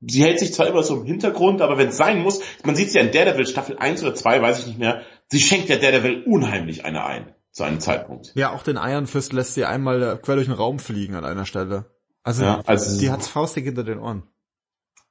[0.00, 2.92] Sie hält sich zwar immer so im Hintergrund, aber wenn es sein muss, man sieht
[2.92, 5.78] sie ja in Daredevil Staffel 1 oder 2, weiß ich nicht mehr, sie schenkt der
[5.78, 8.32] Daredevil unheimlich eine ein zu einem Zeitpunkt.
[8.36, 11.44] Ja, auch den Iron Fist lässt sie einmal quer durch den Raum fliegen an einer
[11.44, 11.86] Stelle.
[12.22, 14.22] Also, ja, also die hat's faustig hinter den Ohren.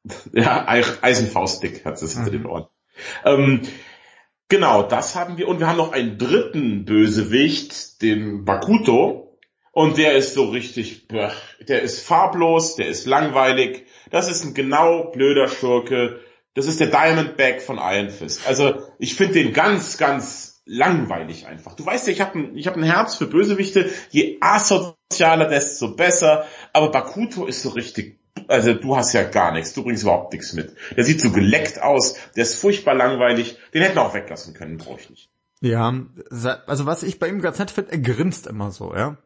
[0.31, 2.31] Ja, Eisenfaustdick hat es hinter mhm.
[2.31, 2.67] den Ohren.
[3.25, 3.61] Ähm,
[4.47, 5.49] genau, das haben wir.
[5.49, 9.37] Und wir haben noch einen dritten Bösewicht, den Bakuto.
[9.73, 13.85] Und der ist so richtig, der ist farblos, der ist langweilig.
[14.09, 16.21] Das ist ein genau blöder Schurke.
[16.53, 18.47] Das ist der Diamondback von Iron Fist.
[18.47, 21.75] Also ich finde den ganz, ganz langweilig einfach.
[21.75, 23.89] Du weißt ja, ich habe ein, hab ein Herz für Bösewichte.
[24.11, 26.45] Je asozialer, desto besser.
[26.73, 30.53] Aber Bakuto ist so richtig, also du hast ja gar nichts, du bringst überhaupt nichts
[30.53, 30.75] mit.
[30.95, 33.57] Der sieht so geleckt aus, der ist furchtbar langweilig.
[33.73, 35.29] Den hätten wir auch weglassen können, brauche ich nicht.
[35.59, 35.91] Ja,
[36.67, 39.17] also was ich bei ihm ganz nett finde, er grinst immer so, ja.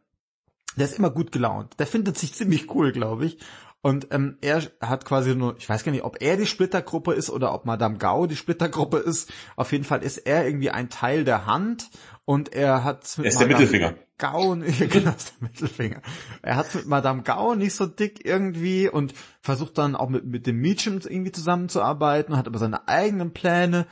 [0.78, 1.78] Der ist immer gut gelaunt.
[1.80, 3.40] Der findet sich ziemlich cool, glaube ich.
[3.84, 7.32] Und ähm, er hat quasi nur, ich weiß gar nicht, ob er die Splittergruppe ist
[7.32, 9.32] oder ob Madame Gao die Splittergruppe ist.
[9.56, 11.90] Auf jeden Fall ist er irgendwie ein Teil der Hand
[12.26, 13.96] und er hat mit er ist Madame der Mittelfinger.
[14.20, 16.02] Gao, genau, ist der Mittelfinger.
[16.44, 20.46] Er hat mit Madame Gao nicht so dick irgendwie und versucht dann auch mit, mit
[20.46, 23.88] dem Mädchen irgendwie zusammenzuarbeiten, hat aber seine eigenen Pläne.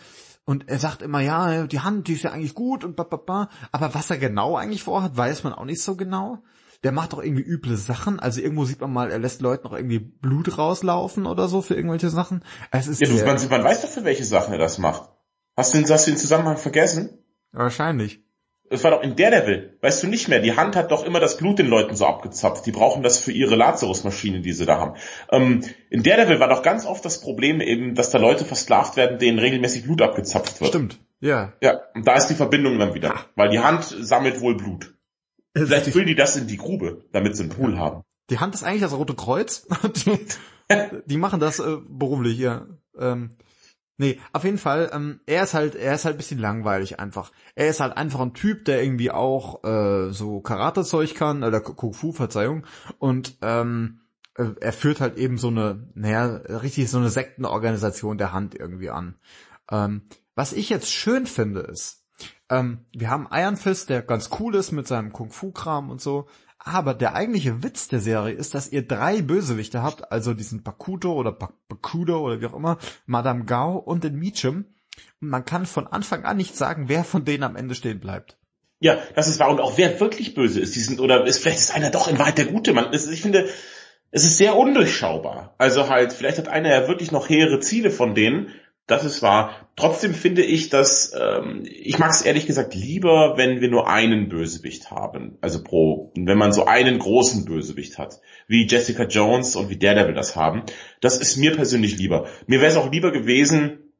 [0.45, 3.17] Und er sagt immer, ja, die Hand, die ist ja eigentlich gut und ba, ba,
[3.17, 3.49] ba.
[3.71, 6.43] Aber was er genau eigentlich vorhat, weiß man auch nicht so genau
[6.83, 8.19] der macht doch irgendwie üble Sachen.
[8.19, 11.75] Also irgendwo sieht man mal, er lässt Leuten noch irgendwie Blut rauslaufen oder so für
[11.75, 12.43] irgendwelche Sachen.
[12.71, 15.09] Es ist ja, du, man, man weiß doch, für welche Sachen er das macht.
[15.57, 17.19] Hast du, hast du den Zusammenhang vergessen?
[17.51, 18.21] Wahrscheinlich.
[18.71, 20.39] Es war doch in Daredevil, weißt du nicht mehr.
[20.39, 22.67] Die Hand hat doch immer das Blut den Leuten so abgezapft.
[22.67, 24.93] Die brauchen das für ihre Lazarus-Maschine, die sie da haben.
[25.31, 29.17] Ähm, in Daredevil war doch ganz oft das Problem eben, dass da Leute versklavt werden,
[29.17, 30.69] denen regelmäßig Blut abgezapft wird.
[30.69, 31.53] Stimmt, ja.
[31.61, 33.15] Ja, und da ist die Verbindung dann wieder.
[33.35, 34.93] Weil die Hand sammelt wohl Blut.
[35.65, 38.03] Vielleicht füllen die das in die Grube, damit sie einen Pool haben.
[38.29, 39.67] die Hand ist eigentlich das Rote Kreuz.
[40.05, 40.19] die,
[41.05, 42.67] die machen das äh, beruflich, ja.
[42.97, 43.37] Ähm,
[44.01, 47.33] Nee, auf jeden Fall, ähm, er ist halt, er ist halt bisschen langweilig einfach.
[47.53, 51.93] Er ist halt einfach ein Typ, der irgendwie auch äh, so Karate-Zeug kann, oder Kung
[51.93, 52.65] Fu, Verzeihung,
[52.97, 53.99] und ähm,
[54.35, 58.89] äh, er führt halt eben so eine, naja, richtig so eine Sektenorganisation der Hand irgendwie
[58.89, 59.15] an.
[59.69, 60.03] Ähm,
[60.33, 61.98] was ich jetzt schön finde ist,
[62.49, 66.01] ähm, wir haben Iron Fist, der ganz cool ist mit seinem Kung Fu Kram und
[66.01, 66.27] so,
[66.59, 71.13] aber der eigentliche Witz der Serie ist, dass ihr drei Bösewichte habt, also diesen Bakuto
[71.13, 74.65] oder Bakudo oder wie auch immer, Madame Gao und den Meacham.
[75.21, 78.37] Und man kann von Anfang an nicht sagen, wer von denen am Ende stehen bleibt.
[78.81, 79.49] Ja, das ist wahr.
[79.49, 82.19] Und auch wer wirklich böse ist, die sind, oder ist, vielleicht ist einer doch in
[82.19, 82.73] Wahrheit der Gute.
[82.73, 83.47] Man, ist, ich finde,
[84.11, 85.55] es ist sehr undurchschaubar.
[85.57, 88.49] Also halt, vielleicht hat einer ja wirklich noch hehre Ziele von denen,
[88.89, 89.69] das ist wahr.
[89.75, 94.29] Trotzdem finde ich, dass ähm, ich mag es ehrlich gesagt lieber, wenn wir nur einen
[94.29, 95.37] Bösewicht haben.
[95.41, 100.15] Also pro, wenn man so einen großen Bösewicht hat, wie Jessica Jones und wie Daredevil
[100.15, 100.63] das haben.
[101.01, 102.27] Das ist mir persönlich lieber.
[102.47, 103.93] Mir wäre es auch lieber gewesen,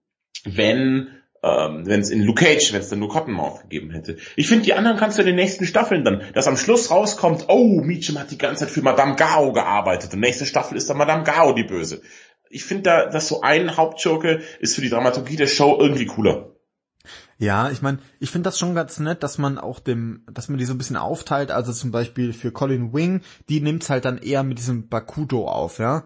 [0.43, 1.09] wenn
[1.41, 4.17] ähm, wenn es in Luke Cage, wenn es dann nur Cottonmouth gegeben hätte.
[4.35, 7.45] Ich finde, die anderen kannst du in den nächsten Staffeln dann, dass am Schluss rauskommt,
[7.47, 10.97] oh, Meacham hat die ganze Zeit für Madame Gao gearbeitet und nächste Staffel ist dann
[10.97, 12.01] Madame Gao die Böse
[12.50, 16.56] ich finde da, dass so ein Hauptschurke ist für die Dramaturgie der Show irgendwie cooler.
[17.38, 20.58] Ja, ich meine, ich finde das schon ganz nett, dass man auch dem, dass man
[20.58, 21.52] die so ein bisschen aufteilt.
[21.52, 25.80] Also zum Beispiel für Colin Wing, die nimmt's halt dann eher mit diesem Bakuto auf,
[25.80, 26.06] ja.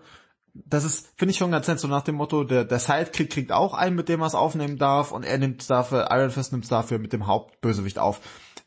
[0.53, 3.51] Das ist, finde ich schon ganz nett, so nach dem Motto, der, der Sidekick kriegt
[3.51, 6.71] auch einen, mit dem er es aufnehmen darf, und er nimmt dafür, Iron Fist nimmt
[6.71, 8.21] dafür mit dem Hauptbösewicht auf.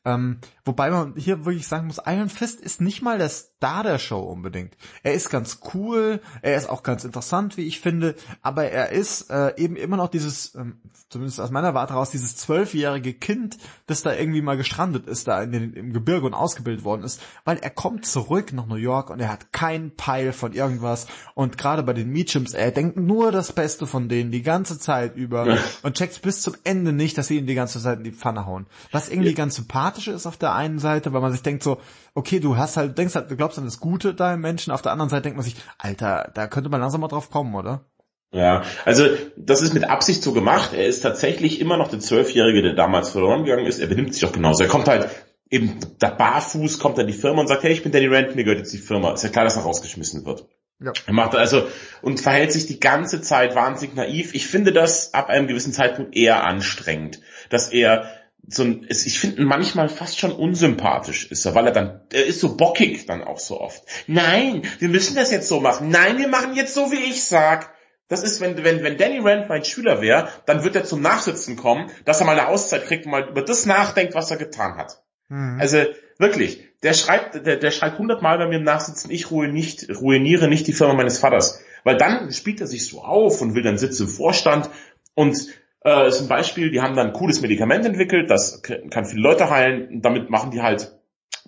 [0.05, 3.99] Ähm, wobei man hier wirklich sagen muss, Iron Fist ist nicht mal der Star der
[3.99, 4.77] Show unbedingt.
[5.05, 9.31] Er ist ganz cool, er ist auch ganz interessant, wie ich finde, aber er ist
[9.31, 14.03] äh, eben immer noch dieses, ähm, zumindest aus meiner Warte raus, dieses zwölfjährige Kind, das
[14.03, 17.59] da irgendwie mal gestrandet ist, da in den, im Gebirge und ausgebildet worden ist, weil
[17.59, 21.85] er kommt zurück nach New York und er hat keinen Peil von irgendwas und gerade
[21.85, 25.97] bei den Meachums, er denkt nur das Beste von denen die ganze Zeit über und
[25.97, 28.67] checkt bis zum Ende nicht, dass sie ihn die ganze Zeit in die Pfanne hauen.
[28.91, 29.37] Was irgendwie ja.
[29.37, 31.79] ganz sympathisch ist auf der einen Seite, weil man sich denkt so,
[32.15, 34.83] okay, du hast halt, denkst halt, du glaubst an das Gute da im Menschen, auf
[34.83, 37.85] der anderen Seite denkt man sich, Alter, da könnte man langsam mal drauf kommen, oder?
[38.33, 40.73] Ja, also das ist mit Absicht so gemacht.
[40.75, 43.79] Er ist tatsächlich immer noch der Zwölfjährige, der damals verloren gegangen ist.
[43.79, 44.65] Er benimmt sich auch genauso.
[44.65, 45.09] Er kommt halt
[45.49, 48.45] eben da barfuß, kommt an die Firma und sagt, hey, ich bin Danny Rand, mir
[48.45, 49.13] gehört jetzt die Firma.
[49.13, 50.47] Ist ja klar, dass er rausgeschmissen wird.
[50.81, 50.93] Ja.
[51.07, 51.67] Er macht also
[52.03, 54.35] und verhält sich die ganze Zeit wahnsinnig naiv.
[54.35, 58.11] Ich finde das ab einem gewissen Zeitpunkt eher anstrengend, dass er
[58.49, 62.41] so ein, ich finde manchmal fast schon unsympathisch ist er, weil er dann, er ist
[62.41, 63.83] so bockig dann auch so oft.
[64.07, 65.89] Nein, wir müssen das jetzt so machen.
[65.91, 67.75] Nein, wir machen jetzt so, wie ich sag.
[68.09, 71.57] Das ist, wenn, wenn, wenn Danny Rand mein Schüler wäre, dann wird er zum Nachsitzen
[71.57, 74.77] kommen, dass er mal eine Auszeit kriegt und mal über das nachdenkt, was er getan
[74.77, 75.03] hat.
[75.29, 75.59] Mhm.
[75.61, 75.85] Also,
[76.19, 80.47] wirklich, der schreibt, der, der schreibt hundertmal bei mir im Nachsitzen, ich ruhe nicht, ruiniere
[80.47, 81.61] nicht die Firma meines Vaters.
[81.83, 84.71] Weil dann spielt er sich so auf und will dann sitzen im Vorstand
[85.15, 85.49] und
[85.85, 89.51] äh, ist ein Beispiel, die haben dann ein cooles Medikament entwickelt, das kann viele Leute
[89.51, 90.93] heilen und damit machen die halt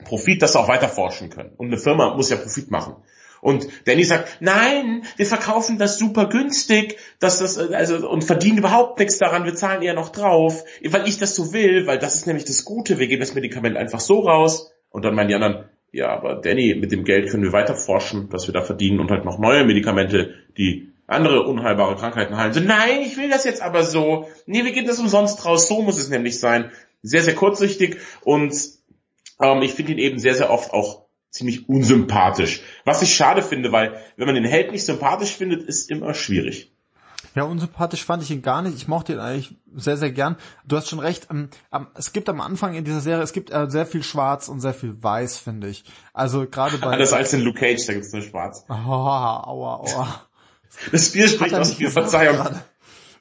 [0.05, 1.53] Profit, dass sie auch weiter forschen können.
[1.57, 2.97] Und eine Firma muss ja Profit machen.
[3.41, 8.99] Und Danny sagt, nein, wir verkaufen das super günstig, dass das, also, und verdienen überhaupt
[8.99, 12.27] nichts daran, wir zahlen eher noch drauf, weil ich das so will, weil das ist
[12.27, 14.73] nämlich das Gute, wir geben das Medikament einfach so raus.
[14.91, 18.29] Und dann meinen die anderen, ja, aber Danny, mit dem Geld können wir weiter forschen,
[18.31, 22.53] dass wir da verdienen und halt noch neue Medikamente, die andere unheilbare Krankheiten heilen.
[22.53, 24.29] So, nein, ich will das jetzt aber so.
[24.47, 25.67] Nee, wir gehen das umsonst raus.
[25.67, 26.71] So muss es nämlich sein.
[27.03, 28.55] Sehr, sehr kurzsichtig und
[29.41, 32.63] ähm, ich finde ihn eben sehr, sehr oft auch ziemlich unsympathisch.
[32.85, 36.73] Was ich schade finde, weil wenn man den Held nicht sympathisch findet, ist immer schwierig.
[37.35, 38.77] Ja, unsympathisch fand ich ihn gar nicht.
[38.77, 40.37] Ich mochte ihn eigentlich sehr, sehr gern.
[40.67, 41.29] Du hast schon recht.
[41.31, 41.49] Ähm,
[41.95, 44.75] es gibt am Anfang in dieser Serie, es gibt äh, sehr viel Schwarz und sehr
[44.75, 45.85] viel Weiß, finde ich.
[46.13, 46.93] Also gerade bei...
[46.93, 48.65] Anders als in Luke Cage, da gibt's nur Schwarz.
[48.69, 49.45] Oh, aua,
[49.85, 50.28] aua.
[50.93, 52.61] Das Bier spricht aus mir, Verzeihung.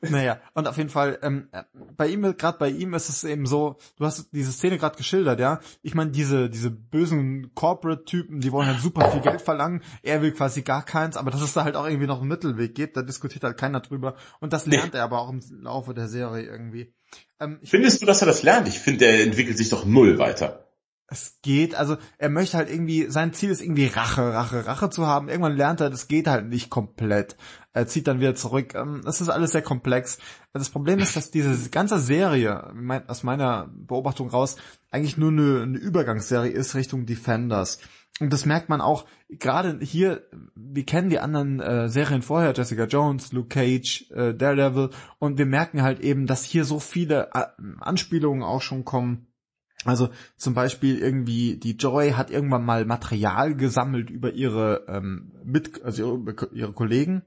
[0.01, 1.49] Naja, und auf jeden Fall, ähm,
[1.95, 5.39] bei ihm, gerade bei ihm ist es eben so, du hast diese Szene gerade geschildert,
[5.39, 5.59] ja.
[5.81, 10.31] Ich meine, diese, diese bösen Corporate-Typen, die wollen halt super viel Geld verlangen, er will
[10.31, 13.01] quasi gar keins, aber dass es da halt auch irgendwie noch einen Mittelweg gibt, da
[13.01, 14.15] diskutiert halt keiner drüber.
[14.39, 14.99] Und das lernt nee.
[14.99, 16.93] er aber auch im Laufe der Serie irgendwie.
[17.39, 18.67] Ähm, Findest du, dass er das lernt?
[18.67, 20.66] Ich finde, er entwickelt sich doch null weiter
[21.09, 25.07] es geht, also er möchte halt irgendwie, sein Ziel ist irgendwie Rache, Rache, Rache zu
[25.07, 25.29] haben.
[25.29, 27.37] Irgendwann lernt er, das geht halt nicht komplett.
[27.71, 28.75] Er zieht dann wieder zurück.
[28.75, 30.17] Ähm, das ist alles sehr komplex.
[30.51, 32.73] Das Problem ist, dass diese ganze Serie,
[33.07, 34.57] aus meiner Beobachtung raus,
[34.91, 37.79] eigentlich nur eine, eine Übergangsserie ist Richtung Defenders.
[38.19, 42.85] Und das merkt man auch, gerade hier, wir kennen die anderen äh, Serien vorher, Jessica
[42.85, 44.89] Jones, Luke Cage, äh, Daredevil,
[45.19, 47.45] und wir merken halt eben, dass hier so viele äh,
[47.79, 49.26] Anspielungen auch schon kommen
[49.85, 55.83] Also zum Beispiel irgendwie die Joy hat irgendwann mal Material gesammelt über ihre ähm, mit
[55.83, 57.23] also ihre, ihre Kollegen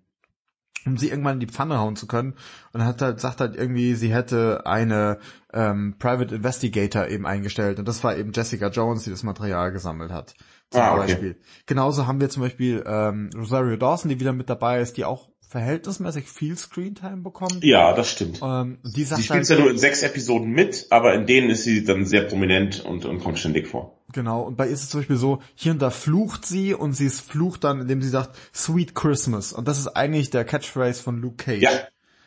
[0.87, 2.35] um sie irgendwann in die Pfanne hauen zu können.
[2.73, 5.19] Und hat halt sagt halt irgendwie sie hätte eine
[5.53, 7.79] ähm, Private Investigator eben eingestellt.
[7.79, 10.35] Und das war eben Jessica Jones die das Material gesammelt hat.
[10.71, 11.01] Zum Ah, okay.
[11.01, 11.37] Beispiel.
[11.67, 15.31] Genauso haben wir zum Beispiel ähm, Rosario Dawson die wieder mit dabei ist die auch
[15.51, 18.41] verhältnismäßig viel Screentime bekommt Ja, das stimmt.
[18.41, 21.65] ähm, die Sie spielt halt, ja nur in sechs Episoden mit, aber in denen ist
[21.65, 23.99] sie dann sehr prominent und, und kommt ständig vor.
[24.13, 26.93] Genau, und bei ihr ist es zum Beispiel so, hier und da flucht sie und
[26.93, 29.53] sie ist flucht dann, indem sie sagt, Sweet Christmas.
[29.53, 31.63] Und das ist eigentlich der Catchphrase von Luke Cage.
[31.63, 31.71] Ja,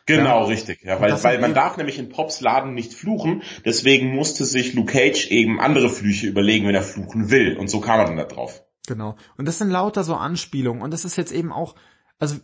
[0.05, 0.47] genau, Ja.
[0.47, 0.83] richtig.
[0.83, 4.91] Ja, weil, weil man darf nämlich in Pops Laden nicht fluchen, deswegen musste sich Luke
[4.91, 7.55] Cage eben andere Flüche überlegen, wenn er fluchen will.
[7.57, 8.63] Und so kam er dann da drauf.
[8.85, 9.15] Genau.
[9.37, 10.81] Und das sind lauter so Anspielungen.
[10.83, 11.75] Und das ist jetzt eben auch,
[12.23, 12.37] also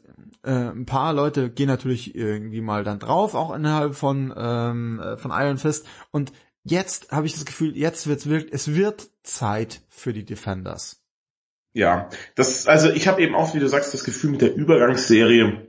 [0.44, 5.16] äh, ein paar Leute gehen natürlich irgendwie mal dann drauf, auch innerhalb von, ähm, äh,
[5.16, 5.88] von Iron Fist.
[6.12, 6.34] Und
[6.66, 11.02] jetzt habe ich das Gefühl, jetzt wird's wirklich, es wird Zeit für die Defenders.
[11.72, 15.68] Ja, das, also ich habe eben auch, wie du sagst, das Gefühl mit der Übergangsserie,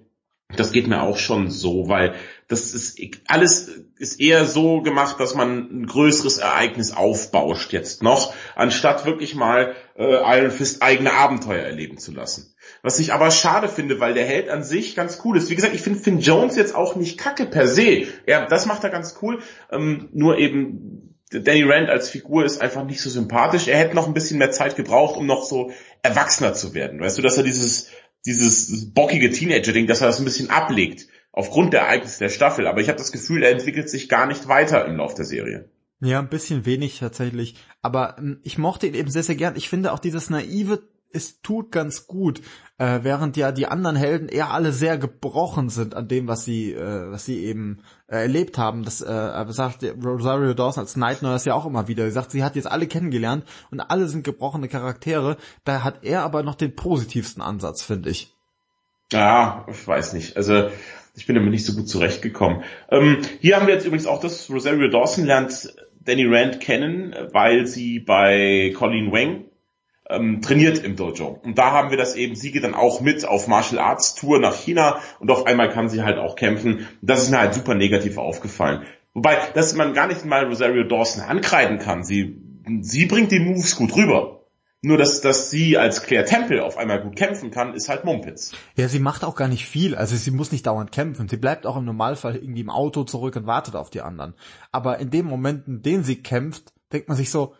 [0.56, 2.14] das geht mir auch schon so, weil
[2.50, 2.98] das ist
[3.28, 9.36] alles ist eher so gemacht, dass man ein größeres Ereignis aufbauscht jetzt noch, anstatt wirklich
[9.36, 12.52] mal äh, Iron Fist eigene Abenteuer erleben zu lassen.
[12.82, 15.48] Was ich aber schade finde, weil der Held an sich ganz cool ist.
[15.48, 18.08] Wie gesagt, ich finde Finn Jones jetzt auch nicht kacke per se.
[18.26, 19.38] Ja, das macht er ganz cool.
[19.70, 23.68] Ähm, nur eben Danny Rand als Figur ist einfach nicht so sympathisch.
[23.68, 25.70] Er hätte noch ein bisschen mehr Zeit gebraucht, um noch so
[26.02, 26.98] erwachsener zu werden.
[26.98, 27.90] Weißt du, dass er dieses,
[28.26, 31.06] dieses bockige Teenager-Ding, dass er das ein bisschen ablegt.
[31.32, 32.66] Aufgrund der Ereignisse der Staffel.
[32.66, 35.68] Aber ich habe das Gefühl, er entwickelt sich gar nicht weiter im Lauf der Serie.
[36.00, 37.56] Ja, ein bisschen wenig tatsächlich.
[37.82, 39.56] Aber ähm, ich mochte ihn eben sehr, sehr gern.
[39.56, 40.82] Ich finde auch dieses naive,
[41.12, 42.40] es tut ganz gut,
[42.78, 46.72] äh, während ja die anderen Helden eher alle sehr gebrochen sind an dem, was sie,
[46.72, 48.84] äh, was sie eben äh, erlebt haben.
[48.84, 52.04] Das äh, sagt Rosario Dawson als Night Nurse ja auch immer wieder.
[52.04, 55.36] Sie sagt, sie hat jetzt alle kennengelernt und alle sind gebrochene Charaktere.
[55.64, 58.34] Da hat er aber noch den positivsten Ansatz, finde ich.
[59.12, 60.36] Ja, ich weiß nicht.
[60.36, 60.70] Also
[61.14, 62.62] ich bin damit nicht so gut zurechtgekommen.
[62.90, 67.66] Ähm, hier haben wir jetzt übrigens auch das, Rosario Dawson lernt Danny Rand kennen, weil
[67.66, 69.44] sie bei Colleen Wang
[70.08, 71.38] ähm, trainiert im Dojo.
[71.42, 74.40] Und da haben wir das eben, sie geht dann auch mit auf Martial Arts Tour
[74.40, 76.88] nach China und auf einmal kann sie halt auch kämpfen.
[77.02, 78.82] Das ist mir halt super negativ aufgefallen.
[79.14, 82.04] Wobei, dass man gar nicht mal Rosario Dawson ankreiden kann.
[82.04, 82.36] Sie,
[82.80, 84.39] sie bringt die Moves gut rüber.
[84.82, 88.52] Nur, dass, dass sie als Claire Temple auf einmal gut kämpfen kann, ist halt Mumpitz.
[88.76, 89.94] Ja, sie macht auch gar nicht viel.
[89.94, 91.28] Also sie muss nicht dauernd kämpfen.
[91.28, 94.34] Sie bleibt auch im Normalfall irgendwie im Auto zurück und wartet auf die anderen.
[94.72, 97.54] Aber in den Momenten, in denen sie kämpft, denkt man sich so,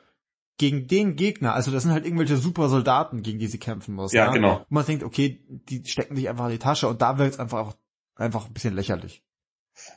[0.60, 4.12] gegen den Gegner, also das sind halt irgendwelche super Soldaten, gegen die sie kämpfen muss.
[4.12, 4.58] Ja, genau.
[4.58, 7.40] Und man denkt, okay, die stecken sich einfach in die Tasche und da wird es
[7.40, 7.72] einfach auch
[8.14, 9.22] einfach ein bisschen lächerlich.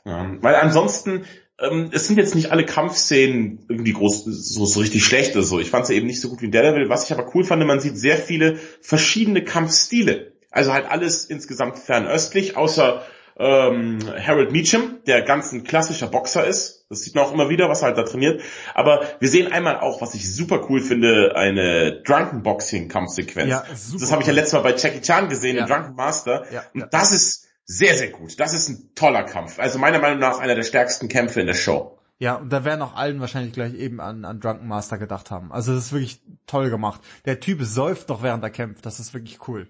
[0.06, 1.26] Ja, weil ansonsten,
[1.60, 5.60] ähm, es sind jetzt nicht alle Kampfszenen irgendwie groß, so, so richtig schlecht oder so.
[5.60, 6.88] Ich fand sie eben nicht so gut wie in Daredevil.
[6.88, 10.32] Was ich aber cool fand, man sieht sehr viele verschiedene Kampfstile.
[10.50, 13.02] Also halt alles insgesamt fernöstlich, außer
[13.36, 16.86] ähm, Harold Meacham, der ganz ein klassischer Boxer ist.
[16.88, 18.40] Das sieht man auch immer wieder, was er halt da trainiert.
[18.74, 23.50] Aber wir sehen einmal auch, was ich super cool finde, eine Drunken Boxing Kampfsequenz.
[23.50, 25.62] Ja, das habe ich ja letztes Mal bei Jackie Chan gesehen, Ja.
[25.64, 26.44] in Drunken Master.
[26.52, 28.38] Ja, Und das ist sehr, sehr gut.
[28.38, 29.58] Das ist ein toller Kampf.
[29.58, 31.98] Also meiner Meinung nach einer der stärksten Kämpfe in der Show.
[32.18, 35.52] Ja, und da werden auch allen wahrscheinlich gleich eben an, an Drunken Master gedacht haben.
[35.52, 37.00] Also das ist wirklich toll gemacht.
[37.24, 38.86] Der Typ säuft doch während er kämpft.
[38.86, 39.68] Das ist wirklich cool.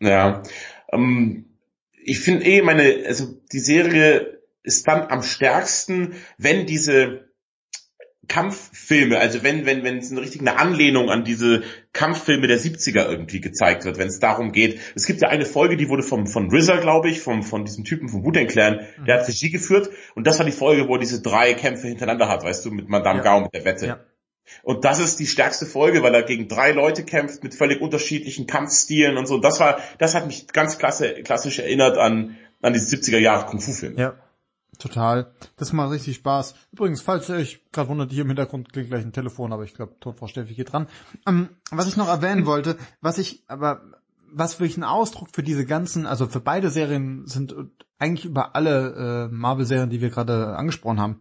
[0.00, 0.42] Ja.
[0.92, 1.58] Ähm,
[1.92, 7.31] ich finde eh meine, also die Serie ist dann am stärksten, wenn diese
[8.32, 13.06] Kampffilme, also wenn, wenn, wenn es eine richtig eine Anlehnung an diese Kampffilme der 70er
[13.06, 14.80] irgendwie gezeigt wird, wenn es darum geht.
[14.94, 17.84] Es gibt ja eine Folge, die wurde vom, von RZA, glaube ich, vom, von diesem
[17.84, 20.98] Typen vom Wu-Tang Clan, der hat Regie geführt und das war die Folge, wo er
[20.98, 23.22] diese drei Kämpfe hintereinander hat, weißt du, mit Madame Ja.
[23.22, 23.86] Gao mit der Wette.
[23.86, 24.00] Ja.
[24.62, 28.46] Und das ist die stärkste Folge, weil er gegen drei Leute kämpft mit völlig unterschiedlichen
[28.46, 29.36] Kampfstilen und so.
[29.36, 34.00] Das war, das hat mich ganz klasse, klassisch erinnert an, an die 70er Jahre Kung-Fu-Filme.
[34.00, 34.14] Ja,
[34.78, 35.32] total.
[35.56, 36.54] Das macht richtig Spaß.
[36.72, 39.74] Übrigens, falls ihr euch gerade wundert, hier im Hintergrund klingt gleich ein Telefon, aber ich
[39.74, 40.88] glaube, Tonfrau Steffi geht dran.
[41.26, 43.82] Ähm, was ich noch erwähnen wollte, was ich, aber
[44.32, 47.54] was wirklich ein Ausdruck für diese ganzen, also für beide Serien sind
[47.98, 51.20] eigentlich über alle äh, Marvel-Serien, die wir gerade angesprochen haben,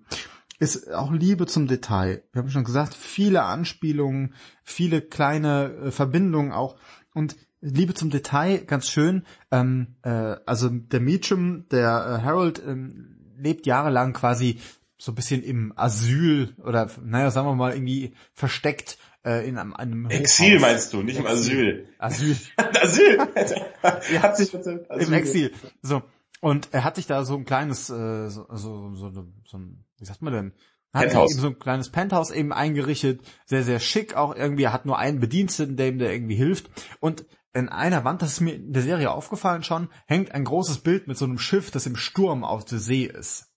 [0.59, 2.23] ist auch Liebe zum Detail.
[2.31, 4.33] Wir haben schon gesagt, viele Anspielungen,
[4.63, 6.77] viele kleine äh, Verbindungen auch
[7.13, 9.23] und Liebe zum Detail, ganz schön.
[9.51, 14.59] Ähm, äh, also der Meacham, der äh, Harold, ähm, lebt jahrelang quasi
[14.97, 19.73] so ein bisschen im Asyl oder naja, sagen wir mal irgendwie versteckt äh, in einem,
[19.73, 20.61] einem Exil Hochhaus.
[20.61, 21.87] meinst du, nicht im Asyl.
[21.97, 22.37] Asyl.
[22.57, 23.17] Asyl!
[23.81, 24.85] Er hat sich Asyl.
[24.89, 25.51] Im Exil.
[25.81, 26.03] So.
[26.39, 30.05] Und er hat sich da so ein kleines, äh, so, so, so, so ein, wie
[30.05, 30.53] sagt man denn,
[30.93, 31.31] Hat Penthouse.
[31.31, 34.97] eben so ein kleines Penthouse eben eingerichtet, sehr, sehr schick auch irgendwie, er hat nur
[34.97, 36.69] einen Bediensteten, der ihm da irgendwie hilft.
[36.99, 40.79] Und in einer Wand, das ist mir in der Serie aufgefallen schon, hängt ein großes
[40.79, 43.47] Bild mit so einem Schiff, das im Sturm auf der See ist.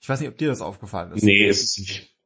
[0.00, 1.22] Ich weiß nicht, ob dir das aufgefallen ist.
[1.22, 2.18] Nee, ist es nicht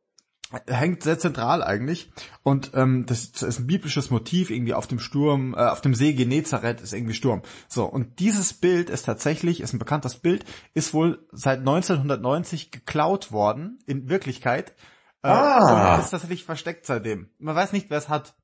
[0.67, 2.11] hängt sehr zentral eigentlich
[2.43, 6.13] und ähm, das ist ein biblisches Motiv irgendwie auf dem Sturm, äh, auf dem See
[6.13, 7.43] Genezareth ist irgendwie Sturm.
[7.69, 10.45] So und dieses Bild ist tatsächlich, ist ein bekanntes Bild,
[10.75, 14.75] ist wohl seit 1990 geklaut worden in Wirklichkeit
[15.23, 15.95] äh, ah.
[15.95, 17.31] und ist tatsächlich versteckt seitdem.
[17.39, 18.35] Man weiß nicht, wer es hat.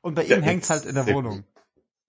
[0.00, 1.44] Und bei ihm ja, hängt's halt in der Wohnung.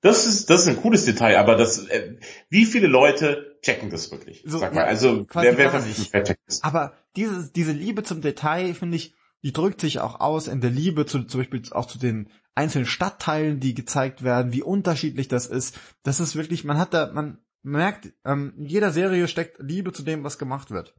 [0.04, 2.18] Das ist das ist ein cooles Detail, aber das äh,
[2.50, 4.44] wie viele Leute checken das wirklich?
[4.46, 6.62] So, Sag mal, also wer wer, wer checkt das?
[6.62, 10.70] Aber diese diese Liebe zum Detail finde ich die drückt sich auch aus in der
[10.70, 15.48] Liebe zu, zum Beispiel auch zu den einzelnen Stadtteilen, die gezeigt werden, wie unterschiedlich das
[15.48, 15.78] ist.
[16.04, 20.04] Das ist wirklich, man hat da, man merkt, ähm, in jeder Serie steckt Liebe zu
[20.04, 20.94] dem, was gemacht wird.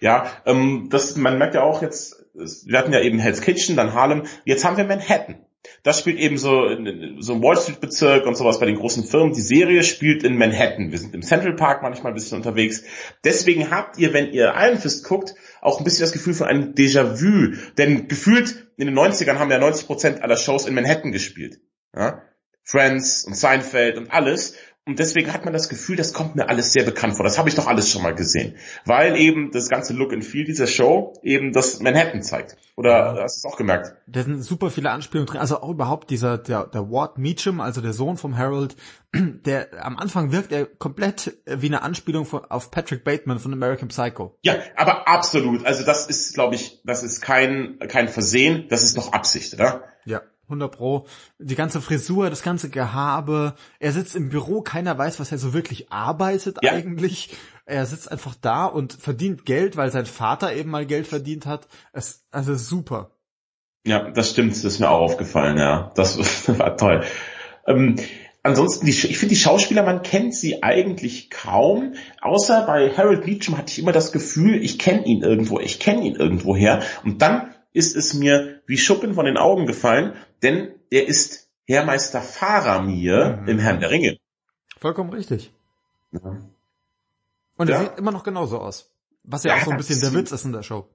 [0.00, 3.94] Ja, ähm, das, man merkt ja auch jetzt, wir hatten ja eben Hell's Kitchen, dann
[3.94, 5.44] Harlem, jetzt haben wir Manhattan.
[5.82, 6.68] Das spielt eben so,
[7.20, 9.32] so im Wall Street Bezirk und sowas bei den großen Firmen.
[9.32, 10.90] Die Serie spielt in Manhattan.
[10.90, 12.82] Wir sind im Central Park manchmal ein bisschen unterwegs.
[13.24, 16.74] Deswegen habt ihr, wenn ihr Iron Fist guckt, auch ein bisschen das Gefühl von einem
[16.74, 17.56] Déjà-vu.
[17.78, 21.60] Denn gefühlt in den 90ern haben ja 90% aller Shows in Manhattan gespielt.
[21.94, 22.22] Ja?
[22.64, 24.56] Friends und Seinfeld und alles.
[24.84, 27.24] Und deswegen hat man das Gefühl, das kommt mir alles sehr bekannt vor.
[27.24, 28.56] Das habe ich doch alles schon mal gesehen.
[28.84, 32.56] Weil eben das ganze Look and Feel dieser Show eben das Manhattan zeigt.
[32.74, 33.22] Oder ja.
[33.22, 33.94] hast du es auch gemerkt?
[34.08, 35.40] Da sind super viele Anspielungen drin.
[35.40, 38.74] Also auch überhaupt dieser, der, der Ward Meacham, also der Sohn vom Harold,
[39.14, 43.86] der am Anfang wirkt er komplett wie eine Anspielung von, auf Patrick Bateman von American
[43.86, 44.36] Psycho.
[44.42, 45.64] Ja, aber absolut.
[45.64, 49.84] Also das ist, glaube ich, das ist kein, kein Versehen, das ist doch Absicht, oder?
[50.04, 50.22] Ja.
[50.44, 51.06] 100 Pro.
[51.38, 53.54] Die ganze Frisur, das ganze Gehabe.
[53.78, 56.72] Er sitzt im Büro, keiner weiß, was er so wirklich arbeitet ja.
[56.72, 57.30] eigentlich.
[57.64, 61.68] Er sitzt einfach da und verdient Geld, weil sein Vater eben mal Geld verdient hat.
[61.92, 63.12] Es, also super.
[63.84, 65.90] Ja, das stimmt, das ist mir auch aufgefallen, ja.
[65.94, 66.18] Das
[66.58, 67.04] war toll.
[67.66, 67.96] Ähm,
[68.42, 73.56] ansonsten, die, ich finde die Schauspieler, man kennt sie eigentlich kaum, außer bei Harold Beecham
[73.56, 76.82] hatte ich immer das Gefühl, ich kenne ihn irgendwo, ich kenne ihn irgendwo her.
[77.04, 82.20] Und dann ist es mir wie Schuppen von den Augen gefallen, denn er ist Herrmeister
[82.20, 83.48] Faramir mhm.
[83.48, 84.18] im Herrn der Ringe.
[84.78, 85.52] Vollkommen richtig.
[86.12, 86.38] Ja.
[87.56, 87.80] Und er ja.
[87.82, 88.90] sieht immer noch genauso aus.
[89.24, 90.88] Was ja, ja auch so ein bisschen der Witz ist in der Show.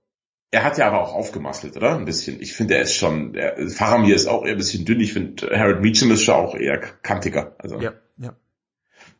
[0.51, 1.95] Er hat ja aber auch aufgemastelt, oder?
[1.95, 2.41] Ein bisschen.
[2.41, 4.99] Ich finde, er ist schon, er, Faramir ist auch eher ein bisschen dünn.
[4.99, 7.55] Ich finde, Harold Meacham ist schon auch eher kantiger.
[7.59, 8.33] Also, ja, ja.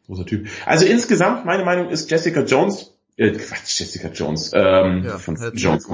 [0.05, 0.47] Großer Typ.
[0.65, 5.85] Also insgesamt, meine Meinung ist Jessica Jones, äh, Quatsch, Jessica Jones, ähm, ja, von Jones.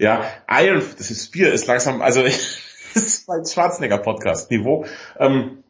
[0.00, 2.22] Ja, Iron, das ist Bier, ist langsam, also
[2.94, 4.86] das ist mein Schwarzenegger-Podcast-Niveau.
[5.18, 5.62] Ähm,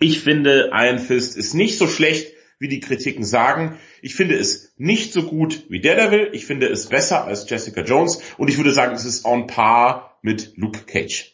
[0.00, 3.78] ich finde, Iron Fist ist nicht so schlecht, wie die Kritiken sagen.
[4.00, 6.30] Ich finde es nicht so gut wie Daredevil.
[6.32, 8.22] Ich finde es besser als Jessica Jones.
[8.38, 11.33] Und ich würde sagen, es ist on par mit Luke Cage.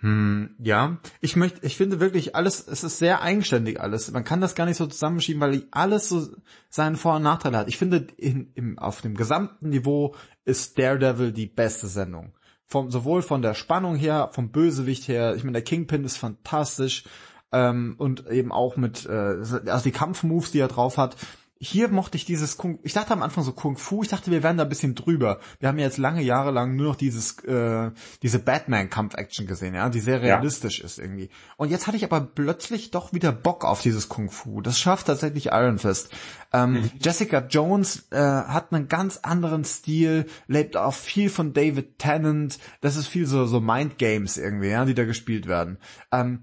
[0.00, 4.10] Hm, ja, ich möchte, ich finde wirklich alles, es ist sehr eigenständig alles.
[4.12, 6.28] Man kann das gar nicht so zusammenschieben, weil alles so
[6.68, 7.68] seinen Vor- und Nachteil hat.
[7.68, 10.14] Ich finde, in, im, auf dem gesamten Niveau
[10.44, 12.32] ist Daredevil die beste Sendung.
[12.66, 17.04] Vom, sowohl von der Spannung her, vom Bösewicht her, ich meine, der Kingpin ist fantastisch,
[17.52, 21.16] ähm, und eben auch mit, äh, also die Kampfmoves, die er drauf hat,
[21.60, 24.42] hier mochte ich dieses Kung, ich dachte am Anfang so Kung Fu, ich dachte, wir
[24.42, 25.40] wären da ein bisschen drüber.
[25.58, 27.90] Wir haben ja jetzt lange Jahre lang nur noch dieses, äh,
[28.22, 30.84] diese Batman-Kampf-Action gesehen, ja, die sehr realistisch ja.
[30.84, 31.30] ist irgendwie.
[31.56, 34.60] Und jetzt hatte ich aber plötzlich doch wieder Bock auf dieses Kung Fu.
[34.60, 36.10] Das schafft tatsächlich Iron Fist.
[36.52, 36.90] Ähm, mhm.
[37.00, 42.58] Jessica Jones äh, hat einen ganz anderen Stil, lebt auch viel von David Tennant.
[42.80, 45.78] Das ist viel so, so Mind Games irgendwie, ja, die da gespielt werden.
[46.12, 46.40] Ähm,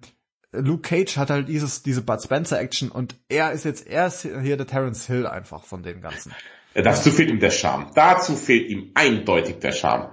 [0.61, 4.21] Luke Cage hat halt dieses, diese Bud Spencer Action und er ist jetzt, er ist
[4.21, 6.33] hier der Terence Hill einfach von dem Ganzen.
[6.73, 7.91] Dazu fehlt ihm der Charme.
[7.95, 10.09] Dazu fehlt ihm eindeutig der Charme.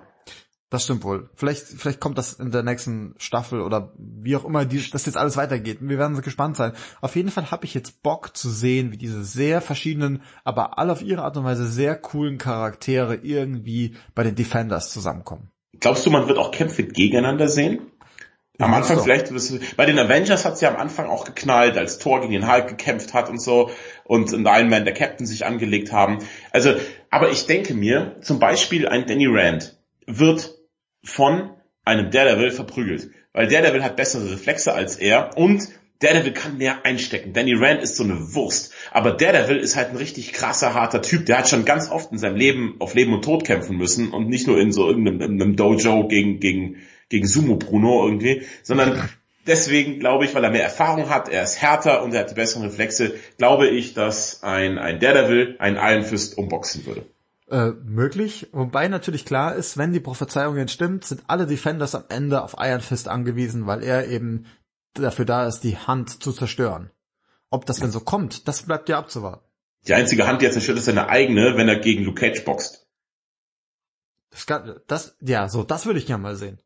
[0.73, 1.29] Das stimmt wohl.
[1.35, 5.19] Vielleicht, vielleicht kommt das in der nächsten Staffel oder wie auch immer die, das jetzt
[5.19, 5.79] alles weitergeht.
[5.83, 6.73] Wir werden gespannt sein.
[7.03, 10.93] Auf jeden Fall habe ich jetzt Bock zu sehen, wie diese sehr verschiedenen, aber alle
[10.93, 15.51] auf ihre Art und Weise sehr coolen Charaktere irgendwie bei den Defenders zusammenkommen.
[15.79, 17.92] Glaubst du, man wird auch Kämpfe gegeneinander sehen?
[18.59, 19.33] Am Anfang vielleicht,
[19.77, 22.69] bei den Avengers hat es ja am Anfang auch geknallt, als Thor gegen den Hulk
[22.69, 23.71] gekämpft hat und so
[24.05, 26.19] und in Iron Man der Captain sich angelegt haben.
[26.51, 26.75] Also,
[27.11, 30.55] aber ich denke mir, zum Beispiel ein Danny Rand wird
[31.03, 31.51] von
[31.85, 35.69] einem Daredevil verprügelt, weil Daredevil hat bessere Reflexe als er und
[36.03, 37.33] Daredevil kann mehr einstecken.
[37.33, 38.75] Danny Rand ist so eine Wurst.
[38.91, 41.27] Aber Daredevil ist halt ein richtig krasser, harter Typ.
[41.27, 44.29] Der hat schon ganz oft in seinem Leben auf Leben und Tod kämpfen müssen und
[44.29, 46.79] nicht nur in so irgendeinem Dojo gegen, gegen
[47.13, 49.09] gegen Sumo Bruno irgendwie, sondern
[49.47, 52.35] deswegen glaube ich, weil er mehr Erfahrung hat, er ist härter und er hat die
[52.35, 57.05] besseren Reflexe, glaube ich, dass ein, ein Daredevil einen Iron Fist umboxen würde.
[57.51, 62.05] Äh, möglich, wobei natürlich klar ist, wenn die Prophezeiung jetzt stimmt, sind alle Defenders am
[62.09, 64.47] Ende auf Iron Fist angewiesen, weil er eben
[64.95, 66.91] dafür da ist, die Hand zu zerstören.
[67.51, 69.45] Ob das denn so kommt, das bleibt ja abzuwarten.
[69.87, 72.87] Die einzige Hand, die er zerstört, ist seine eigene, wenn er gegen Luke Cage boxt.
[74.31, 76.59] Das, kann, das ja, so, das würde ich gerne mal sehen.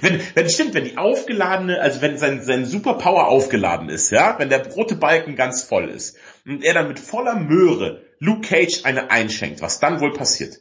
[0.00, 4.48] Wenn, wenn stimmt, wenn die aufgeladene, also wenn sein, sein Superpower aufgeladen ist, ja, wenn
[4.48, 9.10] der rote Balken ganz voll ist und er dann mit voller Möhre Luke Cage eine
[9.12, 10.58] einschenkt, was dann wohl passiert?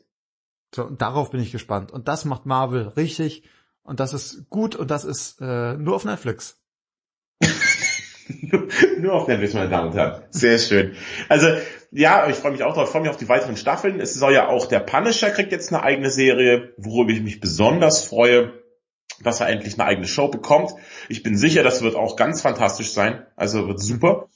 [0.76, 1.91] So, und darauf bin ich gespannt.
[1.91, 3.44] Und das macht Marvel richtig.
[3.81, 6.61] Und das ist gut und das ist äh, nur auf Netflix.
[8.99, 10.23] nur auf Netflix, meine Damen und Herren.
[10.30, 10.95] Sehr schön.
[11.30, 11.48] Also,
[11.91, 12.84] ja, ich freue mich auch drauf.
[12.84, 13.99] Ich freue mich auf die weiteren Staffeln.
[13.99, 18.03] Es soll ja auch der Punisher kriegt jetzt eine eigene Serie, worüber ich mich besonders
[18.03, 18.53] freue
[19.21, 20.71] dass er endlich eine eigene Show bekommt.
[21.09, 23.25] Ich bin sicher, das wird auch ganz fantastisch sein.
[23.35, 24.29] Also wird super.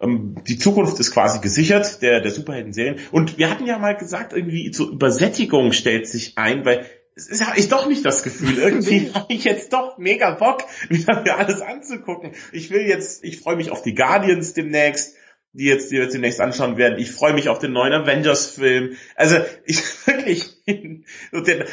[0.00, 3.00] Ähm, die Zukunft ist quasi gesichert, der, der Superhelden-Serien.
[3.10, 7.46] Und wir hatten ja mal gesagt, irgendwie zur Übersättigung stellt sich ein, weil es ist
[7.46, 8.58] habe ich doch nicht das Gefühl.
[8.58, 12.32] Irgendwie habe ich jetzt doch mega Bock, wieder mir alles anzugucken.
[12.52, 15.16] Ich will jetzt, ich freue mich auf die Guardians demnächst
[15.52, 16.98] die jetzt, die wir jetzt demnächst anschauen werden.
[16.98, 18.96] Ich freue mich auf den neuen Avengers-Film.
[19.16, 20.56] Also ich wirklich,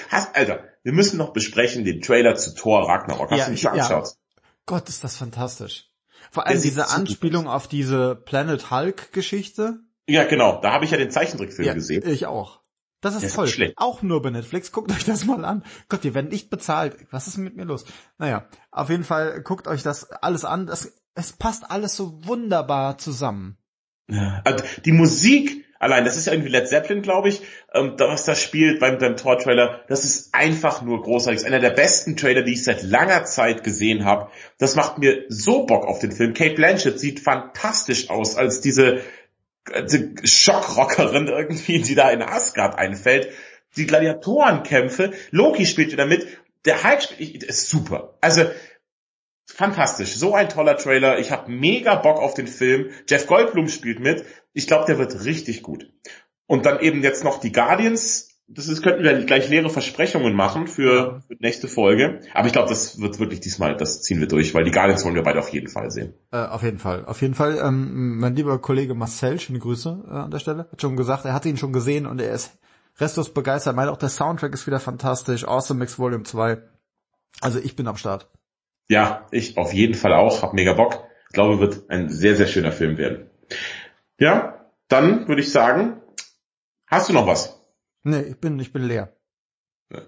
[0.09, 3.31] hast, Alter, wir müssen noch besprechen den Trailer zu Thor Ragnarok.
[3.31, 4.05] Hast ja, du nicht angeschaut?
[4.05, 4.41] Ja.
[4.65, 5.85] Gott, ist das fantastisch.
[6.31, 9.79] Vor allem diese Anspielung auf diese Planet Hulk-Geschichte.
[10.07, 10.59] Ja, genau.
[10.61, 12.07] Da habe ich ja den Zeichentrickfilm ja, gesehen.
[12.07, 12.59] Ich auch.
[13.01, 13.47] Das ist ist toll.
[13.47, 13.75] schlecht.
[13.77, 14.71] Auch nur bei Netflix.
[14.71, 15.63] Guckt euch das mal an.
[15.87, 16.97] Gott, ihr werdet nicht bezahlt.
[17.11, 17.85] Was ist mit mir los?
[18.17, 20.67] Naja, auf jeden Fall guckt euch das alles an.
[20.67, 23.57] Das, es passt alles so wunderbar zusammen.
[24.09, 24.41] Ja.
[24.43, 27.41] Also die Musik, allein, das ist ja irgendwie Led Zeppelin, glaube ich,
[27.73, 31.41] ähm, was da spielt beim, beim Tor-Trailer, das ist einfach nur großartig.
[31.41, 34.29] Das ist einer der besten Trailer, die ich seit langer Zeit gesehen habe.
[34.57, 36.33] Das macht mir so Bock auf den Film.
[36.33, 39.01] Kate Blanchett sieht fantastisch aus als diese,
[39.89, 43.29] diese Schockrockerin irgendwie, die da in Asgard einfällt.
[43.77, 46.25] Die Gladiatorenkämpfe, Loki spielt wieder mit,
[46.65, 48.15] der Hulk spielt, ist super.
[48.19, 48.45] Also
[49.53, 50.15] fantastisch.
[50.15, 51.19] So ein toller Trailer.
[51.19, 52.89] Ich habe mega Bock auf den Film.
[53.07, 54.25] Jeff Goldblum spielt mit.
[54.53, 55.91] Ich glaube, der wird richtig gut.
[56.47, 58.27] Und dann eben jetzt noch die Guardians.
[58.47, 62.21] Das ist, könnten wir gleich leere Versprechungen machen für, für nächste Folge.
[62.33, 65.13] Aber ich glaube, das wird wirklich diesmal, das ziehen wir durch, weil die Guardians wollen
[65.13, 66.15] wir beide auf jeden Fall sehen.
[66.31, 67.05] Äh, auf jeden Fall.
[67.05, 67.59] Auf jeden Fall.
[67.63, 71.33] Ähm, mein lieber Kollege Marcel, schöne Grüße äh, an der Stelle, hat schon gesagt, er
[71.33, 72.57] hat ihn schon gesehen und er ist
[72.97, 73.75] restlos begeistert.
[73.75, 75.47] Meint auch der Soundtrack ist wieder fantastisch.
[75.47, 76.57] Awesome Mix Volume 2.
[77.41, 78.27] Also ich bin am Start.
[78.89, 81.03] Ja, ich auf jeden Fall auch, hab mega Bock.
[81.27, 83.29] Ich glaube, wird ein sehr, sehr schöner Film werden.
[84.19, 86.01] Ja, dann würde ich sagen,
[86.87, 87.61] hast du noch was?
[88.03, 89.15] Nee, ich bin, ich bin leer.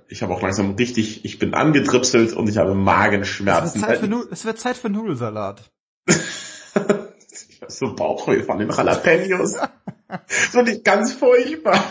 [0.08, 3.68] Ich habe auch langsam richtig, ich bin angedripselt und ich habe Magenschmerzen.
[3.68, 5.72] Es wird Zeit für, Nu- es wird Zeit für Nudelsalat.
[6.08, 9.56] ich habe so Bauchweh von den Jalapenos.
[10.28, 11.84] Finde ich ganz furchtbar.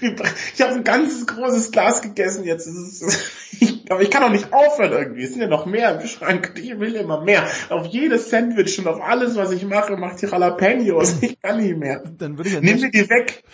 [0.00, 2.68] Ich habe ein ganzes großes Glas gegessen jetzt.
[3.60, 5.22] Ich, aber ich kann auch nicht aufhören irgendwie.
[5.22, 6.54] Es sind ja noch mehr im Schrank.
[6.56, 7.46] Ich will immer mehr.
[7.68, 11.18] Auf jedes Sandwich und auf alles, was ich mache, macht die Jalapenos.
[11.22, 12.02] Ich kann nicht mehr.
[12.18, 13.44] Dann würde ich, Nimm mir die weg.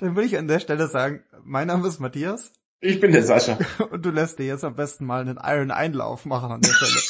[0.00, 2.50] dann würde ich an der Stelle sagen, mein Name ist Matthias
[2.80, 3.58] Ich bin der Sascha.
[3.92, 7.00] und du lässt dir jetzt am besten mal einen Iron Einlauf machen an der Stelle.